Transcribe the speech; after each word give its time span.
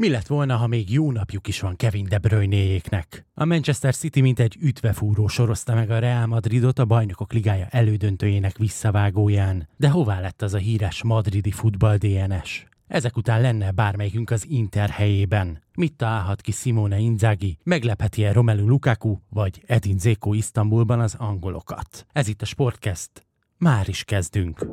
Mi 0.00 0.08
lett 0.08 0.26
volna, 0.26 0.56
ha 0.56 0.66
még 0.66 0.92
jó 0.92 1.12
napjuk 1.12 1.48
is 1.48 1.60
van 1.60 1.76
Kevin 1.76 2.06
De 2.08 2.18
Bruyne-éknek? 2.18 3.26
A 3.34 3.44
Manchester 3.44 3.94
City 3.94 4.20
mint 4.20 4.40
egy 4.40 4.56
ütvefúró 4.60 5.26
sorozta 5.26 5.74
meg 5.74 5.90
a 5.90 5.98
Real 5.98 6.26
Madridot 6.26 6.78
a 6.78 6.84
bajnokok 6.84 7.32
ligája 7.32 7.66
elődöntőjének 7.70 8.58
visszavágóján. 8.58 9.68
De 9.76 9.88
hová 9.88 10.20
lett 10.20 10.42
az 10.42 10.54
a 10.54 10.58
híres 10.58 11.02
madridi 11.02 11.50
futball 11.50 11.96
DNS? 11.96 12.64
Ezek 12.86 13.16
után 13.16 13.40
lenne 13.40 13.70
bármelyikünk 13.70 14.30
az 14.30 14.46
Inter 14.48 14.88
helyében. 14.88 15.62
Mit 15.74 15.96
találhat 15.96 16.40
ki 16.40 16.52
Simone 16.52 16.98
Inzaghi? 16.98 17.58
Meglepheti-e 17.62 18.32
Romelu 18.32 18.66
Lukaku 18.66 19.16
vagy 19.28 19.62
Edin 19.66 19.98
Zeko 19.98 20.32
Isztambulban 20.32 21.00
az 21.00 21.14
angolokat? 21.18 22.06
Ez 22.12 22.28
itt 22.28 22.42
a 22.42 22.46
Sportcast. 22.46 23.26
Már 23.58 23.88
is 23.88 24.04
kezdünk. 24.04 24.66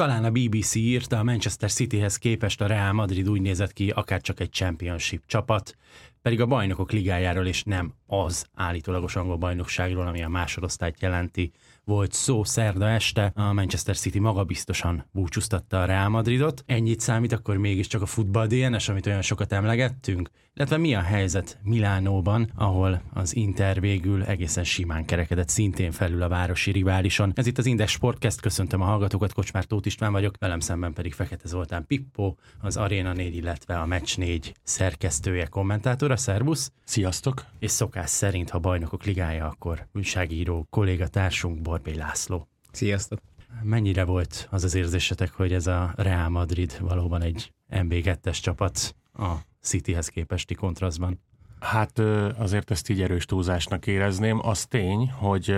Talán 0.00 0.24
a 0.24 0.30
BBC 0.30 0.74
írta, 0.74 1.18
a 1.18 1.22
Manchester 1.22 1.70
Cityhez 1.70 2.16
képest 2.16 2.60
a 2.60 2.66
Real 2.66 2.92
Madrid 2.92 3.28
úgy 3.28 3.40
nézett 3.40 3.72
ki, 3.72 3.90
akár 3.90 4.20
csak 4.20 4.40
egy 4.40 4.50
championship 4.50 5.22
csapat, 5.26 5.76
pedig 6.22 6.40
a 6.40 6.46
bajnokok 6.46 6.92
ligájáról 6.92 7.46
és 7.46 7.62
nem 7.62 7.94
az 8.06 8.46
állítólagos 8.54 9.16
angol 9.16 9.36
bajnokságról, 9.36 10.06
ami 10.06 10.22
a 10.22 10.28
másodosztályt 10.28 11.00
jelenti, 11.00 11.52
volt 11.84 12.12
szó 12.12 12.44
szerda 12.44 12.88
este, 12.88 13.32
a 13.34 13.52
Manchester 13.52 13.96
City 13.96 14.18
magabiztosan 14.18 15.06
búcsúztatta 15.12 15.82
a 15.82 15.84
Real 15.84 16.08
Madridot. 16.08 16.62
Ennyit 16.66 17.00
számít 17.00 17.32
akkor 17.32 17.56
mégiscsak 17.56 18.02
a 18.02 18.06
futball 18.06 18.46
DNS, 18.46 18.88
amit 18.88 19.06
olyan 19.06 19.22
sokat 19.22 19.52
emlegettünk? 19.52 20.30
Illetve 20.60 20.78
mi 20.78 20.94
a 20.94 21.00
helyzet 21.00 21.58
Milánóban, 21.62 22.50
ahol 22.54 23.02
az 23.12 23.36
Inter 23.36 23.80
végül 23.80 24.22
egészen 24.22 24.64
simán 24.64 25.04
kerekedett 25.04 25.48
szintén 25.48 25.92
felül 25.92 26.22
a 26.22 26.28
városi 26.28 26.70
riválison. 26.70 27.32
Ez 27.34 27.46
itt 27.46 27.58
az 27.58 27.66
Index 27.66 27.92
Sportcast, 27.92 28.40
köszöntöm 28.40 28.80
a 28.80 28.84
hallgatókat, 28.84 29.32
Kocsmár 29.32 29.64
Tóth 29.64 29.86
István 29.86 30.12
vagyok, 30.12 30.34
velem 30.38 30.60
szemben 30.60 30.92
pedig 30.92 31.12
Fekete 31.12 31.48
Zoltán 31.48 31.86
Pippo, 31.86 32.34
az 32.60 32.76
Arena 32.76 33.12
4, 33.12 33.36
illetve 33.36 33.78
a 33.78 33.86
Match 33.86 34.18
4 34.18 34.54
szerkesztője, 34.62 35.46
kommentátora. 35.46 36.16
Szervusz! 36.16 36.72
Sziasztok! 36.84 37.44
És 37.58 37.70
szokás 37.70 38.10
szerint, 38.10 38.50
ha 38.50 38.58
bajnokok 38.58 39.04
ligája, 39.04 39.46
akkor 39.46 39.86
újságíró 39.94 40.66
kollégatársunk 40.70 41.60
Borbély 41.60 41.96
László. 41.96 42.48
Sziasztok! 42.72 43.18
Mennyire 43.62 44.04
volt 44.04 44.48
az 44.50 44.64
az 44.64 44.74
érzésetek, 44.74 45.32
hogy 45.32 45.52
ez 45.52 45.66
a 45.66 45.92
Real 45.96 46.28
Madrid 46.28 46.76
valóban 46.80 47.22
egy 47.22 47.52
MB2-es 47.70 48.40
csapat 48.40 48.94
a 49.20 49.36
Cityhez 49.60 50.08
képesti 50.08 50.54
kontrasztban? 50.54 51.20
Hát 51.60 51.98
azért 52.38 52.70
ezt 52.70 52.88
így 52.88 53.02
erős 53.02 53.24
túlzásnak 53.24 53.86
érezném. 53.86 54.38
Az 54.42 54.66
tény, 54.66 55.10
hogy 55.10 55.50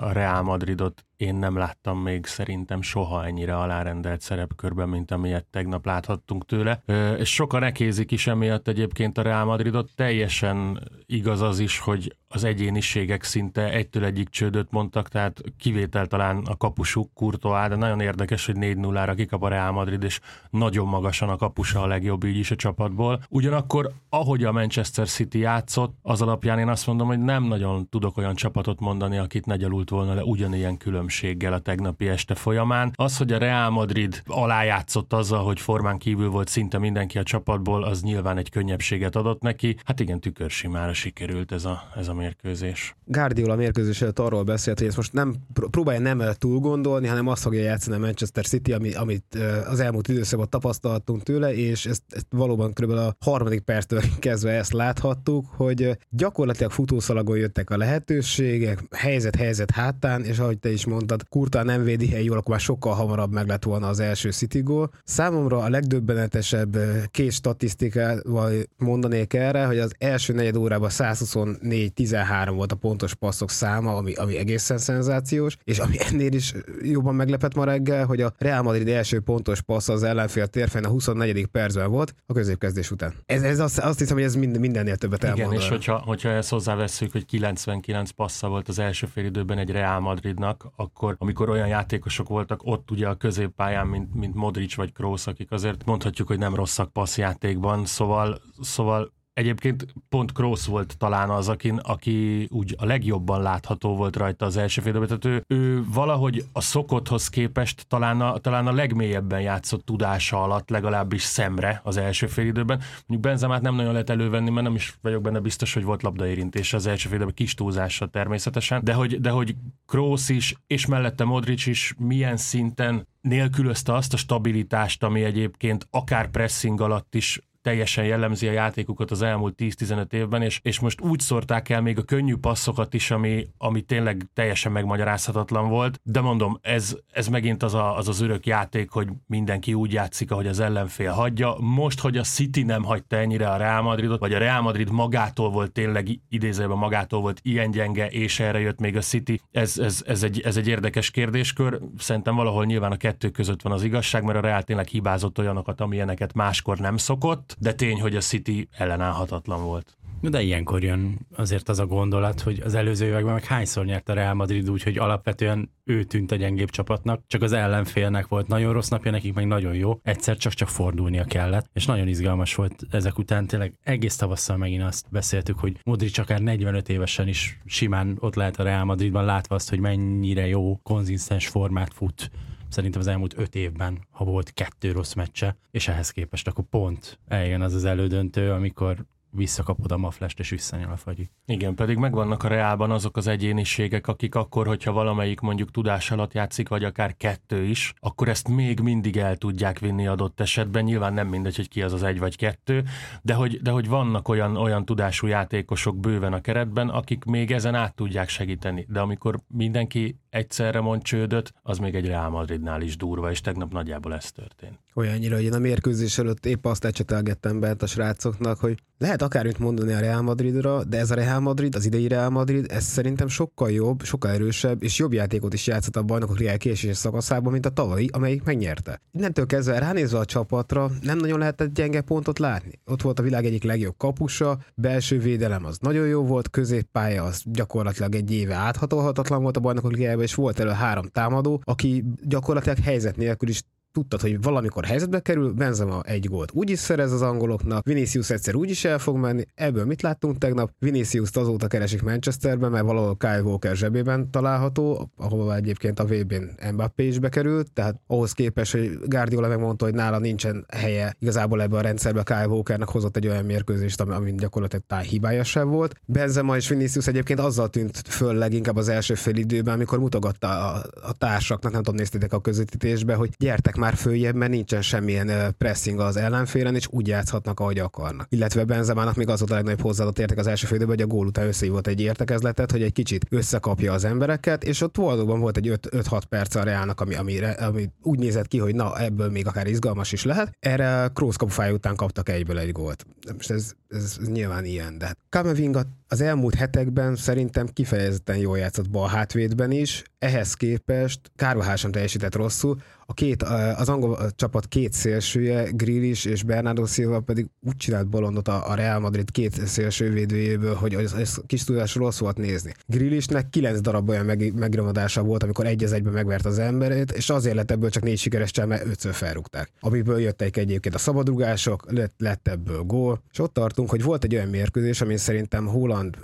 a 0.00 0.12
Real 0.12 0.42
Madridot 0.42 1.04
én 1.16 1.34
nem 1.34 1.56
láttam 1.56 1.98
még 1.98 2.26
szerintem 2.26 2.82
soha 2.82 3.26
ennyire 3.26 3.56
alárendelt 3.56 4.20
szerepkörben, 4.20 4.88
mint 4.88 5.10
amilyet 5.10 5.46
tegnap 5.50 5.86
láthattunk 5.86 6.46
tőle. 6.46 6.82
És 7.18 7.34
sokan 7.34 7.62
ekézik 7.62 8.10
is 8.10 8.26
emiatt 8.26 8.68
egyébként 8.68 9.18
a 9.18 9.22
Real 9.22 9.44
Madridot. 9.44 9.90
Teljesen 9.94 10.90
igaz 11.06 11.40
az 11.40 11.58
is, 11.58 11.78
hogy 11.78 12.16
az 12.32 12.44
egyéniségek 12.44 13.22
szinte 13.22 13.72
egytől 13.72 14.04
egyik 14.04 14.28
csődöt 14.28 14.70
mondtak, 14.70 15.08
tehát 15.08 15.40
kivétel 15.58 16.06
talán 16.06 16.42
a 16.44 16.56
kapusuk, 16.56 17.10
Courtois, 17.14 17.68
de 17.68 17.76
nagyon 17.76 18.00
érdekes, 18.00 18.46
hogy 18.46 18.56
4-0-ra 18.58 19.12
kikap 19.16 19.42
a 19.42 19.48
Real 19.48 19.72
Madrid, 19.72 20.02
és 20.02 20.20
nagyon 20.50 20.86
magasan 20.86 21.28
a 21.28 21.36
kapusa 21.36 21.82
a 21.82 21.86
legjobb 21.86 22.24
így 22.24 22.36
is 22.36 22.50
a 22.50 22.56
csapatból. 22.56 23.22
Ugyanakkor, 23.28 23.90
ahogy 24.08 24.44
a 24.44 24.52
Manchester 24.52 25.08
City 25.08 25.38
játszott, 25.38 25.94
az 26.02 26.22
alapján 26.22 26.58
én 26.58 26.68
azt 26.68 26.86
mondom, 26.86 27.06
hogy 27.06 27.20
nem 27.20 27.44
nagyon 27.44 27.88
tudok 27.88 28.16
olyan 28.16 28.34
csapatot 28.34 28.80
mondani, 28.80 29.18
akit 29.18 29.46
ne 29.46 29.56
gyalult 29.56 29.90
volna 29.90 30.14
le 30.14 30.22
ugyanilyen 30.22 30.76
különbséggel 30.76 31.52
a 31.52 31.58
tegnapi 31.58 32.08
este 32.08 32.34
folyamán. 32.34 32.92
Az, 32.94 33.16
hogy 33.16 33.32
a 33.32 33.38
Real 33.38 33.70
Madrid 33.70 34.22
alájátszott 34.26 35.12
azzal, 35.12 35.44
hogy 35.44 35.60
formán 35.60 35.98
kívül 35.98 36.28
volt 36.28 36.48
szinte 36.48 36.78
mindenki 36.78 37.18
a 37.18 37.22
csapatból, 37.22 37.84
az 37.84 38.02
nyilván 38.02 38.38
egy 38.38 38.50
könnyebbséget 38.50 39.16
adott 39.16 39.42
neki. 39.42 39.76
Hát 39.84 40.00
igen, 40.00 40.20
tükörsimára 40.20 40.92
sikerült 40.92 41.52
ez 41.52 41.64
a, 41.64 41.82
ez 41.96 42.08
a 42.08 42.18
mérkőzés. 42.20 42.94
Guardiola 43.04 43.56
mérkőzés 43.56 44.02
előtt 44.02 44.18
arról 44.18 44.42
beszélt, 44.42 44.78
hogy 44.78 44.86
ezt 44.86 44.96
most 44.96 45.12
nem 45.12 45.34
próbálja 45.70 46.00
nem 46.00 46.22
túl 46.38 46.58
gondolni, 46.58 47.06
hanem 47.06 47.26
azt 47.26 47.42
fogja 47.42 47.62
játszani 47.62 47.96
a 47.96 47.98
Manchester 47.98 48.46
City, 48.46 48.72
ami, 48.72 48.94
amit 48.94 49.38
az 49.68 49.80
elmúlt 49.80 50.08
időszakban 50.08 50.48
tapasztaltunk 50.48 51.22
tőle, 51.22 51.54
és 51.54 51.86
ezt, 51.86 52.02
ezt 52.08 52.26
valóban 52.30 52.72
kb. 52.72 52.90
a 52.90 53.14
harmadik 53.20 53.60
perctől 53.60 54.00
kezdve 54.18 54.50
ezt 54.50 54.72
láthattuk, 54.72 55.46
hogy 55.56 55.98
gyakorlatilag 56.10 56.72
futószalagon 56.72 57.36
jöttek 57.36 57.70
a 57.70 57.76
lehetőségek, 57.76 58.82
helyzet-helyzet 58.90 59.70
hátán, 59.70 60.24
és 60.24 60.38
ahogy 60.38 60.58
te 60.58 60.72
is 60.72 60.86
mondtad, 60.86 61.28
Kurtán 61.28 61.66
nem 61.66 61.82
védi 61.84 62.08
hely 62.08 62.24
jól, 62.24 62.36
akkor 62.36 62.50
már 62.50 62.60
sokkal 62.60 62.94
hamarabb 62.94 63.32
meg 63.32 63.46
lett 63.46 63.64
volna 63.64 63.88
az 63.88 64.00
első 64.00 64.30
City 64.30 64.62
gól. 64.62 64.90
Számomra 65.04 65.58
a 65.58 65.68
legdöbbenetesebb 65.68 66.76
két 67.10 67.32
statisztikával 67.32 68.52
mondanék 68.76 69.34
erre, 69.34 69.64
hogy 69.64 69.78
az 69.78 69.94
első 69.98 70.32
negyed 70.32 70.56
órában 70.56 70.90
124 70.90 71.92
13 72.10 72.56
volt 72.56 72.72
a 72.72 72.76
pontos 72.76 73.14
passzok 73.14 73.50
száma, 73.50 73.96
ami, 73.96 74.14
ami 74.14 74.36
egészen 74.36 74.78
szenzációs, 74.78 75.56
és 75.64 75.78
ami 75.78 75.96
ennél 75.98 76.32
is 76.32 76.54
jobban 76.82 77.14
meglepett 77.14 77.54
ma 77.54 77.64
reggel, 77.64 78.06
hogy 78.06 78.20
a 78.20 78.32
Real 78.38 78.62
Madrid 78.62 78.88
első 78.88 79.20
pontos 79.20 79.60
passz 79.60 79.88
az 79.88 80.02
ellenfél 80.02 80.46
térfen 80.46 80.84
a 80.84 80.88
24. 80.88 81.46
percben 81.46 81.90
volt 81.90 82.14
a 82.26 82.32
középkezdés 82.32 82.90
után. 82.90 83.14
Ez, 83.26 83.42
ez 83.42 83.58
azt, 83.58 83.78
azt 83.78 83.98
hiszem, 83.98 84.16
hogy 84.16 84.24
ez 84.24 84.34
mind, 84.34 84.58
mindennél 84.58 84.96
többet 84.96 85.24
elmond. 85.24 85.52
Igen, 85.52 85.62
és 85.62 85.68
hogyha, 85.68 85.98
hogyha 85.98 86.28
ezt 86.28 86.50
hozzáveszünk, 86.50 87.12
hogy 87.12 87.26
99 87.26 88.10
passza 88.10 88.48
volt 88.48 88.68
az 88.68 88.78
első 88.78 89.06
fél 89.06 89.24
időben 89.24 89.58
egy 89.58 89.70
Real 89.70 90.00
Madridnak, 90.00 90.66
akkor 90.76 91.14
amikor 91.18 91.48
olyan 91.48 91.68
játékosok 91.68 92.28
voltak 92.28 92.60
ott 92.64 92.90
ugye 92.90 93.08
a 93.08 93.14
középpályán, 93.14 93.86
mint, 93.86 94.14
mint 94.14 94.34
Modric 94.34 94.74
vagy 94.74 94.92
Kroos, 94.92 95.26
akik 95.26 95.50
azért 95.50 95.84
mondhatjuk, 95.84 96.28
hogy 96.28 96.38
nem 96.38 96.54
rosszak 96.54 96.92
passzjátékban, 96.92 97.86
szóval, 97.86 98.40
szóval 98.60 99.12
Egyébként 99.32 99.86
pont 100.08 100.32
Kroos 100.32 100.66
volt 100.66 100.98
talán 100.98 101.30
az, 101.30 101.48
akin, 101.48 101.76
aki 101.76 102.46
úgy 102.50 102.74
a 102.78 102.84
legjobban 102.84 103.42
látható 103.42 103.96
volt 103.96 104.16
rajta 104.16 104.46
az 104.46 104.56
első 104.56 104.80
fél 104.80 104.92
tehát 104.92 105.24
ő, 105.24 105.44
ő 105.46 105.84
valahogy 105.92 106.44
a 106.52 106.60
szokotthoz 106.60 107.28
képest 107.28 107.86
talán 107.88 108.20
a, 108.20 108.38
talán 108.38 108.66
a 108.66 108.72
legmélyebben 108.72 109.40
játszott 109.40 109.84
tudása 109.84 110.42
alatt, 110.42 110.70
legalábbis 110.70 111.22
szemre 111.22 111.80
az 111.84 111.96
első 111.96 112.26
fél 112.26 112.46
időben. 112.46 112.78
Mondjuk 112.78 113.20
Benzemát 113.20 113.62
nem 113.62 113.74
nagyon 113.74 113.92
lehet 113.92 114.10
elővenni, 114.10 114.50
mert 114.50 114.66
nem 114.66 114.74
is 114.74 114.98
vagyok 115.02 115.22
benne 115.22 115.40
biztos, 115.40 115.74
hogy 115.74 115.84
volt 115.84 116.02
labdaérintés 116.02 116.72
az 116.72 116.86
első 116.86 117.08
fél 117.08 117.16
időben, 117.16 117.34
kis 117.34 117.54
túlzással 117.54 118.08
természetesen, 118.08 118.84
de 118.84 118.92
hogy, 118.92 119.20
de 119.20 119.30
hogy 119.30 119.54
Kroos 119.86 120.28
is, 120.28 120.54
és 120.66 120.86
mellette 120.86 121.24
Modric 121.24 121.66
is 121.66 121.94
milyen 121.98 122.36
szinten 122.36 123.06
nélkülözte 123.20 123.94
azt 123.94 124.12
a 124.12 124.16
stabilitást, 124.16 125.02
ami 125.02 125.22
egyébként 125.22 125.86
akár 125.90 126.30
pressing 126.30 126.80
alatt 126.80 127.14
is 127.14 127.40
teljesen 127.62 128.04
jellemzi 128.04 128.48
a 128.48 128.52
játékukat 128.52 129.10
az 129.10 129.22
elmúlt 129.22 129.54
10-15 129.58 130.12
évben, 130.12 130.42
és, 130.42 130.60
és 130.62 130.80
most 130.80 131.00
úgy 131.00 131.20
szórták 131.20 131.68
el 131.68 131.80
még 131.80 131.98
a 131.98 132.02
könnyű 132.02 132.36
passzokat 132.36 132.94
is, 132.94 133.10
ami, 133.10 133.48
ami 133.58 133.80
tényleg 133.80 134.26
teljesen 134.34 134.72
megmagyarázhatatlan 134.72 135.68
volt, 135.68 136.00
de 136.02 136.20
mondom, 136.20 136.58
ez, 136.62 136.96
ez 137.12 137.28
megint 137.28 137.62
az, 137.62 137.74
a, 137.74 137.96
az 137.96 138.08
az 138.08 138.20
örök 138.20 138.46
játék, 138.46 138.90
hogy 138.90 139.08
mindenki 139.26 139.74
úgy 139.74 139.92
játszik, 139.92 140.30
ahogy 140.30 140.46
az 140.46 140.60
ellenfél 140.60 141.10
hagyja. 141.10 141.56
Most, 141.60 142.00
hogy 142.00 142.16
a 142.16 142.22
City 142.22 142.62
nem 142.62 142.82
hagyta 142.82 143.16
ennyire 143.16 143.48
a 143.48 143.56
Real 143.56 143.82
Madridot, 143.82 144.20
vagy 144.20 144.32
a 144.34 144.38
Real 144.38 144.60
Madrid 144.60 144.90
magától 144.90 145.50
volt 145.50 145.72
tényleg 145.72 146.20
idézőben 146.28 146.76
magától 146.76 147.20
volt 147.20 147.40
ilyen 147.42 147.70
gyenge, 147.70 148.08
és 148.08 148.40
erre 148.40 148.60
jött 148.60 148.80
még 148.80 148.96
a 148.96 149.00
City, 149.00 149.40
ez, 149.50 149.78
ez, 149.78 150.02
ez, 150.06 150.22
egy, 150.22 150.40
ez 150.40 150.56
egy 150.56 150.68
érdekes 150.68 151.10
kérdéskör. 151.10 151.80
Szerintem 151.98 152.34
valahol 152.34 152.64
nyilván 152.64 152.92
a 152.92 152.96
kettő 152.96 153.30
között 153.30 153.62
van 153.62 153.72
az 153.72 153.82
igazság, 153.82 154.24
mert 154.24 154.38
a 154.38 154.40
Real 154.40 154.62
tényleg 154.62 154.86
hibázott 154.86 155.38
olyanokat, 155.38 155.80
amilyeneket 155.80 156.34
máskor 156.34 156.78
nem 156.78 156.96
szokott, 156.96 157.49
de 157.58 157.72
tény, 157.72 158.00
hogy 158.00 158.16
a 158.16 158.20
City 158.20 158.68
ellenállhatatlan 158.72 159.62
volt. 159.62 159.98
De 160.20 160.42
ilyenkor 160.42 160.82
jön 160.82 161.26
azért 161.36 161.68
az 161.68 161.78
a 161.78 161.86
gondolat, 161.86 162.40
hogy 162.40 162.60
az 162.64 162.74
előző 162.74 163.06
években 163.06 163.32
meg 163.32 163.44
hányszor 163.44 163.84
nyert 163.84 164.08
a 164.08 164.12
Real 164.12 164.34
Madrid 164.34 164.70
úgy, 164.70 164.82
hogy 164.82 164.98
alapvetően 164.98 165.70
ő 165.84 166.04
tűnt 166.04 166.32
a 166.32 166.36
gyengébb 166.36 166.70
csapatnak, 166.70 167.22
csak 167.26 167.42
az 167.42 167.52
ellenfélnek 167.52 168.28
volt 168.28 168.46
nagyon 168.46 168.72
rossz 168.72 168.88
napja, 168.88 169.10
nekik 169.10 169.34
meg 169.34 169.46
nagyon 169.46 169.74
jó, 169.74 170.00
egyszer 170.02 170.36
csak-csak 170.36 170.68
fordulnia 170.68 171.24
kellett, 171.24 171.70
és 171.72 171.86
nagyon 171.86 172.08
izgalmas 172.08 172.54
volt 172.54 172.86
ezek 172.90 173.18
után, 173.18 173.46
tényleg 173.46 173.74
egész 173.82 174.16
tavasszal 174.16 174.56
megint 174.56 174.82
azt 174.82 175.06
beszéltük, 175.10 175.58
hogy 175.58 175.78
Modric 175.84 176.18
akár 176.18 176.40
45 176.40 176.88
évesen 176.88 177.28
is 177.28 177.58
simán 177.64 178.16
ott 178.20 178.34
lehet 178.34 178.58
a 178.58 178.62
Real 178.62 178.84
Madridban, 178.84 179.24
látva 179.24 179.54
azt, 179.54 179.68
hogy 179.68 179.80
mennyire 179.80 180.46
jó, 180.46 180.76
konzisztens 180.82 181.48
formát 181.48 181.92
fut, 181.92 182.30
szerintem 182.70 183.00
az 183.00 183.06
elmúlt 183.06 183.38
öt 183.38 183.54
évben, 183.54 184.06
ha 184.10 184.24
volt 184.24 184.52
kettő 184.52 184.92
rossz 184.92 185.14
meccse, 185.14 185.56
és 185.70 185.88
ehhez 185.88 186.10
képest 186.10 186.48
akkor 186.48 186.64
pont 186.70 187.18
eljön 187.26 187.60
az 187.60 187.74
az 187.74 187.84
elődöntő, 187.84 188.50
amikor 188.50 189.04
visszakapod 189.30 189.92
a 189.92 189.96
maflest 189.96 190.38
és 190.38 190.50
visszanyal 190.50 190.92
a 190.92 190.96
fagyi. 190.96 191.30
Igen, 191.46 191.74
pedig 191.74 191.96
megvannak 191.96 192.42
a 192.42 192.48
reálban 192.48 192.90
azok 192.90 193.16
az 193.16 193.26
egyéniségek, 193.26 194.06
akik 194.06 194.34
akkor, 194.34 194.66
hogyha 194.66 194.92
valamelyik 194.92 195.40
mondjuk 195.40 195.70
tudás 195.70 196.10
alatt 196.10 196.32
játszik, 196.32 196.68
vagy 196.68 196.84
akár 196.84 197.16
kettő 197.16 197.64
is, 197.64 197.94
akkor 197.98 198.28
ezt 198.28 198.48
még 198.48 198.80
mindig 198.80 199.16
el 199.16 199.36
tudják 199.36 199.78
vinni 199.78 200.06
adott 200.06 200.40
esetben. 200.40 200.84
Nyilván 200.84 201.12
nem 201.12 201.28
mindegy, 201.28 201.56
hogy 201.56 201.68
ki 201.68 201.82
az 201.82 201.92
az 201.92 202.02
egy 202.02 202.18
vagy 202.18 202.36
kettő, 202.36 202.84
de 203.22 203.34
hogy, 203.34 203.60
de 203.62 203.70
hogy 203.70 203.88
vannak 203.88 204.28
olyan, 204.28 204.56
olyan 204.56 204.84
tudású 204.84 205.26
játékosok 205.26 205.96
bőven 205.96 206.32
a 206.32 206.40
keretben, 206.40 206.88
akik 206.88 207.24
még 207.24 207.50
ezen 207.50 207.74
át 207.74 207.94
tudják 207.94 208.28
segíteni. 208.28 208.86
De 208.88 209.00
amikor 209.00 209.40
mindenki 209.48 210.19
egyszerre 210.30 210.80
mond 210.80 211.02
csődöt, 211.02 211.52
az 211.62 211.78
még 211.78 211.94
egy 211.94 212.06
Real 212.06 212.30
Madridnál 212.30 212.82
is 212.82 212.96
durva, 212.96 213.30
és 213.30 213.40
tegnap 213.40 213.72
nagyjából 213.72 214.14
ez 214.14 214.32
történt. 214.32 214.78
Olyannyira, 214.94 215.34
hogy 215.34 215.44
én 215.44 215.52
a 215.52 215.58
mérkőzés 215.58 216.18
előtt 216.18 216.46
épp 216.46 216.64
azt 216.64 216.84
ecsetelgettem 216.84 217.60
bent 217.60 217.82
a 217.82 217.86
srácoknak, 217.86 218.58
hogy 218.58 218.82
lehet 218.98 219.22
akármit 219.22 219.58
mondani 219.58 219.92
a 219.92 220.00
Real 220.00 220.22
Madridra, 220.22 220.84
de 220.84 220.98
ez 220.98 221.10
a 221.10 221.14
Real 221.14 221.40
Madrid, 221.40 221.74
az 221.74 221.84
idei 221.84 222.08
Real 222.08 222.30
Madrid, 222.30 222.66
ez 222.68 222.84
szerintem 222.84 223.28
sokkal 223.28 223.70
jobb, 223.70 224.02
sokkal 224.02 224.30
erősebb, 224.30 224.82
és 224.82 224.98
jobb 224.98 225.12
játékot 225.12 225.54
is 225.54 225.66
játszott 225.66 225.96
a 225.96 226.02
bajnokok 226.02 226.38
Real 226.38 226.56
kieséses 226.56 226.96
szakaszában, 226.96 227.52
mint 227.52 227.66
a 227.66 227.70
tavalyi, 227.70 228.08
amelyik 228.12 228.42
megnyerte. 228.42 229.00
Innentől 229.12 229.46
kezdve 229.46 229.78
ránézve 229.78 230.18
a 230.18 230.24
csapatra, 230.24 230.90
nem 231.00 231.18
nagyon 231.18 231.38
lehetett 231.38 231.74
gyenge 231.74 232.00
pontot 232.00 232.38
látni. 232.38 232.80
Ott 232.86 233.02
volt 233.02 233.18
a 233.18 233.22
világ 233.22 233.44
egyik 233.44 233.62
legjobb 233.62 233.96
kapusa, 233.96 234.58
belső 234.74 235.18
védelem 235.18 235.64
az 235.64 235.78
nagyon 235.78 236.06
jó 236.06 236.24
volt, 236.24 236.50
középpálya 236.50 237.24
az 237.24 237.42
gyakorlatilag 237.44 238.14
egy 238.14 238.32
éve 238.32 238.54
áthatolhatatlan 238.54 239.42
volt 239.42 239.56
a 239.56 239.60
bajnokok 239.60 239.92
ligájában, 239.92 240.19
és 240.22 240.34
volt 240.34 240.60
elő 240.60 240.70
három 240.70 241.06
támadó, 241.06 241.62
aki 241.64 242.04
gyakorlatilag 242.22 242.78
helyzet 242.78 243.16
nélkül 243.16 243.48
is 243.48 243.62
tudtad, 243.92 244.20
hogy 244.20 244.42
valamikor 244.42 244.84
helyzetbe 244.84 245.20
kerül, 245.20 245.52
Benzema 245.52 246.02
egy 246.02 246.28
gólt 246.28 246.50
úgy 246.52 246.70
is 246.70 246.78
szerez 246.78 247.12
az 247.12 247.22
angoloknak, 247.22 247.84
Vinicius 247.84 248.30
egyszer 248.30 248.54
úgy 248.54 248.70
is 248.70 248.84
el 248.84 248.98
fog 248.98 249.16
menni, 249.16 249.44
ebből 249.54 249.84
mit 249.84 250.02
láttunk 250.02 250.38
tegnap? 250.38 250.70
Vinicius 250.78 251.30
azóta 251.32 251.66
keresik 251.66 252.02
Manchesterben, 252.02 252.70
mert 252.70 252.84
valahol 252.84 253.16
Kyle 253.16 253.42
Walker 253.42 253.76
zsebében 253.76 254.30
található, 254.30 255.10
ahova 255.16 255.54
egyébként 255.54 255.98
a 256.00 256.04
VB-n 256.04 256.70
Mbappé 256.72 257.06
is 257.06 257.18
bekerült, 257.18 257.72
tehát 257.72 258.00
ahhoz 258.06 258.32
képest, 258.32 258.72
hogy 258.72 258.98
Guardiola 259.04 259.48
megmondta, 259.48 259.84
hogy 259.84 259.94
nála 259.94 260.18
nincsen 260.18 260.66
helye 260.68 261.16
igazából 261.18 261.62
ebbe 261.62 261.76
a 261.76 261.80
rendszerbe, 261.80 262.22
Kyle 262.22 262.48
Walkernek 262.48 262.88
hozott 262.88 263.16
egy 263.16 263.26
olyan 263.26 263.44
mérkőzést, 263.44 264.00
ami 264.00 264.34
gyakorlatilag 264.34 264.84
táj 264.86 265.04
hibája 265.04 265.44
sem 265.44 265.68
volt. 265.68 265.94
Benzema 266.06 266.56
és 266.56 266.68
Vinicius 266.68 267.06
egyébként 267.06 267.40
azzal 267.40 267.68
tűnt 267.68 268.02
föl 268.08 268.34
leginkább 268.34 268.76
az 268.76 268.88
első 268.88 269.14
fél 269.14 269.36
időben, 269.36 269.74
amikor 269.74 269.98
mutogatta 269.98 270.48
a, 270.48 270.82
a 271.02 271.12
társaknak, 271.12 271.72
nem 271.72 271.82
tudom, 271.82 271.98
néztétek 271.98 272.32
a 272.32 272.40
közvetítésbe, 272.40 273.14
hogy 273.14 273.30
gyertek 273.38 273.76
már 273.80 273.94
följebb, 273.94 274.34
mert 274.34 274.50
nincsen 274.50 274.82
semmilyen 274.82 275.54
pressing 275.58 276.00
az 276.00 276.16
ellenfélen, 276.16 276.74
és 276.74 276.86
úgy 276.90 277.06
játszhatnak, 277.06 277.60
ahogy 277.60 277.78
akarnak. 277.78 278.26
Illetve 278.30 278.64
Benzemának 278.64 279.16
még 279.16 279.28
az 279.28 279.38
volt 279.38 279.50
a 279.50 279.54
legnagyobb 279.54 279.80
hozzáadott 279.80 280.18
értek 280.18 280.38
az 280.38 280.46
első 280.46 280.66
félidőben, 280.66 280.96
hogy 280.96 281.04
a 281.04 281.14
gól 281.14 281.26
után 281.26 281.46
összehívott 281.46 281.86
egy 281.86 282.00
értekezletet, 282.00 282.70
hogy 282.70 282.82
egy 282.82 282.92
kicsit 282.92 283.26
összekapja 283.30 283.92
az 283.92 284.04
embereket, 284.04 284.64
és 284.64 284.80
ott 284.80 284.96
valóban 284.96 285.40
volt 285.40 285.56
egy 285.56 285.78
5-6 285.90 286.22
perc 286.28 286.54
a 286.54 286.62
Reálnak, 286.62 287.00
ami, 287.00 287.14
ami, 287.14 287.38
ami, 287.44 287.90
úgy 288.02 288.18
nézett 288.18 288.46
ki, 288.46 288.58
hogy 288.58 288.74
na, 288.74 288.98
ebből 288.98 289.30
még 289.30 289.46
akár 289.46 289.66
izgalmas 289.66 290.12
is 290.12 290.24
lehet. 290.24 290.56
Erre 290.60 291.10
Kroos 291.14 291.36
kapufája 291.36 291.72
után 291.72 291.96
kaptak 291.96 292.28
egyből 292.28 292.58
egy 292.58 292.72
gólt. 292.72 293.06
Most 293.34 293.50
ez, 293.50 293.72
ez, 293.88 294.16
ez 294.20 294.28
nyilván 294.28 294.64
ilyen, 294.64 294.98
de 294.98 295.14
Kamavinga 295.28 295.82
az 296.08 296.20
elmúlt 296.20 296.54
hetekben 296.54 297.16
szerintem 297.16 297.66
kifejezetten 297.66 298.36
jól 298.36 298.58
játszott 298.58 298.90
bal 298.90 299.08
hátvédben 299.08 299.70
is, 299.70 300.02
ehhez 300.18 300.54
képest 300.54 301.20
Kárvahál 301.36 301.76
sem 301.76 301.90
teljesített 301.90 302.34
rosszul, 302.34 302.80
a 303.10 303.14
két, 303.14 303.42
az 303.76 303.88
angol 303.88 304.30
csapat 304.36 304.66
két 304.66 304.92
szélsője, 304.92 305.70
Grillis 305.70 306.24
és 306.24 306.42
Bernardo 306.42 306.86
Silva 306.86 307.20
pedig 307.20 307.46
úgy 307.66 307.76
csinált 307.76 308.08
bolondot 308.08 308.48
a 308.48 308.74
Real 308.74 309.00
Madrid 309.00 309.30
két 309.30 309.66
szélsővédőjéből, 309.66 310.74
hogy 310.74 310.94
ez, 310.94 311.12
ez 311.12 311.36
kis 311.46 311.64
tudás 311.64 311.94
rossz 311.94 312.18
volt 312.18 312.36
nézni. 312.36 312.74
Grillisnek 312.86 313.48
kilenc 313.48 313.80
darab 313.80 314.08
olyan 314.08 314.24
meg, 314.24 314.54
megromadása 314.54 315.22
volt, 315.22 315.42
amikor 315.42 315.66
egy 315.66 315.84
az 315.84 315.92
egyben 315.92 316.12
megvert 316.12 316.46
az 316.46 316.58
emberét, 316.58 317.12
és 317.12 317.30
azért 317.30 317.54
lett 317.54 317.70
ebből 317.70 317.90
csak 317.90 318.02
négy 318.02 318.18
sikeres 318.18 318.50
csel, 318.50 318.66
mert 318.66 318.86
ötször 318.86 319.12
felrúgták. 319.12 319.70
Amiből 319.80 320.20
jöttek 320.20 320.56
egyébként 320.56 320.94
a 320.94 320.98
szabadrugások, 320.98 321.92
lett, 321.92 322.14
lett 322.18 322.48
ebből 322.48 322.82
gól, 322.82 323.22
és 323.32 323.38
ott 323.38 323.52
tartunk, 323.52 323.90
hogy 323.90 324.02
volt 324.02 324.24
egy 324.24 324.34
olyan 324.34 324.48
mérkőzés, 324.48 325.00
ami 325.00 325.16
szerintem 325.16 325.66
Holland 325.66 326.16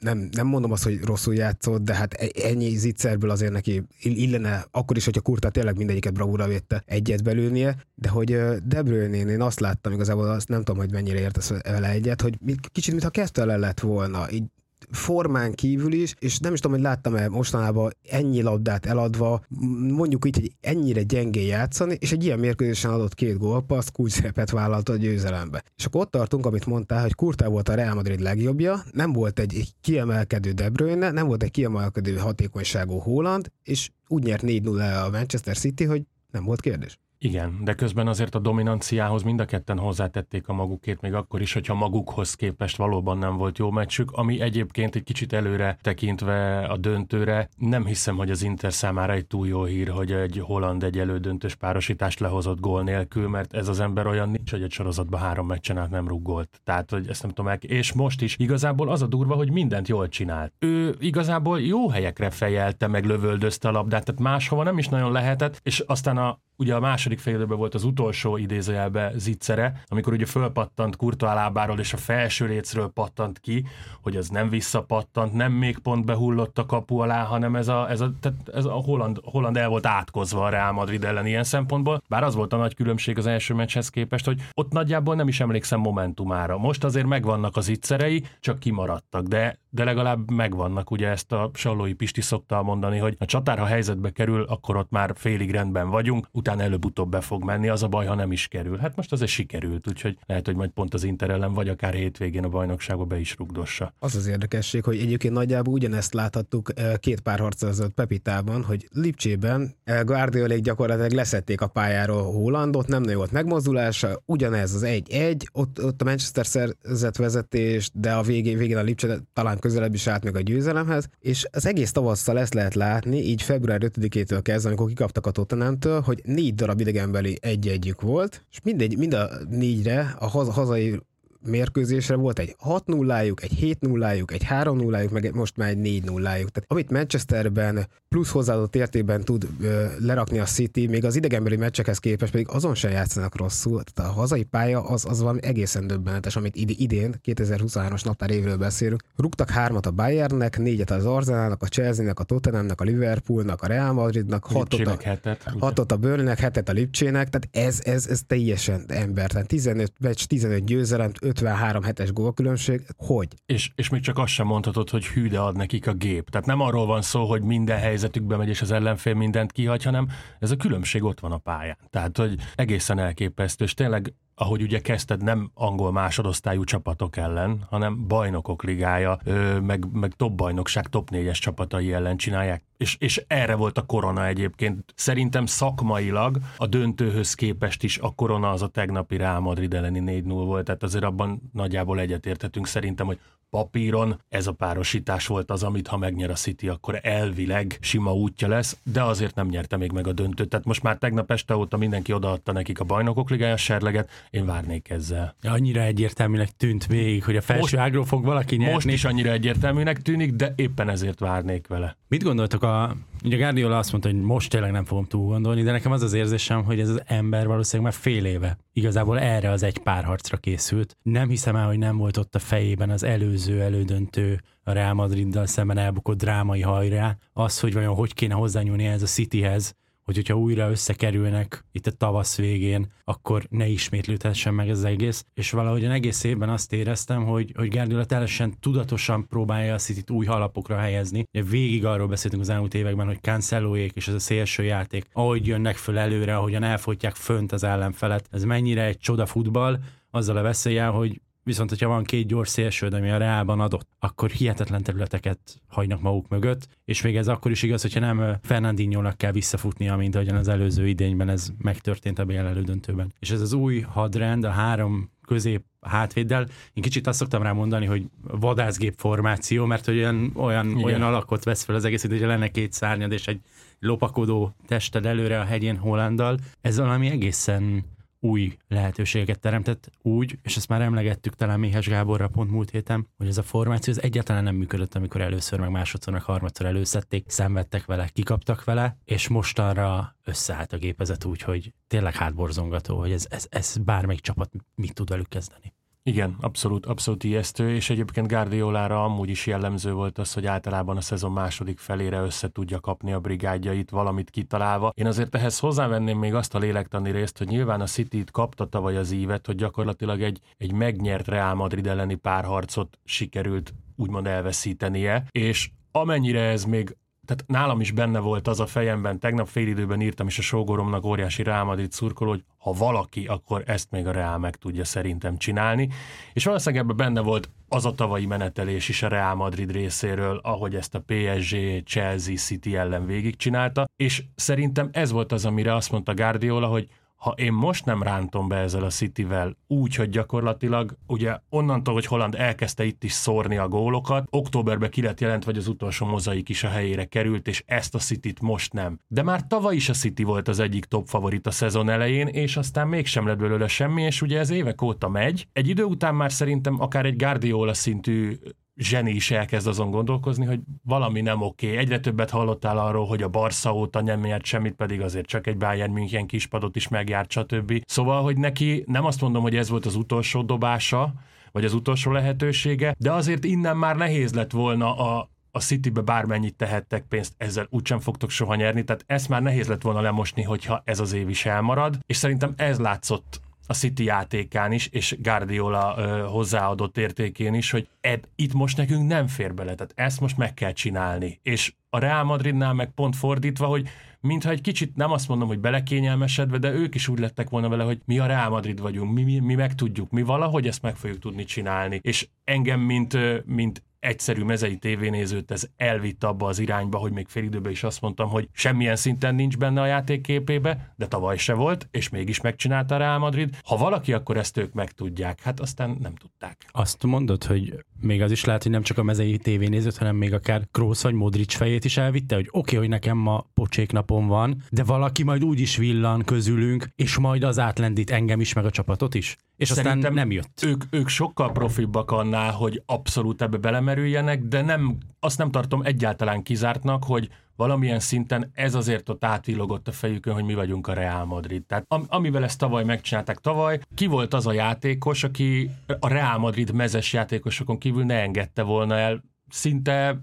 nem, 0.00 0.28
nem 0.32 0.46
mondom 0.46 0.72
azt, 0.72 0.82
hogy 0.82 1.04
rosszul 1.04 1.34
játszott, 1.34 1.82
de 1.82 1.94
hát 1.94 2.14
e- 2.14 2.48
ennyi 2.48 2.76
zicserből 2.76 3.30
azért 3.30 3.52
neki 3.52 3.82
illene, 4.00 4.66
akkor 4.70 4.96
is, 4.96 5.04
hogyha 5.04 5.20
Kurta 5.20 5.50
tényleg 5.50 5.76
mindegyiket 5.76 6.12
bravúra 6.12 6.46
védte 6.46 6.82
egyet 6.86 7.22
belülnie, 7.22 7.76
de 7.94 8.08
hogy 8.08 8.38
De 8.64 8.82
bruyne 8.82 9.16
én 9.16 9.40
azt 9.40 9.60
láttam 9.60 9.92
igazából, 9.92 10.28
azt 10.28 10.48
nem 10.48 10.58
tudom, 10.58 10.80
hogy 10.80 10.92
mennyire 10.92 11.18
értesz 11.18 11.48
vele 11.48 11.90
egyet, 11.90 12.20
hogy 12.20 12.38
kicsit, 12.72 12.92
mintha 12.92 13.10
kezdte 13.10 13.44
lett 13.44 13.80
volna, 13.80 14.30
így 14.30 14.44
formán 14.90 15.52
kívül 15.52 15.92
is, 15.92 16.14
és 16.18 16.38
nem 16.38 16.52
is 16.52 16.60
tudom, 16.60 16.76
hogy 16.76 16.86
láttam-e 16.86 17.28
mostanában 17.28 17.92
ennyi 18.08 18.42
labdát 18.42 18.86
eladva, 18.86 19.40
mondjuk 19.88 20.26
így, 20.26 20.34
hogy 20.34 20.52
ennyire 20.60 21.02
gyengé 21.02 21.46
játszani, 21.46 21.96
és 21.98 22.12
egy 22.12 22.24
ilyen 22.24 22.38
mérkőzésen 22.38 22.90
adott 22.90 23.14
két 23.14 23.38
gólpaszt, 23.38 23.92
kulcs 23.92 24.12
szerepet 24.12 24.50
vállalt 24.50 24.88
a 24.88 24.96
győzelembe. 24.96 25.64
És 25.76 25.84
akkor 25.84 26.00
ott 26.00 26.10
tartunk, 26.10 26.46
amit 26.46 26.66
mondtál, 26.66 27.02
hogy 27.02 27.14
Kurtá 27.14 27.46
volt 27.46 27.68
a 27.68 27.74
Real 27.74 27.94
Madrid 27.94 28.20
legjobbja, 28.20 28.82
nem 28.92 29.12
volt 29.12 29.38
egy 29.38 29.74
kiemelkedő 29.80 30.52
De 30.52 30.68
Bruyne, 30.68 31.10
nem 31.10 31.26
volt 31.26 31.42
egy 31.42 31.50
kiemelkedő 31.50 32.16
hatékonyságú 32.16 32.98
Holland, 32.98 33.52
és 33.62 33.90
úgy 34.08 34.22
nyert 34.22 34.42
4-0 34.46 35.06
a 35.06 35.10
Manchester 35.10 35.56
City, 35.56 35.84
hogy 35.84 36.02
nem 36.30 36.44
volt 36.44 36.60
kérdés. 36.60 36.98
Igen, 37.22 37.58
de 37.64 37.74
közben 37.74 38.06
azért 38.06 38.34
a 38.34 38.38
dominanciához 38.38 39.22
mind 39.22 39.40
a 39.40 39.44
ketten 39.44 39.78
hozzátették 39.78 40.48
a 40.48 40.52
magukét, 40.52 41.00
még 41.00 41.14
akkor 41.14 41.40
is, 41.40 41.52
hogyha 41.52 41.74
magukhoz 41.74 42.34
képest 42.34 42.76
valóban 42.76 43.18
nem 43.18 43.36
volt 43.36 43.58
jó 43.58 43.70
meccsük, 43.70 44.10
ami 44.10 44.40
egyébként 44.40 44.94
egy 44.94 45.02
kicsit 45.02 45.32
előre 45.32 45.78
tekintve 45.80 46.58
a 46.58 46.76
döntőre, 46.76 47.48
nem 47.56 47.86
hiszem, 47.86 48.16
hogy 48.16 48.30
az 48.30 48.42
Inter 48.42 48.72
számára 48.72 49.12
egy 49.12 49.26
túl 49.26 49.46
jó 49.46 49.64
hír, 49.64 49.88
hogy 49.88 50.12
egy 50.12 50.40
holland 50.44 50.82
egy 50.82 50.98
elődöntős 50.98 51.54
párosítást 51.54 52.20
lehozott 52.20 52.60
gól 52.60 52.82
nélkül, 52.82 53.28
mert 53.28 53.54
ez 53.54 53.68
az 53.68 53.80
ember 53.80 54.06
olyan 54.06 54.28
nincs, 54.28 54.50
hogy 54.50 54.62
egy 54.62 54.72
sorozatban 54.72 55.20
három 55.20 55.46
meccsen 55.46 55.78
át 55.78 55.90
nem 55.90 56.08
rúg 56.08 56.22
gólt. 56.22 56.60
Tehát, 56.64 56.90
hogy 56.90 57.08
ezt 57.08 57.22
nem 57.22 57.30
tudom 57.30 57.50
el. 57.50 57.56
És 57.60 57.92
most 57.92 58.22
is 58.22 58.36
igazából 58.38 58.90
az 58.90 59.02
a 59.02 59.06
durva, 59.06 59.34
hogy 59.34 59.50
mindent 59.50 59.88
jól 59.88 60.08
csinált. 60.08 60.52
Ő 60.58 60.94
igazából 60.98 61.60
jó 61.60 61.88
helyekre 61.88 62.30
fejelte, 62.30 62.86
meg 62.86 63.04
lövöldözte 63.04 63.68
a 63.68 63.72
labdát, 63.72 64.04
tehát 64.04 64.20
máshova 64.20 64.62
nem 64.62 64.78
is 64.78 64.88
nagyon 64.88 65.12
lehetett, 65.12 65.60
és 65.62 65.78
aztán 65.78 66.16
a 66.16 66.40
Ugye 66.60 66.74
a 66.74 66.80
második 66.80 67.09
félidőben 67.18 67.58
volt 67.58 67.74
az 67.74 67.84
utolsó 67.84 68.36
idézőjelbe 68.36 69.12
zicsere, 69.16 69.82
amikor 69.88 70.12
ugye 70.12 70.26
fölpattant 70.26 70.96
Kurta 70.96 71.34
lábáról 71.34 71.78
és 71.78 71.92
a 71.92 71.96
felső 71.96 72.46
lécről 72.46 72.88
pattant 72.88 73.38
ki, 73.38 73.64
hogy 74.02 74.16
az 74.16 74.28
nem 74.28 74.48
visszapattant, 74.48 75.32
nem 75.32 75.52
még 75.52 75.78
pont 75.78 76.04
behullott 76.04 76.58
a 76.58 76.66
kapu 76.66 76.98
alá, 76.98 77.24
hanem 77.24 77.56
ez 77.56 77.68
a, 77.68 77.90
ez 77.90 78.00
a, 78.00 78.12
tehát 78.20 78.48
ez 78.54 78.64
a 78.64 78.72
Holland, 78.72 79.20
Holland 79.24 79.56
el 79.56 79.68
volt 79.68 79.86
átkozva 79.86 80.44
a 80.44 80.48
Real 80.48 80.72
Madrid 80.72 81.04
ellen 81.04 81.26
ilyen 81.26 81.44
szempontból. 81.44 82.02
Bár 82.08 82.22
az 82.22 82.34
volt 82.34 82.52
a 82.52 82.56
nagy 82.56 82.74
különbség 82.74 83.18
az 83.18 83.26
első 83.26 83.54
meccshez 83.54 83.88
képest, 83.88 84.24
hogy 84.24 84.40
ott 84.54 84.72
nagyjából 84.72 85.14
nem 85.14 85.28
is 85.28 85.40
emlékszem 85.40 85.80
momentumára. 85.80 86.58
Most 86.58 86.84
azért 86.84 87.06
megvannak 87.06 87.56
az 87.56 87.68
ittszerei, 87.68 88.24
csak 88.40 88.58
kimaradtak, 88.58 89.22
de 89.22 89.58
de 89.70 89.84
legalább 89.84 90.30
megvannak. 90.30 90.90
Ugye 90.90 91.08
ezt 91.08 91.32
a 91.32 91.50
Sallói 91.54 91.92
Pisti 91.92 92.20
szokta 92.20 92.62
mondani, 92.62 92.98
hogy 92.98 93.16
a 93.18 93.24
csatár, 93.24 93.58
ha 93.58 93.64
helyzetbe 93.64 94.10
kerül, 94.10 94.42
akkor 94.42 94.76
ott 94.76 94.90
már 94.90 95.12
félig 95.14 95.50
rendben 95.50 95.88
vagyunk, 95.88 96.26
utána 96.32 96.62
előbb-utóbb 96.62 97.10
be 97.10 97.20
fog 97.20 97.44
menni, 97.44 97.68
az 97.68 97.82
a 97.82 97.88
baj, 97.88 98.06
ha 98.06 98.14
nem 98.14 98.32
is 98.32 98.48
kerül. 98.48 98.78
Hát 98.78 98.96
most 98.96 99.12
azért 99.12 99.30
sikerült, 99.30 99.88
úgyhogy 99.88 100.18
lehet, 100.26 100.46
hogy 100.46 100.56
majd 100.56 100.70
pont 100.70 100.94
az 100.94 101.04
Inter 101.04 101.30
ellen, 101.30 101.52
vagy 101.52 101.68
akár 101.68 101.94
hétvégén 101.94 102.44
a 102.44 102.48
bajnokságba 102.48 103.04
be 103.04 103.18
is 103.18 103.36
rugdossa. 103.38 103.92
Az 103.98 104.16
az 104.16 104.26
érdekesség, 104.26 104.84
hogy 104.84 104.98
egyébként 104.98 105.34
nagyjából 105.34 105.74
ugyanezt 105.74 106.14
láthattuk 106.14 106.72
két 106.96 107.20
pár 107.20 107.38
harcolazott 107.38 107.94
Pepitában, 107.94 108.62
hogy 108.62 108.88
Lipcsében 108.92 109.74
Guardiolék 110.04 110.62
gyakorlatilag 110.62 111.12
leszették 111.12 111.60
a 111.60 111.66
pályáról 111.66 112.22
Hollandot, 112.22 112.86
nem 112.86 113.02
nagyon 113.02 113.16
volt 113.16 113.32
megmozdulása, 113.32 114.22
ugyanez 114.24 114.74
az 114.74 114.82
egy-egy, 114.82 115.48
ott, 115.52 115.84
ott 115.84 116.00
a 116.00 116.04
Manchester 116.04 116.46
szerzett 116.46 117.16
vezetés, 117.16 117.90
de 117.94 118.12
a 118.12 118.22
végén, 118.22 118.58
végén 118.58 118.76
a 118.76 118.82
Lipcse 118.82 119.18
talán 119.32 119.58
közelebb 119.60 119.94
is 119.94 120.06
állt 120.06 120.24
meg 120.24 120.36
a 120.36 120.40
győzelemhez, 120.40 121.08
és 121.20 121.46
az 121.50 121.66
egész 121.66 121.92
tavasszal 121.92 122.38
ezt 122.38 122.54
lehet 122.54 122.74
látni, 122.74 123.18
így 123.18 123.42
február 123.42 123.80
5-től 123.84 124.40
kezdve, 124.42 124.68
amikor 124.68 124.88
kikaptak 124.88 125.26
a 125.26 125.30
Tottenhamtől, 125.30 126.00
hogy 126.00 126.20
négy 126.24 126.54
darab 126.54 126.80
idegenbeli 126.80 127.38
egy-együk 127.40 128.00
volt, 128.00 128.44
és 128.50 128.60
mindegy, 128.62 128.98
mind 128.98 129.14
a 129.14 129.28
négyre 129.48 130.14
a 130.18 130.26
hazai 130.26 131.00
mérkőzésre 131.44 132.14
volt 132.14 132.38
egy 132.38 132.54
6 132.58 132.86
0 132.86 133.18
egy 133.18 133.52
7 133.56 133.80
0 133.80 134.08
egy 134.08 134.42
3 134.42 134.76
0 134.76 134.98
meg 135.10 135.34
most 135.34 135.56
már 135.56 135.68
egy 135.68 135.78
4 135.78 136.04
0 136.04 136.30
Tehát 136.30 136.64
amit 136.66 136.90
Manchesterben 136.90 137.88
plusz 138.14 138.30
hozzáadott 138.30 138.76
értékben 138.76 139.20
tud 139.20 139.48
ö, 139.60 139.86
lerakni 139.98 140.38
a 140.38 140.44
City, 140.44 140.86
még 140.86 141.04
az 141.04 141.16
idegenbeli 141.16 141.56
meccsekhez 141.56 141.98
képest 141.98 142.32
pedig 142.32 142.48
azon 142.48 142.74
sem 142.74 142.90
játszanak 142.90 143.36
rosszul. 143.36 143.82
Tehát 143.82 144.10
a 144.10 144.14
hazai 144.14 144.42
pálya 144.42 144.82
az, 144.82 145.04
az 145.04 145.20
valami 145.20 145.38
egészen 145.42 145.86
döbbenetes, 145.86 146.36
amit 146.36 146.56
idén, 146.56 147.14
2023-as 147.24 148.04
naptár 148.04 148.30
évről 148.30 148.56
beszélünk. 148.56 149.02
Rúgtak 149.16 149.50
hármat 149.50 149.86
a 149.86 149.90
Bayernnek, 149.90 150.58
négyet 150.58 150.90
az 150.90 151.06
Arsenalnak, 151.06 151.62
a 151.62 151.66
Chelsea-nek, 151.66 152.20
a 152.20 152.22
Tottenhamnek, 152.22 152.80
a 152.80 152.84
Liverpoolnak, 152.84 153.62
a 153.62 153.66
Real 153.66 153.92
Madridnak, 153.92 154.44
hatot 154.44 154.86
a, 154.86 154.96
hetet, 155.02 155.42
hatot 155.58 155.92
a 155.92 155.96
Burnleynek, 155.96 156.38
hetet 156.38 156.68
a 156.68 156.72
Lipcsének, 156.72 157.28
tehát 157.28 157.68
ez, 157.68 157.80
ez, 157.84 158.06
ez 158.06 158.20
teljesen 158.26 158.84
ember. 158.86 159.30
Tehát 159.30 159.46
15 159.46 159.92
meccs, 160.00 160.24
15 160.24 160.64
győzelem, 160.64 161.12
53 161.30 161.82
hetes 161.82 162.12
gólkülönbség, 162.12 162.86
hogy? 162.96 163.28
És, 163.46 163.70
és 163.74 163.88
még 163.88 164.00
csak 164.00 164.18
azt 164.18 164.32
sem 164.32 164.46
mondhatod, 164.46 164.90
hogy 164.90 165.06
hű, 165.06 165.28
de 165.28 165.38
ad 165.38 165.56
nekik 165.56 165.86
a 165.86 165.92
gép. 165.92 166.30
Tehát 166.30 166.46
nem 166.46 166.60
arról 166.60 166.86
van 166.86 167.02
szó, 167.02 167.24
hogy 167.24 167.42
minden 167.42 167.78
helyzetükbe 167.78 168.36
megy, 168.36 168.48
és 168.48 168.60
az 168.60 168.70
ellenfél 168.70 169.14
mindent 169.14 169.52
kihagy, 169.52 169.82
hanem 169.82 170.08
ez 170.38 170.50
a 170.50 170.56
különbség 170.56 171.04
ott 171.04 171.20
van 171.20 171.32
a 171.32 171.38
pályán. 171.38 171.78
Tehát, 171.90 172.16
hogy 172.16 172.34
egészen 172.54 172.98
elképesztő, 172.98 173.64
és 173.64 173.74
tényleg 173.74 174.14
ahogy 174.40 174.62
ugye 174.62 174.80
kezdted, 174.80 175.22
nem 175.22 175.50
angol 175.54 175.92
másodosztályú 175.92 176.64
csapatok 176.64 177.16
ellen, 177.16 177.64
hanem 177.70 178.06
bajnokok 178.06 178.62
ligája, 178.62 179.18
meg, 179.62 179.86
meg 179.92 180.12
top 180.16 180.32
bajnokság, 180.32 180.86
top 180.86 181.10
négyes 181.10 181.38
csapatai 181.38 181.92
ellen 181.92 182.16
csinálják. 182.16 182.62
És, 182.76 182.96
és 182.98 183.24
erre 183.26 183.54
volt 183.54 183.78
a 183.78 183.82
korona 183.86 184.26
egyébként. 184.26 184.84
Szerintem 184.94 185.46
szakmailag 185.46 186.38
a 186.56 186.66
döntőhöz 186.66 187.34
képest 187.34 187.82
is 187.82 187.98
a 187.98 188.14
korona 188.14 188.50
az 188.50 188.62
a 188.62 188.68
tegnapi 188.68 189.16
Real 189.16 189.40
Madrid 189.40 189.74
elleni 189.74 190.22
4-0 190.22 190.22
volt, 190.26 190.64
tehát 190.64 190.82
azért 190.82 191.04
abban 191.04 191.50
nagyjából 191.52 192.00
egyetérthetünk 192.00 192.66
szerintem, 192.66 193.06
hogy 193.06 193.18
papíron 193.50 194.20
ez 194.28 194.46
a 194.46 194.52
párosítás 194.52 195.26
volt 195.26 195.50
az, 195.50 195.62
amit 195.62 195.86
ha 195.86 195.96
megnyer 195.96 196.30
a 196.30 196.34
City, 196.34 196.68
akkor 196.68 196.98
elvileg 197.02 197.78
sima 197.80 198.14
útja 198.14 198.48
lesz, 198.48 198.78
de 198.82 199.02
azért 199.02 199.34
nem 199.34 199.48
nyerte 199.48 199.76
még 199.76 199.92
meg 199.92 200.06
a 200.06 200.12
döntőt. 200.12 200.48
Tehát 200.48 200.66
most 200.66 200.82
már 200.82 200.96
tegnap 200.96 201.30
este 201.30 201.56
óta 201.56 201.76
mindenki 201.76 202.12
odaadta 202.12 202.52
nekik 202.52 202.80
a 202.80 202.84
bajnokok 202.84 203.30
ligája 203.30 203.56
serleget, 203.56 204.10
én 204.30 204.46
várnék 204.46 204.90
ezzel. 204.90 205.34
Annyira 205.42 205.82
egyértelműnek 205.82 206.48
tűnt 206.56 206.86
végig, 206.86 207.24
hogy 207.24 207.36
a 207.36 207.40
felső 207.40 207.60
most, 207.60 207.76
ágról 207.76 208.04
fog 208.04 208.24
valaki 208.24 208.56
nyerni. 208.56 208.74
Most 208.74 208.86
is 208.86 209.04
annyira 209.04 209.30
egyértelműnek 209.30 210.02
tűnik, 210.02 210.32
de 210.32 210.52
éppen 210.56 210.88
ezért 210.88 211.18
várnék 211.18 211.66
vele. 211.66 211.96
Mit 212.08 212.22
gondoltok 212.22 212.62
a... 212.62 212.96
Ugye 213.24 213.36
Guardiola 213.36 213.78
azt 213.78 213.90
mondta, 213.90 214.10
hogy 214.10 214.20
most 214.20 214.50
tényleg 214.50 214.70
nem 214.70 214.84
fogom 214.84 215.04
túl 215.04 215.26
gondolni, 215.26 215.62
de 215.62 215.70
nekem 215.70 215.92
az 215.92 216.02
az 216.02 216.12
érzésem, 216.12 216.64
hogy 216.64 216.80
ez 216.80 216.88
az 216.88 217.02
ember 217.04 217.46
valószínűleg 217.46 217.92
már 217.92 218.00
fél 218.02 218.24
éve 218.24 218.58
igazából 218.72 219.18
erre 219.18 219.50
az 219.50 219.62
egy 219.62 219.78
párharcra 219.78 220.36
készült. 220.36 220.96
Nem 221.02 221.28
hiszem 221.28 221.56
el, 221.56 221.66
hogy 221.66 221.78
nem 221.78 221.96
volt 221.96 222.16
ott 222.16 222.34
a 222.34 222.38
fejében 222.38 222.90
az 222.90 223.02
előző 223.02 223.60
elődöntő 223.60 224.40
a 224.62 224.72
Real 224.72 224.94
Madriddal 224.94 225.46
szemben 225.46 225.78
elbukott 225.78 226.18
drámai 226.18 226.60
hajrá. 226.60 227.16
Az, 227.32 227.60
hogy 227.60 227.72
vajon 227.72 227.94
hogy 227.94 228.14
kéne 228.14 228.34
hozzányúlni 228.34 228.86
ez 228.86 229.02
a 229.02 229.06
Cityhez, 229.06 229.74
hogy 230.10 230.18
hogyha 230.18 230.38
újra 230.38 230.70
összekerülnek 230.70 231.64
itt 231.72 231.86
a 231.86 231.90
tavasz 231.90 232.36
végén, 232.36 232.92
akkor 233.04 233.46
ne 233.50 233.66
ismétlődhessen 233.66 234.54
meg 234.54 234.68
ez 234.68 234.82
egész. 234.82 235.24
És 235.34 235.50
valahogyan 235.50 235.90
egész 235.90 236.24
évben 236.24 236.48
azt 236.48 236.72
éreztem, 236.72 237.24
hogy, 237.24 237.52
hogy 237.56 237.68
Guardiola 237.68 238.04
teljesen 238.04 238.54
tudatosan 238.60 239.26
próbálja 239.28 239.74
a 239.74 239.78
city 239.78 240.12
új 240.12 240.26
halapokra 240.26 240.76
helyezni. 240.76 241.26
Ugye 241.32 241.42
végig 241.42 241.84
arról 241.84 242.06
beszéltünk 242.06 242.42
az 242.42 242.48
elmúlt 242.48 242.74
években, 242.74 243.06
hogy 243.06 243.20
Cancelóék 243.20 243.92
és 243.94 244.08
ez 244.08 244.14
a 244.14 244.18
szélső 244.18 244.62
játék, 244.62 245.06
ahogy 245.12 245.46
jönnek 245.46 245.76
föl 245.76 245.98
előre, 245.98 246.36
ahogyan 246.36 246.62
elfogyják 246.62 247.14
fönt 247.14 247.52
az 247.52 247.64
ellenfelet, 247.64 248.28
ez 248.30 248.44
mennyire 248.44 248.84
egy 248.84 248.98
csoda 248.98 249.26
futball, 249.26 249.78
azzal 250.10 250.36
a 250.36 250.42
veszéllyel, 250.42 250.90
hogy 250.90 251.20
Viszont, 251.50 251.70
hogyha 251.70 251.88
van 251.88 252.04
két 252.04 252.26
gyors 252.26 252.48
szélsőd, 252.48 252.94
ami 252.94 253.10
a 253.10 253.16
Reálban 253.16 253.60
adott, 253.60 253.88
akkor 253.98 254.30
hihetetlen 254.30 254.82
területeket 254.82 255.38
hagynak 255.68 256.00
maguk 256.00 256.28
mögött, 256.28 256.68
és 256.84 257.02
még 257.02 257.16
ez 257.16 257.28
akkor 257.28 257.50
is 257.50 257.62
igaz, 257.62 257.82
hogyha 257.82 258.00
nem 258.00 258.38
Fernandinho-nak 258.42 259.16
kell 259.16 259.32
visszafutnia, 259.32 259.96
mint 259.96 260.14
ahogyan 260.14 260.36
az 260.36 260.48
előző 260.48 260.88
idényben 260.88 261.28
ez 261.28 261.48
megtörtént 261.58 262.18
a 262.18 262.24
BL 262.24 262.36
elődöntőben. 262.36 263.12
És 263.18 263.30
ez 263.30 263.40
az 263.40 263.52
új 263.52 263.80
hadrend, 263.80 264.44
a 264.44 264.50
három 264.50 265.10
közép 265.26 265.64
hátvéddel. 265.80 266.46
Én 266.72 266.82
kicsit 266.82 267.06
azt 267.06 267.18
szoktam 267.18 267.42
rá 267.42 267.52
mondani, 267.52 267.86
hogy 267.86 268.04
vadászgép 268.22 268.94
formáció, 268.96 269.64
mert 269.64 269.84
hogy 269.84 269.96
olyan, 269.96 270.32
olyan, 270.34 270.84
olyan 270.84 271.02
alakot 271.02 271.44
vesz 271.44 271.64
fel 271.64 271.74
az 271.74 271.84
egész, 271.84 272.06
hogy 272.06 272.20
lenne 272.20 272.48
két 272.48 272.72
szárnyad 272.72 273.12
és 273.12 273.26
egy 273.26 273.40
lopakodó 273.78 274.54
tested 274.66 275.06
előre 275.06 275.40
a 275.40 275.44
hegyén 275.44 275.76
Hollandal. 275.76 276.38
Ez 276.60 276.76
valami 276.78 277.08
egészen 277.08 277.84
új 278.20 278.56
lehetőségeket 278.68 279.40
teremtett 279.40 279.90
úgy, 280.02 280.38
és 280.42 280.56
ezt 280.56 280.68
már 280.68 280.80
emlegettük 280.80 281.34
talán 281.34 281.60
Méhes 281.60 281.88
Gáborra 281.88 282.28
pont 282.28 282.50
múlt 282.50 282.70
héten, 282.70 283.08
hogy 283.16 283.26
ez 283.26 283.38
a 283.38 283.42
formáció 283.42 283.92
az 283.92 284.02
egyáltalán 284.02 284.44
nem 284.44 284.54
működött, 284.54 284.94
amikor 284.94 285.20
először, 285.20 285.60
meg 285.60 285.70
másodszor, 285.70 286.12
meg 286.12 286.22
harmadszor 286.22 286.66
előszedték, 286.66 287.30
szenvedtek 287.30 287.84
vele, 287.84 288.08
kikaptak 288.12 288.64
vele, 288.64 288.96
és 289.04 289.28
mostanra 289.28 290.16
összeállt 290.24 290.72
a 290.72 290.76
gépezet 290.76 291.24
úgy, 291.24 291.42
hogy 291.42 291.72
tényleg 291.86 292.14
hátborzongató, 292.14 292.98
hogy 292.98 293.12
ez, 293.12 293.26
ez, 293.30 293.46
ez 293.48 293.76
bármelyik 293.76 294.20
csapat 294.20 294.52
mit 294.74 294.94
tud 294.94 295.08
velük 295.08 295.28
kezdeni. 295.28 295.72
Igen, 296.02 296.36
abszolút, 296.40 296.86
abszolút 296.86 297.24
ijesztő, 297.24 297.74
és 297.74 297.90
egyébként 297.90 298.28
Guardiolára 298.28 299.04
amúgy 299.04 299.28
is 299.28 299.46
jellemző 299.46 299.92
volt 299.92 300.18
az, 300.18 300.32
hogy 300.32 300.46
általában 300.46 300.96
a 300.96 301.00
szezon 301.00 301.32
második 301.32 301.78
felére 301.78 302.20
össze 302.20 302.48
tudja 302.48 302.80
kapni 302.80 303.12
a 303.12 303.20
brigádjait, 303.20 303.90
valamit 303.90 304.30
kitalálva. 304.30 304.92
Én 304.94 305.06
azért 305.06 305.34
ehhez 305.34 305.58
hozzávenném 305.58 306.18
még 306.18 306.34
azt 306.34 306.54
a 306.54 306.58
lélektani 306.58 307.10
részt, 307.10 307.38
hogy 307.38 307.46
nyilván 307.46 307.80
a 307.80 307.86
City-t 307.86 308.30
kapta 308.30 308.66
tavaly 308.66 308.96
az 308.96 309.10
ívet, 309.10 309.46
hogy 309.46 309.56
gyakorlatilag 309.56 310.22
egy, 310.22 310.40
egy 310.56 310.72
megnyert 310.72 311.28
Real 311.28 311.54
Madrid 311.54 311.86
elleni 311.86 312.14
párharcot 312.14 312.98
sikerült 313.04 313.74
úgymond 313.96 314.26
elveszítenie, 314.26 315.24
és 315.30 315.70
amennyire 315.92 316.40
ez 316.40 316.64
még 316.64 316.96
tehát 317.30 317.44
nálam 317.46 317.80
is 317.80 317.90
benne 317.90 318.18
volt 318.18 318.48
az 318.48 318.60
a 318.60 318.66
fejemben, 318.66 319.18
tegnap 319.18 319.46
fél 319.46 319.66
időben 319.68 320.00
írtam 320.00 320.26
is 320.26 320.38
a 320.38 320.42
sógoromnak 320.42 321.04
óriási 321.04 321.42
Real 321.42 321.64
Madrid 321.64 321.92
szurkoló, 321.92 322.30
hogy 322.30 322.44
ha 322.58 322.72
valaki, 322.72 323.26
akkor 323.26 323.62
ezt 323.66 323.90
még 323.90 324.06
a 324.06 324.12
Real 324.12 324.38
meg 324.38 324.56
tudja 324.56 324.84
szerintem 324.84 325.36
csinálni. 325.36 325.88
És 326.32 326.44
valószínűleg 326.44 326.84
ebben 326.84 326.96
benne 326.96 327.20
volt 327.20 327.50
az 327.68 327.84
a 327.84 327.94
tavalyi 327.94 328.26
menetelés 328.26 328.88
is 328.88 329.02
a 329.02 329.08
Real 329.08 329.34
Madrid 329.34 329.70
részéről, 329.70 330.40
ahogy 330.42 330.74
ezt 330.74 330.94
a 330.94 331.02
PSG, 331.06 331.82
Chelsea, 331.84 332.36
City 332.36 332.76
ellen 332.76 333.06
végigcsinálta, 333.06 333.84
és 333.96 334.24
szerintem 334.34 334.88
ez 334.92 335.10
volt 335.10 335.32
az, 335.32 335.44
amire 335.44 335.74
azt 335.74 335.90
mondta 335.90 336.14
Guardiola, 336.14 336.66
hogy 336.66 336.88
ha 337.20 337.34
én 337.36 337.52
most 337.52 337.84
nem 337.84 338.02
rántom 338.02 338.48
be 338.48 338.56
ezzel 338.56 338.84
a 338.84 338.90
Cityvel 338.90 339.56
úgy, 339.66 339.94
hogy 339.94 340.08
gyakorlatilag 340.10 340.96
ugye 341.06 341.38
onnantól, 341.48 341.94
hogy 341.94 342.06
Holland 342.06 342.34
elkezdte 342.34 342.84
itt 342.84 343.04
is 343.04 343.12
szórni 343.12 343.56
a 343.56 343.68
gólokat, 343.68 344.26
októberben 344.30 344.90
ki 344.90 345.02
lett 345.02 345.20
jelent, 345.20 345.44
vagy 345.44 345.56
az 345.56 345.68
utolsó 345.68 346.06
mozaik 346.06 346.48
is 346.48 346.64
a 346.64 346.68
helyére 346.68 347.04
került, 347.04 347.48
és 347.48 347.62
ezt 347.66 347.94
a 347.94 347.98
Cityt 347.98 348.40
most 348.40 348.72
nem. 348.72 348.98
De 349.06 349.22
már 349.22 349.46
tavaly 349.46 349.74
is 349.74 349.88
a 349.88 349.92
City 349.92 350.22
volt 350.22 350.48
az 350.48 350.58
egyik 350.58 350.84
top 350.84 351.08
favorit 351.08 351.46
a 351.46 351.50
szezon 351.50 351.88
elején, 351.88 352.26
és 352.26 352.56
aztán 352.56 352.88
mégsem 352.88 353.26
lett 353.26 353.38
belőle 353.38 353.68
semmi, 353.68 354.02
és 354.02 354.22
ugye 354.22 354.38
ez 354.38 354.50
évek 354.50 354.82
óta 354.82 355.08
megy. 355.08 355.46
Egy 355.52 355.68
idő 355.68 355.82
után 355.82 356.14
már 356.14 356.32
szerintem 356.32 356.80
akár 356.80 357.06
egy 357.06 357.16
Guardiola 357.16 357.74
szintű 357.74 358.38
zseni 358.80 359.10
is 359.10 359.30
elkezd 359.30 359.66
azon 359.66 359.90
gondolkozni, 359.90 360.46
hogy 360.46 360.60
valami 360.82 361.20
nem 361.20 361.42
oké. 361.42 361.76
Egyre 361.76 362.00
többet 362.00 362.30
hallottál 362.30 362.78
arról, 362.78 363.06
hogy 363.06 363.22
a 363.22 363.28
Barca 363.28 363.74
óta 363.74 364.02
nem 364.02 364.20
nyert 364.20 364.44
semmit, 364.44 364.74
pedig 364.74 365.00
azért 365.00 365.26
csak 365.26 365.46
egy 365.46 365.56
Bayern 365.56 365.92
München 365.92 366.26
kispadot 366.26 366.76
is 366.76 366.88
megjárt, 366.88 367.30
stb. 367.30 367.82
Szóval, 367.86 368.22
hogy 368.22 368.36
neki 368.36 368.84
nem 368.86 369.04
azt 369.04 369.20
mondom, 369.20 369.42
hogy 369.42 369.56
ez 369.56 369.68
volt 369.68 369.86
az 369.86 369.96
utolsó 369.96 370.42
dobása, 370.42 371.12
vagy 371.52 371.64
az 371.64 371.74
utolsó 371.74 372.12
lehetősége, 372.12 372.94
de 372.98 373.12
azért 373.12 373.44
innen 373.44 373.76
már 373.76 373.96
nehéz 373.96 374.34
lett 374.34 374.50
volna 374.50 374.96
a, 374.96 375.30
a 375.50 375.60
Citybe 375.60 376.00
bármennyit 376.00 376.56
tehettek 376.56 377.04
pénzt, 377.08 377.34
ezzel 377.36 377.66
úgysem 377.70 377.98
fogtok 377.98 378.30
soha 378.30 378.54
nyerni, 378.54 378.84
tehát 378.84 379.04
ezt 379.06 379.28
már 379.28 379.42
nehéz 379.42 379.66
lett 379.68 379.82
volna 379.82 380.00
lemosni, 380.00 380.42
hogyha 380.42 380.82
ez 380.84 381.00
az 381.00 381.12
év 381.12 381.28
is 381.28 381.46
elmarad, 381.46 381.98
és 382.06 382.16
szerintem 382.16 382.52
ez 382.56 382.78
látszott 382.78 383.40
a 383.70 383.74
City 383.74 384.04
játékán 384.04 384.72
is, 384.72 384.86
és 384.86 385.16
Guardiola 385.22 385.94
ö, 385.98 386.26
hozzáadott 386.26 386.98
értékén 386.98 387.54
is, 387.54 387.70
hogy 387.70 387.88
eb, 388.00 388.26
itt 388.34 388.52
most 388.52 388.76
nekünk 388.76 389.08
nem 389.08 389.26
fér 389.26 389.54
bele, 389.54 389.74
tehát 389.74 389.92
ezt 389.94 390.20
most 390.20 390.36
meg 390.36 390.54
kell 390.54 390.72
csinálni. 390.72 391.40
És 391.42 391.74
a 391.90 391.98
Real 391.98 392.24
Madridnál 392.24 392.72
meg 392.72 392.90
pont 392.90 393.16
fordítva, 393.16 393.66
hogy 393.66 393.88
mintha 394.20 394.50
egy 394.50 394.60
kicsit 394.60 394.96
nem 394.96 395.12
azt 395.12 395.28
mondom, 395.28 395.48
hogy 395.48 395.58
belekényelmesedve, 395.58 396.58
de 396.58 396.72
ők 396.72 396.94
is 396.94 397.08
úgy 397.08 397.18
lettek 397.18 397.50
volna 397.50 397.68
vele, 397.68 397.84
hogy 397.84 398.00
mi 398.04 398.18
a 398.18 398.26
Real 398.26 398.48
Madrid 398.48 398.80
vagyunk, 398.80 399.12
mi, 399.12 399.22
mi, 399.22 399.38
mi 399.38 399.54
meg 399.54 399.74
tudjuk, 399.74 400.10
mi 400.10 400.22
valahogy 400.22 400.66
ezt 400.66 400.82
meg 400.82 400.96
fogjuk 400.96 401.18
tudni 401.18 401.44
csinálni. 401.44 402.00
És 402.02 402.28
engem, 402.44 402.80
mint, 402.80 403.16
mint 403.46 403.82
egyszerű 404.00 404.42
mezei 404.42 404.76
tévénézőt 404.76 405.50
ez 405.50 405.68
elvitt 405.76 406.24
abba 406.24 406.46
az 406.46 406.58
irányba, 406.58 406.98
hogy 406.98 407.12
még 407.12 407.28
fél 407.28 407.44
időben 407.44 407.72
is 407.72 407.82
azt 407.82 408.00
mondtam, 408.00 408.28
hogy 408.28 408.48
semmilyen 408.52 408.96
szinten 408.96 409.34
nincs 409.34 409.56
benne 409.56 409.80
a 409.80 409.86
játék 409.86 410.20
képébe, 410.20 410.92
de 410.96 411.06
tavaly 411.06 411.36
se 411.36 411.54
volt, 411.54 411.88
és 411.90 412.08
mégis 412.08 412.40
megcsinálta 412.40 412.96
Real 412.96 413.18
Madrid. 413.18 413.56
Ha 413.64 413.76
valaki, 413.76 414.12
akkor 414.12 414.36
ezt 414.36 414.56
ők 414.56 414.72
meg 414.72 414.92
tudják. 414.92 415.40
Hát 415.40 415.60
aztán 415.60 415.96
nem 416.00 416.14
tudták. 416.14 416.66
Azt 416.70 417.02
mondod, 417.02 417.44
hogy 417.44 417.84
még 418.00 418.22
az 418.22 418.30
is 418.30 418.44
lehet, 418.44 418.62
hogy 418.62 418.72
nem 418.72 418.82
csak 418.82 418.98
a 418.98 419.02
mezei 419.02 419.36
tévénézőt, 419.36 419.96
hanem 419.96 420.16
még 420.16 420.34
akár 420.34 420.68
Krósz 420.72 421.02
vagy 421.02 421.14
Modric 421.14 421.54
fejét 421.54 421.84
is 421.84 421.96
elvitte, 421.96 422.34
hogy 422.34 422.46
oké, 422.46 422.58
okay, 422.58 422.78
hogy 422.78 422.88
nekem 422.88 423.16
ma 423.16 423.46
pocsék 423.54 423.92
napom 423.92 424.26
van, 424.26 424.62
de 424.70 424.84
valaki 424.84 425.22
majd 425.22 425.44
úgy 425.44 425.60
is 425.60 425.76
villan 425.76 426.22
közülünk, 426.24 426.88
és 426.96 427.18
majd 427.18 427.42
az 427.42 427.58
átlendít 427.58 428.10
engem 428.10 428.40
is, 428.40 428.52
meg 428.52 428.64
a 428.64 428.70
csapatot 428.70 429.14
is. 429.14 429.36
És 429.56 429.68
Szerintem 429.68 429.98
aztán 429.98 430.12
nem 430.12 430.30
jött. 430.30 430.62
Ők, 430.62 430.84
ők 430.90 431.08
sokkal 431.08 431.52
profibbak 431.52 432.10
annál, 432.10 432.52
hogy 432.52 432.82
abszolút 432.86 433.42
ebbe 433.42 433.58
belemerüljenek, 433.90 434.42
de 434.42 434.62
nem, 434.62 434.96
azt 435.20 435.38
nem 435.38 435.50
tartom 435.50 435.82
egyáltalán 435.82 436.42
kizártnak, 436.42 437.04
hogy 437.04 437.28
valamilyen 437.56 438.00
szinten 438.00 438.50
ez 438.54 438.74
azért 438.74 439.08
ott 439.08 439.24
átvillogott 439.24 439.88
a 439.88 439.92
fejükön, 439.92 440.34
hogy 440.34 440.44
mi 440.44 440.54
vagyunk 440.54 440.86
a 440.86 440.92
Real 440.92 441.24
Madrid. 441.24 441.66
Tehát 441.66 441.84
am, 441.88 442.04
amivel 442.08 442.44
ezt 442.44 442.58
tavaly 442.58 442.84
megcsinálták 442.84 443.38
tavaly, 443.38 443.80
ki 443.94 444.06
volt 444.06 444.34
az 444.34 444.46
a 444.46 444.52
játékos, 444.52 445.24
aki 445.24 445.70
a 446.00 446.08
Real 446.08 446.38
Madrid 446.38 446.72
mezes 446.72 447.12
játékosokon 447.12 447.78
kívül 447.78 448.04
ne 448.04 448.20
engedte 448.20 448.62
volna 448.62 448.96
el 448.96 449.22
szinte 449.48 450.20